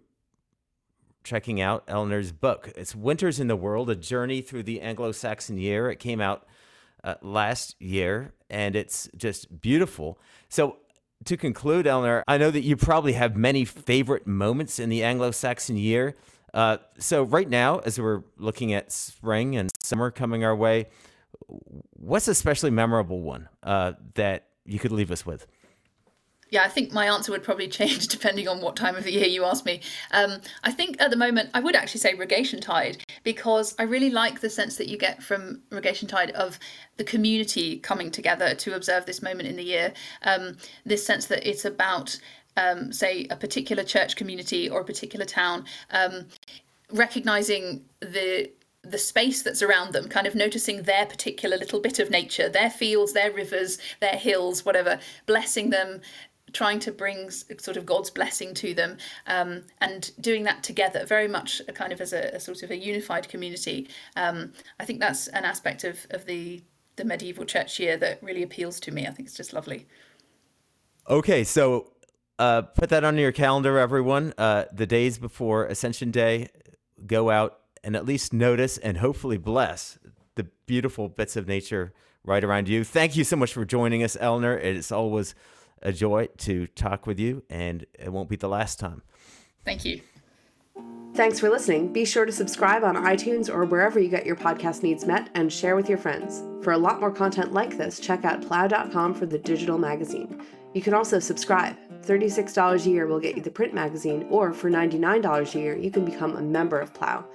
checking 1.23 1.59
out 1.61 1.83
Eleanor's 1.87 2.31
book. 2.31 2.71
It's 2.75 2.93
Winters 2.93 3.39
in 3.39 3.47
the 3.47 3.55
World 3.55 3.89
A 3.89 3.95
Journey 3.95 4.41
Through 4.41 4.63
the 4.63 4.81
Anglo 4.81 5.11
Saxon 5.11 5.57
Year. 5.57 5.89
It 5.89 5.99
came 5.99 6.21
out 6.21 6.45
uh, 7.03 7.15
last 7.21 7.75
year 7.79 8.33
and 8.49 8.75
it's 8.75 9.09
just 9.17 9.61
beautiful. 9.61 10.19
So, 10.47 10.77
to 11.25 11.37
conclude, 11.37 11.87
Eleanor, 11.87 12.23
I 12.27 12.37
know 12.37 12.51
that 12.51 12.63
you 12.63 12.75
probably 12.75 13.13
have 13.13 13.35
many 13.35 13.65
favorite 13.65 14.27
moments 14.27 14.77
in 14.77 14.89
the 14.89 15.03
Anglo 15.03 15.31
Saxon 15.31 15.77
year. 15.77 16.15
Uh, 16.53 16.77
so, 16.99 17.23
right 17.23 17.49
now, 17.49 17.79
as 17.79 17.99
we're 17.99 18.23
looking 18.37 18.73
at 18.73 18.91
spring 18.91 19.55
and 19.55 19.71
summer 19.81 20.11
coming 20.11 20.43
our 20.43 20.55
way, 20.55 20.87
what's 21.93 22.27
a 22.27 22.31
especially 22.31 22.71
memorable 22.71 23.21
one 23.21 23.49
uh, 23.63 23.93
that 24.15 24.47
you 24.65 24.79
could 24.79 24.91
leave 24.91 25.11
us 25.11 25.25
with? 25.25 25.47
Yeah, 26.53 26.61
I 26.61 26.69
think 26.69 26.93
my 26.93 27.07
answer 27.07 27.31
would 27.31 27.41
probably 27.41 27.67
change 27.79 28.07
depending 28.09 28.47
on 28.47 28.61
what 28.61 28.75
time 28.75 28.95
of 28.95 29.05
the 29.05 29.11
year 29.11 29.25
you 29.25 29.43
ask 29.43 29.65
me. 29.65 29.81
Um, 30.11 30.39
I 30.63 30.71
think 30.71 31.01
at 31.01 31.09
the 31.09 31.17
moment 31.17 31.49
I 31.55 31.59
would 31.59 31.75
actually 31.75 32.01
say 32.01 32.13
Rogation 32.13 32.61
Tide 32.61 33.03
because 33.23 33.73
I 33.79 33.83
really 33.83 34.11
like 34.11 34.39
the 34.39 34.51
sense 34.51 34.75
that 34.75 34.87
you 34.87 34.95
get 34.95 35.23
from 35.23 35.63
Rogation 35.71 36.07
Tide 36.07 36.29
of 36.31 36.59
the 36.97 37.03
community 37.03 37.79
coming 37.79 38.11
together 38.11 38.53
to 38.53 38.75
observe 38.75 39.07
this 39.07 39.23
moment 39.23 39.49
in 39.49 39.55
the 39.55 39.63
year. 39.63 39.93
Um, 40.21 40.57
this 40.85 41.03
sense 41.03 41.25
that 41.25 41.49
it's 41.49 41.65
about, 41.65 42.19
um, 42.55 42.93
say, 42.93 43.25
a 43.31 43.35
particular 43.35 43.83
church 43.83 44.15
community 44.15 44.69
or 44.69 44.81
a 44.81 44.85
particular 44.85 45.25
town, 45.25 45.65
um, 45.89 46.27
recognizing 46.91 47.83
the 47.99 48.51
the 48.85 48.97
space 48.97 49.41
that's 49.41 49.61
around 49.61 49.93
them, 49.93 50.09
kind 50.09 50.27
of 50.27 50.35
noticing 50.35 50.83
their 50.83 51.05
particular 51.05 51.55
little 51.55 51.79
bit 51.79 51.99
of 51.99 52.09
nature, 52.09 52.49
their 52.49 52.69
fields, 52.69 53.13
their 53.13 53.31
rivers, 53.31 53.77
their 54.01 54.17
hills, 54.17 54.65
whatever, 54.65 54.99
blessing 55.25 55.69
them, 55.69 56.01
trying 56.53 56.79
to 56.79 56.91
bring 56.91 57.29
sort 57.29 57.77
of 57.77 57.85
God's 57.85 58.09
blessing 58.09 58.53
to 58.55 58.73
them, 58.73 58.97
um, 59.27 59.63
and 59.81 60.11
doing 60.21 60.43
that 60.43 60.63
together, 60.63 61.05
very 61.05 61.27
much 61.27 61.61
kind 61.73 61.91
of 61.91 61.99
as 61.99 62.13
a, 62.13 62.35
a 62.35 62.39
sort 62.39 62.63
of 62.63 62.71
a 62.71 62.77
unified 62.77 63.27
community. 63.27 63.89
Um, 64.15 64.53
I 64.79 64.85
think 64.85 64.99
that's 64.99 65.27
an 65.27 65.45
aspect 65.45 65.83
of, 65.83 66.05
of 66.11 66.25
the 66.25 66.61
the 66.95 67.03
medieval 67.03 67.43
church 67.43 67.79
year 67.79 67.97
that 67.97 68.21
really 68.21 68.43
appeals 68.43 68.79
to 68.79 68.91
me. 68.91 69.07
I 69.07 69.11
think 69.11 69.27
it's 69.27 69.35
just 69.35 69.51
lovely. 69.51 69.87
Okay, 71.09 71.43
so 71.43 71.91
uh, 72.39 72.61
put 72.61 72.89
that 72.89 73.03
on 73.03 73.17
your 73.17 73.31
calendar, 73.31 73.77
everyone. 73.79 74.33
Uh, 74.37 74.65
the 74.71 74.85
days 74.85 75.17
before 75.17 75.65
Ascension 75.65 76.11
Day, 76.11 76.49
go 77.05 77.29
out 77.29 77.59
and 77.83 77.95
at 77.95 78.05
least 78.05 78.31
notice 78.31 78.77
and 78.77 78.97
hopefully 78.97 79.37
bless 79.37 79.97
the 80.35 80.43
beautiful 80.65 81.09
bits 81.09 81.35
of 81.35 81.47
nature 81.47 81.93
right 82.23 82.43
around 82.43 82.69
you. 82.69 82.83
Thank 82.83 83.15
you 83.15 83.23
so 83.23 83.35
much 83.35 83.53
for 83.53 83.65
joining 83.65 84.03
us, 84.03 84.15
Eleanor. 84.19 84.57
It's 84.57 84.91
always 84.91 85.35
a 85.83 85.93
joy 85.93 86.27
to 86.39 86.67
talk 86.67 87.05
with 87.05 87.19
you, 87.19 87.43
and 87.49 87.85
it 87.99 88.11
won't 88.11 88.29
be 88.29 88.35
the 88.35 88.49
last 88.49 88.79
time. 88.79 89.03
Thank 89.63 89.85
you. 89.85 90.01
Thanks 91.13 91.39
for 91.39 91.47
listening. 91.47 91.93
Be 91.93 92.05
sure 92.05 92.25
to 92.25 92.31
subscribe 92.31 92.83
on 92.83 92.95
iTunes 92.95 93.47
or 93.47 93.65
wherever 93.65 93.99
you 93.99 94.09
get 94.09 94.25
your 94.25 94.35
podcast 94.35 94.81
needs 94.81 95.05
met 95.05 95.29
and 95.35 95.53
share 95.53 95.75
with 95.75 95.87
your 95.87 95.99
friends. 95.99 96.41
For 96.63 96.73
a 96.73 96.77
lot 96.77 96.99
more 96.99 97.11
content 97.11 97.53
like 97.53 97.77
this, 97.77 97.99
check 97.99 98.25
out 98.25 98.41
plough.com 98.41 99.13
for 99.13 99.27
the 99.27 99.37
digital 99.37 99.77
magazine. 99.77 100.43
You 100.73 100.81
can 100.81 100.95
also 100.95 101.19
subscribe. 101.19 101.75
$36 102.01 102.85
a 102.85 102.89
year 102.89 103.05
will 103.05 103.19
get 103.19 103.35
you 103.35 103.43
the 103.43 103.51
print 103.51 103.75
magazine, 103.75 104.25
or 104.31 104.53
for 104.53 104.71
$99 104.71 105.53
a 105.53 105.59
year, 105.59 105.77
you 105.77 105.91
can 105.91 106.03
become 106.03 106.35
a 106.35 106.41
member 106.41 106.79
of 106.79 106.93
Plough. 106.95 107.25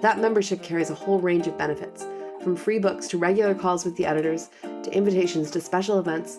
That 0.00 0.20
membership 0.20 0.62
carries 0.62 0.90
a 0.90 0.94
whole 0.94 1.18
range 1.18 1.48
of 1.48 1.58
benefits, 1.58 2.06
from 2.40 2.54
free 2.54 2.78
books 2.78 3.08
to 3.08 3.18
regular 3.18 3.54
calls 3.54 3.84
with 3.84 3.96
the 3.96 4.06
editors, 4.06 4.48
to 4.62 4.94
invitations 4.94 5.50
to 5.50 5.60
special 5.60 5.98
events, 5.98 6.38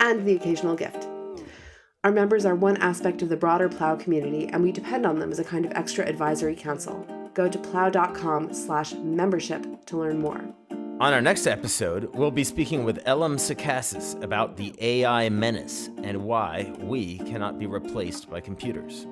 and 0.00 0.24
the 0.26 0.36
occasional 0.36 0.74
gift. 0.76 1.08
Our 2.04 2.12
members 2.12 2.44
are 2.44 2.54
one 2.54 2.76
aspect 2.78 3.22
of 3.22 3.30
the 3.30 3.36
broader 3.36 3.68
Plough 3.68 3.96
community, 3.96 4.46
and 4.48 4.62
we 4.62 4.72
depend 4.72 5.06
on 5.06 5.18
them 5.18 5.32
as 5.32 5.38
a 5.38 5.44
kind 5.44 5.64
of 5.64 5.72
extra 5.72 6.04
advisory 6.04 6.54
council. 6.54 7.06
Go 7.32 7.48
to 7.48 7.58
plough.com 7.58 8.52
slash 8.52 8.92
membership 8.94 9.86
to 9.86 9.96
learn 9.96 10.20
more. 10.20 10.44
On 11.00 11.12
our 11.12 11.20
next 11.20 11.46
episode, 11.46 12.14
we'll 12.14 12.30
be 12.30 12.44
speaking 12.44 12.84
with 12.84 13.02
L. 13.06 13.24
M. 13.24 13.36
Sacasas 13.36 14.22
about 14.22 14.56
the 14.56 14.74
AI 14.80 15.28
menace 15.28 15.90
and 16.02 16.24
why 16.24 16.72
we 16.78 17.18
cannot 17.18 17.58
be 17.58 17.66
replaced 17.66 18.30
by 18.30 18.40
computers. 18.40 19.06